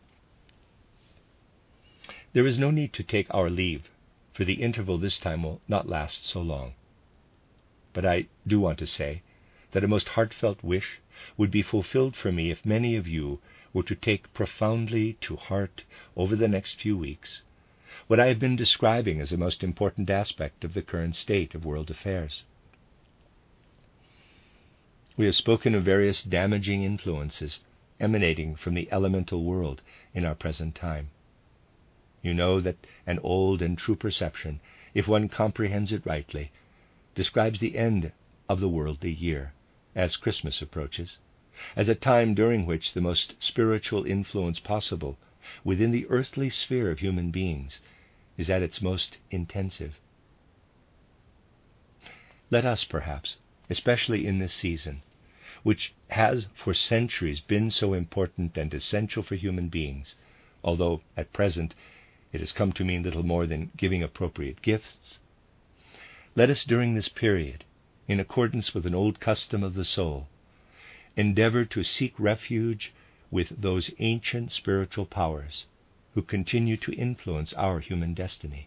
There 2.33 2.47
is 2.47 2.59
no 2.59 2.71
need 2.71 2.93
to 2.95 3.03
take 3.03 3.33
our 3.33 3.49
leave, 3.49 3.89
for 4.35 4.45
the 4.45 4.63
interval 4.63 4.99
this 4.99 5.19
time 5.19 5.43
will 5.43 5.61
not 5.69 5.89
last 5.89 6.27
so 6.27 6.41
long. 6.41 6.75
But 7.93 8.05
I 8.05 8.27
do 8.47 8.61
want 8.61 8.79
to 8.79 8.87
say 8.87 9.23
that 9.73 9.85
a 9.85 9.89
most 9.89 10.11
heartfelt 10.11 10.63
wish 10.63 11.01
would 11.37 11.51
be 11.51 11.63
fulfilled 11.63 12.17
for 12.17 12.33
me 12.33 12.51
if 12.51 12.65
many 12.65 12.97
of 12.97 13.07
you 13.07 13.41
were 13.73 13.83
to 13.83 13.95
take 13.95 14.33
profoundly 14.33 15.15
to 15.21 15.37
heart 15.37 15.85
over 16.17 16.35
the 16.35 16.49
next 16.49 16.81
few 16.81 16.97
weeks 16.97 17.43
what 18.07 18.21
I 18.21 18.27
have 18.27 18.39
been 18.39 18.57
describing 18.57 19.21
as 19.21 19.33
a 19.33 19.37
most 19.37 19.65
important 19.65 20.11
aspect 20.11 20.63
of 20.65 20.75
the 20.75 20.83
current 20.83 21.17
state 21.17 21.55
of 21.55 21.65
world 21.65 21.91
affairs. 21.91 22.45
We 25.17 25.27
have 25.27 25.35
spoken 25.35 25.75
of 25.75 25.85
various 25.85 26.23
damaging 26.23 26.85
influences 26.85 27.61
emanating 27.99 28.55
from 28.57 28.75
the 28.75 28.89
elemental 28.93 29.43
world 29.43 29.83
in 30.15 30.25
our 30.25 30.35
present 30.35 30.75
time. 30.75 31.11
You 32.23 32.35
know 32.35 32.61
that 32.61 32.87
an 33.07 33.19
old 33.21 33.63
and 33.63 33.77
true 33.77 33.97
perception, 33.97 34.61
if 34.95 35.09
one 35.09 35.29
comprehends 35.29 35.93
it 35.93 36.07
rightly, 36.07 36.51
describes 37.15 37.59
the 37.59 37.77
end 37.77 38.13
of 38.49 38.61
the 38.61 38.69
worldly 38.69 39.13
year, 39.13 39.53
as 39.99 40.17
Christmas 40.17 40.63
approaches, 40.63 41.19
as 41.75 41.89
a 41.89 41.95
time 41.97 42.33
during 42.33 42.65
which 42.65 42.93
the 42.93 43.01
most 43.01 43.35
spiritual 43.43 44.05
influence 44.05 44.61
possible 44.61 45.19
within 45.65 45.91
the 45.91 46.07
earthly 46.07 46.49
sphere 46.49 46.93
of 46.93 47.01
human 47.01 47.33
beings 47.33 47.81
is 48.37 48.49
at 48.49 48.63
its 48.63 48.81
most 48.81 49.19
intensive. 49.33 49.99
Let 52.49 52.65
us, 52.65 52.85
perhaps, 52.85 53.39
especially 53.69 54.25
in 54.25 54.39
this 54.39 54.55
season, 54.55 55.03
which 55.65 55.93
has 56.11 56.47
for 56.55 56.75
centuries 56.75 57.41
been 57.41 57.69
so 57.69 57.93
important 57.93 58.57
and 58.57 58.73
essential 58.73 59.25
for 59.25 59.35
human 59.35 59.69
beings, 59.69 60.15
although 60.63 61.03
at 61.17 61.33
present 61.33 61.75
it 62.33 62.39
has 62.39 62.53
come 62.53 62.73
to 62.75 62.85
mean 62.85 63.03
little 63.03 63.25
more 63.25 63.49
than 63.49 63.73
giving 63.77 64.05
appropriate 64.05 64.63
gifts. 64.63 65.19
Let 66.37 66.51
us, 66.51 66.65
during 66.65 66.95
this 66.95 67.09
period, 67.09 67.65
in 68.09 68.19
accordance 68.19 68.75
with 68.75 68.87
an 68.87 68.95
old 68.95 69.21
custom 69.21 69.63
of 69.63 69.75
the 69.75 69.85
soul, 69.85 70.27
endeavor 71.17 71.65
to 71.65 71.85
seek 71.85 72.19
refuge 72.19 72.93
with 73.31 73.61
those 73.61 73.91
ancient 73.99 74.51
spiritual 74.51 75.05
powers 75.05 75.67
who 76.15 76.23
continue 76.23 76.77
to 76.77 76.95
influence 76.95 77.53
our 77.53 77.81
human 77.81 78.15
destiny. 78.15 78.67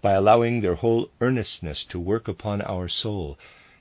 By 0.00 0.12
allowing 0.12 0.60
their 0.60 0.74
whole 0.74 1.10
earnestness 1.20 1.84
to 1.86 1.98
work 1.98 2.28
upon 2.28 2.60
our 2.60 2.88
soul 2.88 3.38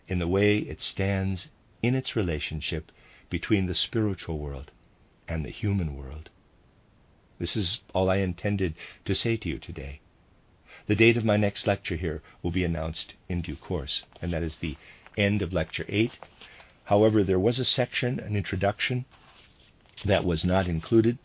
in 0.08 0.20
the 0.20 0.28
way 0.28 0.60
it 0.60 0.82
stands 0.82 1.50
in 1.82 1.96
its 1.96 2.16
relationship 2.16 2.92
between 3.30 3.66
the 3.66 3.76
spiritual 3.76 4.38
world 4.38 4.72
and 5.28 5.44
the 5.44 5.50
human 5.50 5.96
world. 5.96 6.30
This 7.40 7.56
is 7.56 7.80
all 7.94 8.10
I 8.10 8.18
intended 8.18 8.76
to 9.06 9.16
say 9.16 9.36
to 9.38 9.50
you 9.50 9.58
today. 9.58 10.00
The 10.88 10.96
date 10.96 11.18
of 11.18 11.26
my 11.26 11.38
next 11.38 11.68
lecture 11.68 11.96
here 11.96 12.22
will 12.42 12.52
be 12.52 12.64
announced 12.64 13.14
in 13.30 13.42
due 13.42 13.56
course, 13.56 14.04
and 14.22 14.34
that 14.34 14.44
is 14.44 14.58
the 14.58 14.78
end 15.18 15.42
of 15.42 15.54
Lecture 15.54 15.86
8. 15.88 16.12
However, 16.86 17.24
there 17.24 17.40
was 17.40 17.60
a 17.60 17.66
section, 17.66 18.20
an 18.20 18.36
introduction, 18.36 19.06
that 20.04 20.26
was 20.26 20.44
not 20.44 20.68
included, 20.68 21.20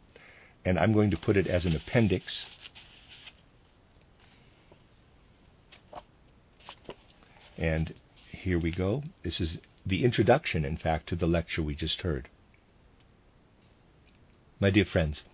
and 0.65 0.79
I'm 0.79 0.93
going 0.93 1.11
to 1.11 1.17
put 1.17 1.37
it 1.37 1.47
as 1.47 1.65
an 1.65 1.75
appendix. 1.75 2.47
And 7.57 7.95
here 8.31 8.59
we 8.59 8.71
go. 8.71 9.03
This 9.23 9.41
is 9.41 9.59
the 9.87 10.05
introduction, 10.05 10.65
in 10.65 10.77
fact, 10.77 11.09
to 11.09 11.17
the 11.17 11.27
lecture 11.27 11.63
we 11.63 11.75
just 11.75 12.03
heard. 12.03 12.29
My 14.61 14.71
dear 14.71 14.85
friends, 14.85 15.25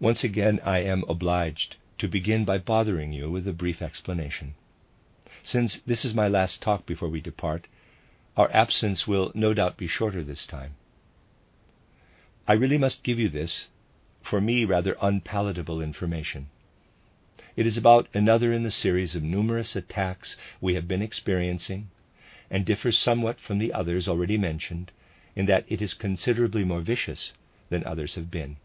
once 0.00 0.24
again 0.24 0.60
I 0.64 0.80
am 0.80 1.04
obliged 1.08 1.76
to 2.02 2.08
begin 2.08 2.44
by 2.44 2.58
bothering 2.58 3.12
you 3.12 3.30
with 3.30 3.46
a 3.46 3.52
brief 3.52 3.80
explanation. 3.80 4.54
Since 5.44 5.82
this 5.86 6.04
is 6.04 6.16
my 6.16 6.26
last 6.26 6.60
talk 6.60 6.84
before 6.84 7.08
we 7.08 7.20
depart, 7.20 7.68
our 8.36 8.50
absence 8.52 9.06
will 9.06 9.30
no 9.36 9.54
doubt 9.54 9.76
be 9.76 9.86
shorter 9.86 10.24
this 10.24 10.44
time. 10.44 10.74
I 12.48 12.54
really 12.54 12.76
must 12.76 13.04
give 13.04 13.20
you 13.20 13.28
this, 13.28 13.68
for 14.20 14.40
me 14.40 14.64
rather 14.64 14.96
unpalatable 15.00 15.80
information. 15.80 16.48
It 17.54 17.68
is 17.68 17.76
about 17.76 18.08
another 18.12 18.52
in 18.52 18.64
the 18.64 18.72
series 18.72 19.14
of 19.14 19.22
numerous 19.22 19.76
attacks 19.76 20.36
we 20.60 20.74
have 20.74 20.88
been 20.88 21.02
experiencing 21.02 21.88
and 22.50 22.64
differs 22.64 22.98
somewhat 22.98 23.38
from 23.38 23.58
the 23.58 23.72
others 23.72 24.08
already 24.08 24.36
mentioned 24.36 24.90
in 25.36 25.46
that 25.46 25.66
it 25.68 25.80
is 25.80 25.94
considerably 25.94 26.64
more 26.64 26.80
vicious 26.80 27.32
than 27.68 27.84
others 27.84 28.16
have 28.16 28.28
been. 28.28 28.56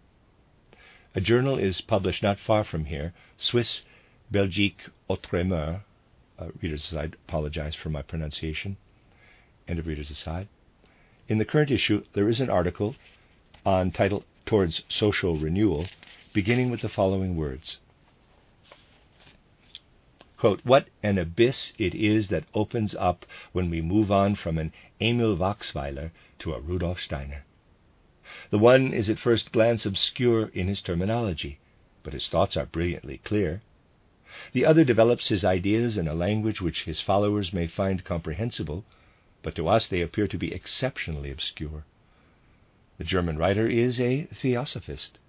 A 1.15 1.21
journal 1.21 1.57
is 1.57 1.81
published 1.81 2.21
not 2.21 2.39
far 2.39 2.63
from 2.63 2.85
here, 2.85 3.13
Swiss 3.37 3.83
Belgique 4.29 4.81
Outremer. 5.09 5.81
Uh, 6.37 6.49
readers 6.61 6.83
aside, 6.83 7.15
apologize 7.27 7.75
for 7.75 7.89
my 7.89 8.01
pronunciation. 8.01 8.77
End 9.67 9.79
of 9.79 9.87
readers 9.87 10.11
aside. 10.11 10.47
In 11.27 11.39
the 11.39 11.45
current 11.45 11.71
issue, 11.71 12.03
there 12.13 12.29
is 12.29 12.39
an 12.39 12.49
article 12.49 12.95
on 13.65 13.91
title 13.91 14.23
Towards 14.45 14.83
Social 14.87 15.37
Renewal, 15.37 15.87
beginning 16.33 16.69
with 16.69 16.81
the 16.81 16.89
following 16.89 17.35
words 17.35 17.77
Quote, 20.37 20.61
what 20.63 20.87
an 21.01 21.17
abyss 21.17 21.73
it 21.79 21.95
is 21.95 22.27
that 22.27 22.45
opens 22.53 22.93
up 22.93 23.25
when 23.53 23.71
we 23.71 23.81
move 23.81 24.11
on 24.11 24.35
from 24.35 24.59
an 24.59 24.71
Emil 25.01 25.35
Waxweiler 25.35 26.11
to 26.39 26.53
a 26.53 26.59
Rudolf 26.59 27.01
Steiner. 27.01 27.43
The 28.49 28.57
one 28.57 28.93
is 28.93 29.09
at 29.09 29.19
first 29.19 29.51
glance 29.51 29.85
obscure 29.85 30.47
in 30.53 30.69
his 30.69 30.81
terminology, 30.81 31.59
but 32.01 32.13
his 32.13 32.29
thoughts 32.29 32.55
are 32.55 32.65
brilliantly 32.65 33.17
clear. 33.17 33.61
The 34.53 34.65
other 34.65 34.85
develops 34.85 35.27
his 35.27 35.43
ideas 35.43 35.97
in 35.97 36.07
a 36.07 36.13
language 36.13 36.61
which 36.61 36.85
his 36.85 37.01
followers 37.01 37.51
may 37.51 37.67
find 37.67 38.05
comprehensible, 38.05 38.85
but 39.43 39.53
to 39.55 39.67
us 39.67 39.85
they 39.89 39.99
appear 39.99 40.29
to 40.29 40.37
be 40.37 40.53
exceptionally 40.53 41.29
obscure. 41.29 41.83
The 42.97 43.03
German 43.03 43.37
writer 43.37 43.67
is 43.67 43.99
a 43.99 44.27
theosophist. 44.33 45.19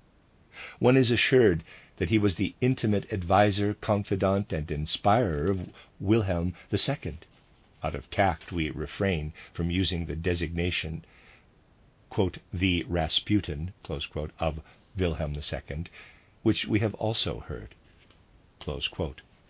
One 0.78 0.96
is 0.96 1.10
assured 1.10 1.64
that 1.96 2.10
he 2.10 2.18
was 2.18 2.36
the 2.36 2.54
intimate 2.60 3.12
adviser, 3.12 3.74
confidant, 3.74 4.52
and 4.52 4.70
inspirer 4.70 5.50
of 5.50 5.70
Wilhelm 5.98 6.54
II. 6.72 7.18
Out 7.82 7.96
of 7.96 8.08
tact, 8.12 8.52
we 8.52 8.70
refrain 8.70 9.32
from 9.52 9.72
using 9.72 10.06
the 10.06 10.14
designation, 10.14 11.04
quote, 12.18 12.38
the 12.52 12.84
Rasputin, 12.88 13.72
quote, 13.84 14.32
of 14.40 14.58
Wilhelm 14.98 15.36
II, 15.36 15.84
which 16.42 16.66
we 16.66 16.80
have 16.80 16.94
also 16.94 17.38
heard. 17.46 17.76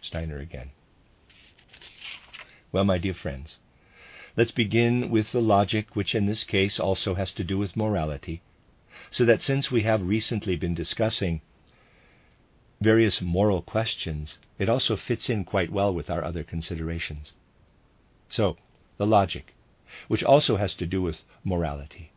Steiner 0.03 0.39
again. 0.39 0.73
Well, 2.71 2.85
my 2.85 2.99
dear 2.99 3.15
friends, 3.15 3.57
let's 4.37 4.51
begin 4.51 5.09
with 5.09 5.33
the 5.33 5.41
logic, 5.41 5.97
which 5.97 6.15
in 6.15 6.27
this 6.27 6.45
case 6.45 6.79
also 6.79 7.15
has 7.15 7.33
to 7.33 7.43
do 7.43 7.57
with 7.57 7.75
morality, 7.75 8.43
so 9.11 9.25
that 9.25 9.41
since 9.41 9.71
we 9.71 9.85
have 9.85 10.03
recently 10.03 10.55
been 10.55 10.75
discussing 10.75 11.41
various 12.83 13.23
moral 13.23 13.63
questions, 13.63 14.37
it 14.59 14.69
also 14.69 14.95
fits 14.95 15.31
in 15.31 15.47
quite 15.47 15.73
well 15.73 15.95
with 15.95 16.11
our 16.11 16.23
other 16.23 16.45
considerations. 16.45 17.33
So, 18.29 18.59
the 18.99 19.07
logic, 19.07 19.55
which 20.07 20.23
also 20.23 20.59
has 20.59 20.75
to 20.75 20.85
do 20.85 21.01
with 21.01 21.23
morality. 21.43 22.13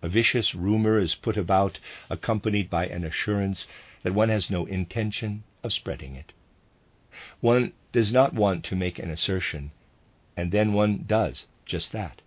A 0.00 0.08
vicious 0.08 0.54
rumor 0.54 0.98
is 0.98 1.14
put 1.14 1.36
about, 1.36 1.80
accompanied 2.08 2.70
by 2.70 2.86
an 2.86 3.04
assurance 3.04 3.66
that 4.02 4.14
one 4.14 4.28
has 4.28 4.48
no 4.48 4.64
intention 4.66 5.42
of 5.64 5.72
spreading 5.72 6.14
it. 6.14 6.32
One 7.40 7.72
does 7.92 8.12
not 8.12 8.32
want 8.32 8.64
to 8.66 8.76
make 8.76 8.98
an 8.98 9.10
assertion, 9.10 9.72
and 10.36 10.52
then 10.52 10.72
one 10.72 11.04
does 11.06 11.46
just 11.66 11.90
that. 11.92 12.22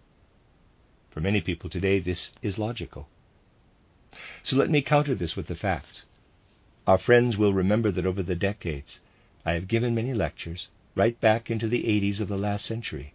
For 1.10 1.22
many 1.22 1.40
people 1.40 1.70
today, 1.70 2.00
this 2.00 2.32
is 2.42 2.58
logical. 2.58 3.08
So 4.44 4.58
let 4.58 4.70
me 4.70 4.82
counter 4.82 5.16
this 5.16 5.36
with 5.36 5.48
the 5.48 5.56
facts. 5.56 6.06
Our 6.86 6.98
friends 6.98 7.38
will 7.38 7.54
remember 7.54 7.92
that 7.92 8.06
over 8.06 8.22
the 8.22 8.36
decades 8.36 9.00
I 9.46 9.54
have 9.54 9.68
given 9.68 9.96
many 9.96 10.14
lectures, 10.14 10.68
right 10.96 11.20
back 11.22 11.50
into 11.50 11.68
the 11.68 11.84
80s 11.84 12.20
of 12.20 12.28
the 12.28 12.38
last 12.38 12.66
century. 12.66 13.14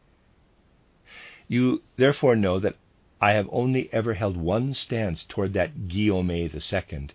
You 1.47 1.83
therefore 1.97 2.37
know 2.37 2.59
that 2.61 2.77
I 3.21 3.33
have 3.33 3.49
only 3.51 3.91
ever 3.93 4.15
held 4.15 4.37
one 4.37 4.75
stance 4.75 5.25
toward 5.25 5.55
that 5.55 5.89
Guillaume 5.89 6.31
II, 6.31 7.09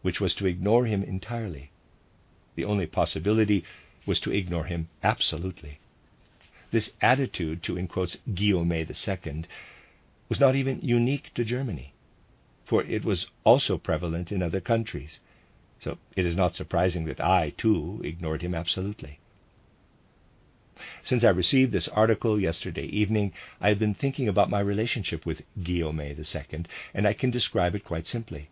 which 0.00 0.20
was 0.20 0.34
to 0.36 0.46
ignore 0.46 0.86
him 0.86 1.02
entirely. 1.02 1.70
The 2.54 2.64
only 2.64 2.86
possibility 2.86 3.62
was 4.06 4.18
to 4.20 4.32
ignore 4.32 4.64
him 4.64 4.88
absolutely. 5.02 5.78
This 6.70 6.92
attitude 7.02 7.62
to, 7.64 7.76
in 7.76 7.86
quotes, 7.86 8.16
Guillaume 8.34 8.72
II 8.72 9.44
was 10.28 10.40
not 10.40 10.56
even 10.56 10.80
unique 10.80 11.32
to 11.34 11.44
Germany, 11.44 11.92
for 12.64 12.82
it 12.84 13.04
was 13.04 13.26
also 13.44 13.76
prevalent 13.76 14.32
in 14.32 14.42
other 14.42 14.60
countries 14.60 15.20
So 15.78 15.98
it 16.16 16.24
is 16.24 16.34
not 16.34 16.54
surprising 16.54 17.04
that 17.04 17.20
I, 17.20 17.50
too, 17.50 18.00
ignored 18.02 18.40
him 18.40 18.54
absolutely. 18.54 19.18
Since 21.02 21.24
I 21.24 21.30
received 21.30 21.72
this 21.72 21.88
article 21.88 22.38
yesterday 22.38 22.84
evening, 22.84 23.32
I 23.62 23.70
have 23.70 23.78
been 23.78 23.94
thinking 23.94 24.28
about 24.28 24.50
my 24.50 24.60
relationship 24.60 25.24
with 25.24 25.40
Guillaume 25.62 25.98
II, 26.02 26.64
and 26.92 27.06
I 27.08 27.14
can 27.14 27.30
describe 27.30 27.74
it 27.74 27.82
quite 27.82 28.06
simply. 28.06 28.50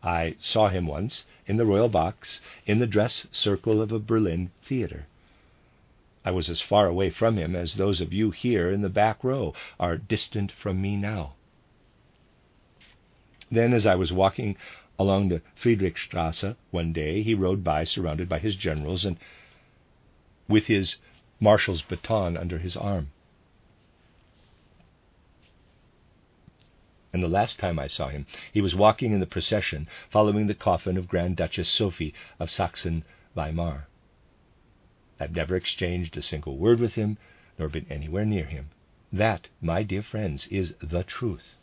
I 0.00 0.36
saw 0.38 0.68
him 0.68 0.86
once 0.86 1.24
in 1.48 1.56
the 1.56 1.66
royal 1.66 1.88
box 1.88 2.40
in 2.64 2.78
the 2.78 2.86
dress 2.86 3.26
circle 3.32 3.82
of 3.82 3.90
a 3.90 3.98
Berlin 3.98 4.52
theater. 4.62 5.06
I 6.24 6.30
was 6.30 6.48
as 6.48 6.60
far 6.60 6.86
away 6.86 7.10
from 7.10 7.36
him 7.36 7.56
as 7.56 7.74
those 7.74 8.00
of 8.00 8.12
you 8.12 8.30
here 8.30 8.70
in 8.70 8.82
the 8.82 8.88
back 8.88 9.24
row 9.24 9.52
are 9.80 9.96
distant 9.96 10.52
from 10.52 10.80
me 10.80 10.94
now. 10.94 11.34
Then, 13.50 13.72
as 13.72 13.84
I 13.84 13.96
was 13.96 14.12
walking 14.12 14.56
along 14.96 15.28
the 15.30 15.42
Friedrichstrasse 15.56 16.54
one 16.70 16.92
day, 16.92 17.24
he 17.24 17.34
rode 17.34 17.64
by 17.64 17.82
surrounded 17.82 18.28
by 18.28 18.38
his 18.38 18.54
generals 18.54 19.04
and 19.04 19.16
with 20.46 20.66
his 20.66 20.98
marshal's 21.40 21.82
baton 21.82 22.36
under 22.36 22.58
his 22.58 22.76
arm. 22.76 23.10
And 27.12 27.22
the 27.22 27.28
last 27.28 27.58
time 27.58 27.78
I 27.78 27.86
saw 27.86 28.08
him, 28.08 28.26
he 28.52 28.60
was 28.60 28.74
walking 28.74 29.12
in 29.12 29.20
the 29.20 29.26
procession 29.26 29.88
following 30.10 30.46
the 30.46 30.54
coffin 30.54 30.96
of 30.96 31.08
Grand 31.08 31.36
Duchess 31.36 31.68
Sophie 31.68 32.14
of 32.38 32.50
Saxon 32.50 33.02
Weimar. 33.34 33.88
I've 35.18 35.34
never 35.34 35.56
exchanged 35.56 36.16
a 36.16 36.22
single 36.22 36.56
word 36.58 36.78
with 36.78 36.94
him, 36.94 37.18
nor 37.58 37.68
been 37.68 37.86
anywhere 37.90 38.24
near 38.24 38.44
him. 38.44 38.70
That, 39.12 39.48
my 39.60 39.82
dear 39.82 40.02
friends, 40.02 40.46
is 40.48 40.74
the 40.80 41.02
truth. 41.02 41.54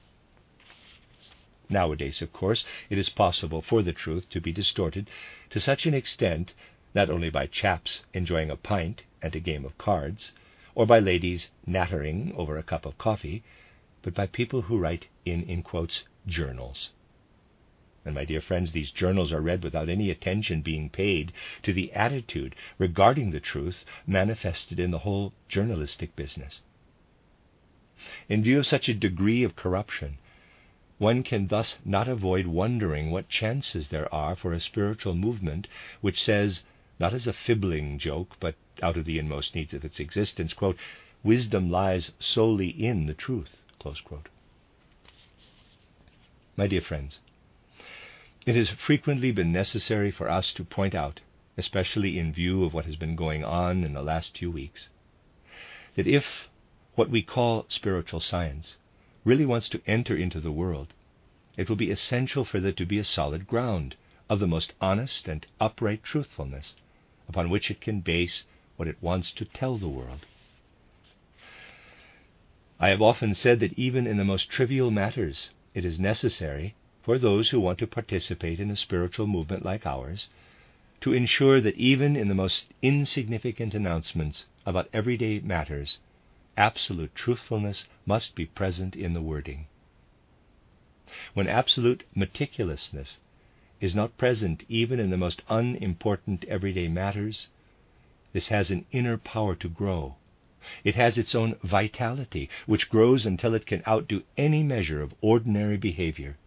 Nowadays, 1.69 2.21
of 2.21 2.34
course, 2.34 2.65
it 2.89 2.97
is 2.97 3.09
possible 3.09 3.61
for 3.61 3.82
the 3.82 3.93
truth 3.93 4.30
to 4.32 4.41
be 4.41 4.51
distorted 4.51 5.09
to 5.51 5.59
such 5.59 5.86
an 5.86 5.93
extent, 5.93 6.53
not 6.96 7.10
only 7.10 7.30
by 7.30 7.46
chaps 7.46 8.02
enjoying 8.14 8.50
a 8.50 8.56
pint 8.56 9.04
and 9.22 9.36
a 9.36 9.39
game 9.39 9.66
of 9.66 9.78
cards, 9.78 10.32
or 10.74 10.86
by 10.86 10.98
ladies 10.98 11.50
nattering 11.68 12.34
over 12.36 12.58
a 12.58 12.64
cup 12.64 12.86
of 12.86 12.98
coffee, 12.98 13.43
but 14.02 14.16
by 14.16 14.26
people 14.26 14.64
who 14.64 14.78
write 14.78 15.08
in, 15.26 15.43
in 15.43 15.62
quotes, 15.62 16.04
journals. 16.26 16.91
And 18.06 18.14
my 18.14 18.24
dear 18.24 18.39
friends, 18.39 18.72
these 18.72 18.91
journals 18.91 19.34
are 19.34 19.41
read 19.41 19.64
without 19.64 19.89
any 19.89 20.12
attention 20.12 20.62
being 20.62 20.89
paid 20.89 21.34
to 21.64 21.74
the 21.74 21.91
attitude 21.91 22.56
regarding 22.78 23.32
the 23.32 23.39
truth 23.39 23.84
manifested 24.06 24.80
in 24.80 24.91
the 24.91 25.00
whole 25.00 25.34
journalistic 25.50 26.16
business. 26.16 26.62
In 28.30 28.43
view 28.43 28.60
of 28.60 28.68
such 28.68 28.88
a 28.88 28.93
degree 28.93 29.43
of 29.43 29.56
corruption, 29.56 30.20
one 31.00 31.24
can 31.24 31.48
thus 31.48 31.80
not 31.84 32.08
avoid 32.08 32.46
wondering 32.46 33.10
what 33.10 33.28
chances 33.28 33.89
there 33.89 34.14
are 34.14 34.36
for 34.36 34.54
a 34.54 34.62
spiritual 34.62 35.16
movement 35.16 35.68
which 36.02 36.22
says, 36.22 36.62
not 36.98 37.14
as 37.14 37.28
a 37.28 37.34
fibbling 37.34 38.00
joke, 38.00 38.38
but 38.39 38.56
out 38.82 38.98
of 38.98 39.06
the 39.06 39.20
inmost 39.20 39.54
needs 39.54 39.74
of 39.74 39.84
its 39.84 40.00
existence, 40.00 40.54
quote, 40.54 40.78
wisdom 41.24 41.70
lies 41.70 42.12
solely 42.20 42.70
in 42.70 43.06
the 43.06 43.14
truth. 43.14 43.58
My 46.56 46.68
dear 46.68 46.82
friends, 46.82 47.20
it 48.46 48.56
has 48.56 48.70
frequently 48.70 49.32
been 49.32 49.52
necessary 49.52 50.10
for 50.10 50.30
us 50.30 50.54
to 50.54 50.64
point 50.64 50.96
out, 50.96 51.20
especially 51.58 52.18
in 52.18 52.32
view 52.32 52.64
of 52.64 52.74
what 52.74 52.86
has 52.86 52.96
been 52.96 53.16
going 53.16 53.43
on 53.43 53.84
in 53.84 53.93
the 53.93 54.02
last 54.02 54.38
few 54.38 54.50
weeks, 54.50 54.89
that 55.96 56.08
if 56.08 56.48
what 56.96 57.10
we 57.10 57.22
call 57.22 57.66
spiritual 57.68 58.22
science 58.22 58.78
really 59.24 59.46
wants 59.46 59.68
to 59.70 59.82
enter 59.86 60.16
into 60.16 60.39
the 60.39 60.52
world, 60.52 60.93
it 61.58 61.68
will 61.68 61.76
be 61.76 61.91
essential 61.91 62.46
for 62.46 62.60
there 62.60 62.72
to 62.72 62.86
be 62.86 63.00
a 63.00 63.04
solid 63.04 63.48
ground 63.48 63.96
of 64.30 64.39
the 64.39 64.48
most 64.48 64.74
honest 64.80 65.28
and 65.28 65.46
upright 65.60 66.04
truthfulness 66.04 66.76
upon 67.28 67.49
which 67.49 67.71
it 67.71 67.82
can 67.82 67.99
base 68.01 68.43
what 68.76 68.88
it 68.88 69.01
wants 69.01 69.32
to 69.32 69.45
tell 69.45 69.78
the 69.78 69.88
world. 69.88 70.26
I 72.80 72.89
have 72.89 73.01
often 73.01 73.34
said 73.34 73.59
that 73.61 73.78
even 73.80 74.05
in 74.05 74.17
the 74.17 74.26
most 74.26 74.49
trivial 74.49 74.91
matters, 74.91 75.49
it 75.73 75.86
is 75.86 75.99
necessary 75.99 76.76
for 77.01 77.17
those 77.17 77.49
who 77.49 77.59
want 77.59 77.80
to 77.80 77.88
participate 77.88 78.59
in 78.59 78.69
a 78.69 78.76
spiritual 78.76 79.28
movement 79.28 79.63
like 79.63 79.86
ours, 79.86 80.28
to 81.01 81.13
ensure 81.13 81.61
that 81.61 81.78
even 81.78 82.15
in 82.15 82.28
the 82.28 82.34
most 82.34 82.65
insignificant 82.82 83.73
announcements 83.73 84.45
about 84.65 84.89
everyday 84.91 85.39
matters, 85.39 85.99
absolute 86.57 87.13
truthfulness 87.15 87.86
must 88.05 88.36
be 88.36 88.45
present 88.45 88.95
in 88.95 89.13
the 89.13 89.21
wording. 89.21 89.67
When 91.34 91.47
absolute 91.47 92.03
meticulousness 92.15 93.19
is 93.82 93.95
not 93.95 94.17
present 94.17 94.63
even 94.69 94.99
in 94.99 95.09
the 95.09 95.17
most 95.17 95.41
unimportant 95.49 96.45
everyday 96.45 96.88
matters, 96.88 97.47
this 98.34 98.47
has 98.47 98.71
an 98.71 98.86
inner 98.91 99.17
power 99.17 99.55
to 99.55 99.69
grow. 99.69 100.15
It 100.84 100.95
has 100.95 101.17
its 101.17 101.36
own 101.36 101.55
vitality, 101.63 102.49
which 102.65 102.89
grows 102.89 103.26
until 103.26 103.53
it 103.53 103.65
can 103.65 103.84
outdo 103.88 104.23
any 104.38 104.63
measure 104.63 105.01
of 105.01 105.13
ordinary 105.21 105.78
behavior 105.78 106.38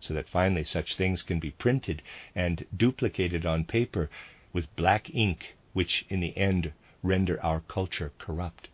so 0.00 0.14
that 0.14 0.28
finally 0.28 0.64
such 0.64 0.96
things 0.96 1.22
can 1.22 1.38
be 1.38 1.50
printed 1.50 2.02
and 2.34 2.64
duplicated 2.74 3.44
on 3.44 3.64
paper 3.64 4.08
with 4.52 4.74
black 4.74 5.14
ink, 5.14 5.54
which 5.74 6.06
in 6.08 6.20
the 6.20 6.36
end 6.36 6.72
render 7.02 7.42
our 7.42 7.60
culture 7.60 8.12
corrupt. 8.18 8.68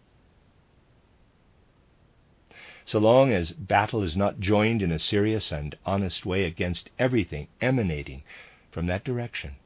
So 2.87 3.01
long 3.01 3.32
as 3.32 3.51
battle 3.51 4.05
is 4.05 4.16
not 4.16 4.39
joined 4.39 4.80
in 4.80 4.93
a 4.93 5.01
serious 5.01 5.51
and 5.51 5.76
honest 5.84 6.24
way 6.24 6.45
against 6.45 6.89
everything 7.01 7.49
emanating 7.61 8.22
from 8.70 8.87
that 8.87 9.03
direction, 9.03 9.57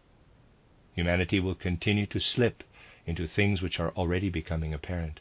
humanity 0.95 1.39
will 1.39 1.55
continue 1.55 2.07
to 2.07 2.19
slip 2.19 2.65
into 3.05 3.27
things 3.27 3.61
which 3.61 3.79
are 3.79 3.91
already 3.91 4.31
becoming 4.31 4.73
apparent. 4.73 5.21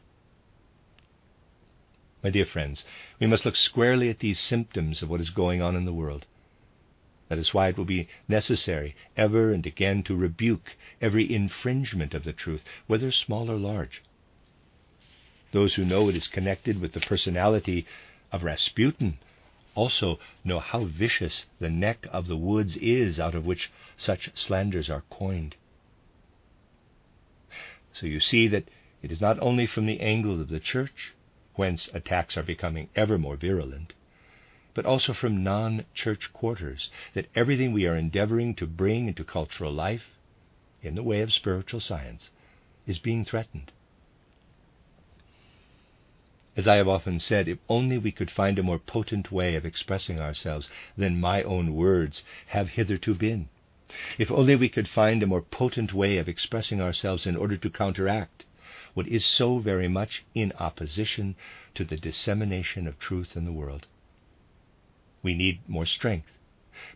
My 2.23 2.29
dear 2.29 2.45
friends, 2.45 2.85
we 3.19 3.27
must 3.27 3.43
look 3.43 3.57
squarely 3.57 4.09
at 4.09 4.19
these 4.19 4.39
symptoms 4.39 5.01
of 5.01 5.09
what 5.09 5.19
is 5.19 5.29
going 5.29 5.61
on 5.61 5.75
in 5.75 5.83
the 5.83 5.93
world. 5.93 6.25
That 7.27 7.37
is 7.37 7.53
why 7.53 7.67
it 7.67 7.77
will 7.77 7.83
be 7.83 8.07
necessary 8.29 8.95
ever 9.17 9.51
and 9.51 9.65
again 9.65 10.03
to 10.03 10.15
rebuke 10.15 10.77
every 11.01 11.29
infringement 11.29 12.13
of 12.13 12.23
the 12.23 12.31
truth, 12.31 12.63
whether 12.87 13.11
small 13.11 13.51
or 13.51 13.57
large. 13.57 14.03
Those 15.51 15.75
who 15.75 15.85
know 15.85 16.09
it 16.09 16.15
is 16.15 16.27
connected 16.27 16.79
with 16.79 16.93
the 16.93 16.99
personality 16.99 17.85
of 18.31 18.43
Rasputin 18.43 19.17
also 19.75 20.19
know 20.43 20.59
how 20.59 20.83
vicious 20.85 21.45
the 21.59 21.69
neck 21.69 22.05
of 22.11 22.27
the 22.27 22.37
woods 22.37 22.75
is 22.77 23.19
out 23.19 23.35
of 23.35 23.45
which 23.45 23.71
such 23.97 24.35
slanders 24.35 24.89
are 24.89 25.03
coined. 25.09 25.55
So 27.93 28.05
you 28.05 28.19
see 28.19 28.47
that 28.47 28.67
it 29.01 29.11
is 29.11 29.21
not 29.21 29.39
only 29.39 29.65
from 29.65 29.85
the 29.85 29.99
angle 29.99 30.39
of 30.39 30.49
the 30.49 30.59
Church 30.59 31.13
whence 31.55 31.89
attacks 31.93 32.37
are 32.37 32.43
becoming 32.43 32.89
ever 32.95 33.17
more 33.17 33.35
virulent, 33.35 33.93
but 34.73 34.85
also 34.85 35.13
from 35.13 35.43
non 35.43 35.85
church 35.93 36.31
quarters, 36.31 36.89
that 37.13 37.27
everything 37.35 37.73
we 37.73 37.85
are 37.85 37.97
endeavoring 37.97 38.53
to 38.55 38.67
bring 38.67 39.07
into 39.07 39.23
cultural 39.23 39.73
life, 39.73 40.15
in 40.81 40.95
the 40.95 41.03
way 41.03 41.21
of 41.21 41.33
spiritual 41.33 41.79
science, 41.79 42.29
is 42.85 42.99
being 42.99 43.25
threatened. 43.25 43.71
As 46.57 46.67
I 46.67 46.77
have 46.77 46.87
often 46.87 47.19
said, 47.19 47.47
if 47.47 47.59
only 47.69 47.99
we 47.99 48.11
could 48.11 48.31
find 48.31 48.57
a 48.57 48.63
more 48.63 48.79
potent 48.79 49.31
way 49.31 49.53
of 49.53 49.67
expressing 49.67 50.19
ourselves 50.19 50.67
than 50.97 51.21
my 51.21 51.43
own 51.43 51.75
words 51.75 52.23
have 52.47 52.69
hitherto 52.69 53.13
been, 53.13 53.49
if 54.17 54.31
only 54.31 54.55
we 54.55 54.67
could 54.67 54.87
find 54.87 55.21
a 55.21 55.27
more 55.27 55.43
potent 55.43 55.93
way 55.93 56.17
of 56.17 56.27
expressing 56.27 56.81
ourselves 56.81 57.27
in 57.27 57.35
order 57.35 57.55
to 57.55 57.69
counteract 57.69 58.45
what 58.95 59.07
is 59.07 59.23
so 59.23 59.59
very 59.59 59.87
much 59.87 60.23
in 60.33 60.51
opposition 60.53 61.35
to 61.75 61.83
the 61.83 61.97
dissemination 61.97 62.87
of 62.87 62.97
truth 62.97 63.37
in 63.37 63.45
the 63.45 63.51
world. 63.53 63.85
We 65.21 65.35
need 65.35 65.59
more 65.67 65.85
strength, 65.85 66.31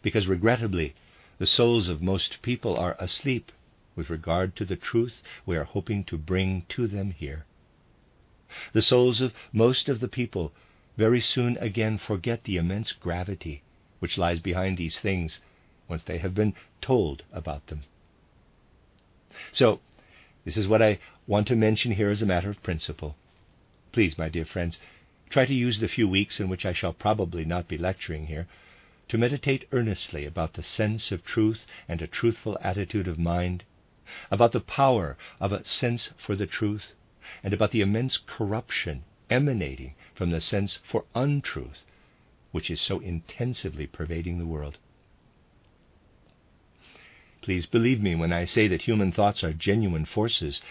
because 0.01 0.25
regrettably, 0.25 0.95
the 1.37 1.45
souls 1.45 1.89
of 1.89 2.01
most 2.01 2.41
people 2.41 2.75
are 2.75 2.95
asleep 2.99 3.51
with 3.95 4.09
regard 4.09 4.55
to 4.55 4.65
the 4.65 4.75
truth 4.77 5.21
we 5.45 5.55
are 5.57 5.63
hoping 5.63 6.05
to 6.05 6.17
bring 6.17 6.65
to 6.69 6.87
them 6.87 7.11
here. 7.11 7.45
The 8.73 8.81
souls 8.83 9.19
of 9.19 9.33
most 9.51 9.89
of 9.89 9.99
the 9.99 10.07
people 10.07 10.53
very 10.95 11.19
soon 11.19 11.57
again 11.57 11.97
forget 11.97 12.43
the 12.43 12.57
immense 12.57 12.91
gravity 12.91 13.63
which 13.99 14.17
lies 14.17 14.39
behind 14.39 14.77
these 14.77 14.99
things 14.99 15.39
once 15.87 16.03
they 16.03 16.19
have 16.19 16.35
been 16.35 16.53
told 16.81 17.23
about 17.31 17.67
them. 17.67 17.83
So, 19.51 19.79
this 20.45 20.57
is 20.57 20.67
what 20.67 20.81
I 20.81 20.99
want 21.25 21.47
to 21.47 21.55
mention 21.55 21.93
here 21.93 22.09
as 22.09 22.21
a 22.21 22.27
matter 22.27 22.49
of 22.49 22.61
principle. 22.61 23.15
Please, 23.91 24.17
my 24.17 24.29
dear 24.29 24.45
friends, 24.45 24.79
try 25.29 25.45
to 25.45 25.53
use 25.53 25.79
the 25.79 25.87
few 25.87 26.07
weeks 26.07 26.39
in 26.39 26.49
which 26.49 26.65
I 26.65 26.73
shall 26.73 26.93
probably 26.93 27.45
not 27.45 27.67
be 27.67 27.77
lecturing 27.77 28.27
here 28.27 28.47
to 29.07 29.17
meditate 29.17 29.67
earnestly 29.71 30.25
about 30.25 30.53
the 30.53 30.63
sense 30.63 31.11
of 31.11 31.25
truth 31.25 31.65
and 31.87 32.01
a 32.01 32.07
truthful 32.07 32.57
attitude 32.61 33.07
of 33.07 33.17
mind, 33.17 33.63
about 34.29 34.51
the 34.51 34.59
power 34.59 35.17
of 35.39 35.51
a 35.51 35.65
sense 35.65 36.11
for 36.17 36.35
the 36.35 36.47
truth, 36.47 36.93
and 37.43 37.53
about 37.53 37.71
the 37.71 37.81
immense 37.81 38.17
corruption 38.17 39.03
emanating 39.29 39.95
from 40.13 40.29
the 40.29 40.41
sense 40.41 40.79
for 40.83 41.05
untruth, 41.15 41.85
which 42.51 42.69
is 42.69 42.79
so 42.81 42.99
intensively 42.99 43.87
pervading 43.87 44.37
the 44.37 44.45
world. 44.45 44.77
Please 47.41 47.65
believe 47.65 48.01
me 48.01 48.15
when 48.15 48.31
I 48.31 48.45
say 48.45 48.67
that 48.67 48.83
human 48.83 49.11
thoughts 49.11 49.43
are 49.43 49.53
genuine 49.53 50.05
forces, 50.05 50.61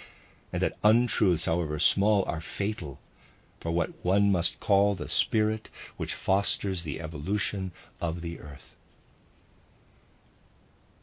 and 0.52 0.62
that 0.62 0.78
untruths, 0.82 1.44
however 1.44 1.78
small, 1.78 2.24
are 2.24 2.40
fatal 2.40 2.98
for 3.60 3.70
what 3.70 4.04
one 4.04 4.32
must 4.32 4.58
call 4.58 4.94
the 4.94 5.08
spirit 5.08 5.68
which 5.96 6.14
fosters 6.14 6.82
the 6.82 7.00
evolution 7.00 7.72
of 8.00 8.20
the 8.20 8.40
earth. 8.40 8.74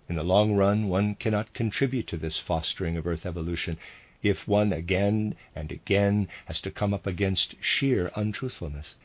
In 0.10 0.16
the 0.16 0.24
long 0.24 0.56
run, 0.56 0.90
one 0.90 1.16
cannot 1.16 1.54
contribute 1.54 2.08
to 2.08 2.18
this 2.18 2.40
fostering 2.40 2.98
of 2.98 3.06
earth 3.06 3.26
evolution 3.26 3.78
if 4.22 4.46
one 4.48 4.74
again 4.74 5.34
and 5.56 5.72
again 5.72 6.28
has 6.46 6.60
to 6.60 6.70
come 6.70 6.94
up 6.94 7.08
against 7.08 7.56
sheer 7.62 8.12
untruthfulness. 8.16 8.96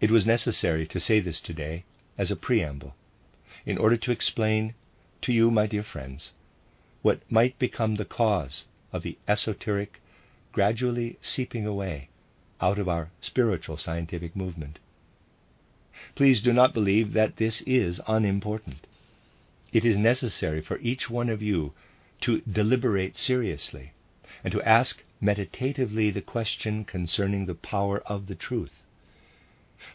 It 0.00 0.10
was 0.10 0.26
necessary 0.26 0.84
to 0.88 0.98
say 0.98 1.20
this 1.20 1.40
today 1.40 1.84
as 2.18 2.30
a 2.30 2.36
preamble, 2.36 2.96
in 3.64 3.78
order 3.78 3.96
to 3.96 4.10
explain 4.10 4.74
to 5.22 5.32
you, 5.32 5.50
my 5.50 5.68
dear 5.68 5.84
friends, 5.84 6.32
what 7.02 7.20
might 7.30 7.56
become 7.60 7.94
the 7.94 8.04
cause 8.04 8.64
of 8.92 9.02
the 9.02 9.16
esoteric 9.28 10.00
gradually 10.50 11.18
seeping 11.22 11.64
away 11.64 12.08
out 12.60 12.80
of 12.80 12.88
our 12.88 13.10
spiritual 13.20 13.76
scientific 13.76 14.34
movement. 14.34 14.80
Please 16.16 16.40
do 16.40 16.52
not 16.52 16.74
believe 16.74 17.12
that 17.12 17.36
this 17.36 17.60
is 17.62 18.00
unimportant. 18.08 18.88
It 19.72 19.84
is 19.84 19.96
necessary 19.96 20.60
for 20.60 20.78
each 20.78 21.08
one 21.08 21.28
of 21.28 21.42
you 21.42 21.74
to 22.22 22.40
deliberate 22.40 23.16
seriously 23.16 23.92
and 24.44 24.52
to 24.52 24.62
ask 24.62 25.02
meditatively 25.20 26.10
the 26.10 26.20
question 26.20 26.84
concerning 26.84 27.46
the 27.46 27.54
power 27.54 28.00
of 28.00 28.26
the 28.26 28.34
truth. 28.34 28.82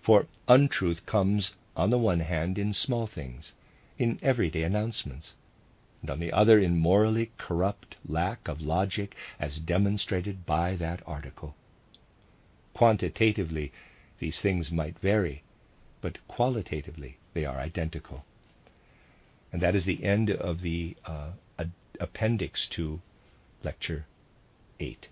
For 0.02 0.28
untruth 0.48 1.06
comes, 1.06 1.54
on 1.76 1.90
the 1.90 1.98
one 1.98 2.22
hand, 2.22 2.58
in 2.58 2.74
small 2.74 3.08
things, 3.08 3.54
in 3.98 4.20
everyday 4.22 4.64
announcements, 4.64 5.34
and 6.02 6.10
on 6.10 6.20
the 6.20 6.32
other 6.32 6.60
in 6.60 6.78
morally 6.78 7.32
corrupt 7.38 7.98
lack 8.08 8.48
of 8.48 8.62
logic 8.62 9.16
as 9.40 9.60
demonstrated 9.60 10.46
by 10.46 10.76
that 10.76 11.02
article. 11.06 11.56
Quantitatively, 12.74 13.72
these 14.20 14.40
things 14.40 14.72
might 14.72 15.00
vary, 15.00 15.44
but 16.00 16.26
qualitatively 16.28 17.18
they 17.34 17.44
are 17.44 17.60
identical. 17.60 18.24
And 19.52 19.62
that 19.62 19.76
is 19.76 19.86
the 19.86 20.04
end 20.04 20.30
of 20.30 20.62
the 20.62 20.96
uh, 21.06 21.32
appendix 22.00 22.68
to 22.68 23.02
Lecture 23.64 24.06
8. 24.80 25.08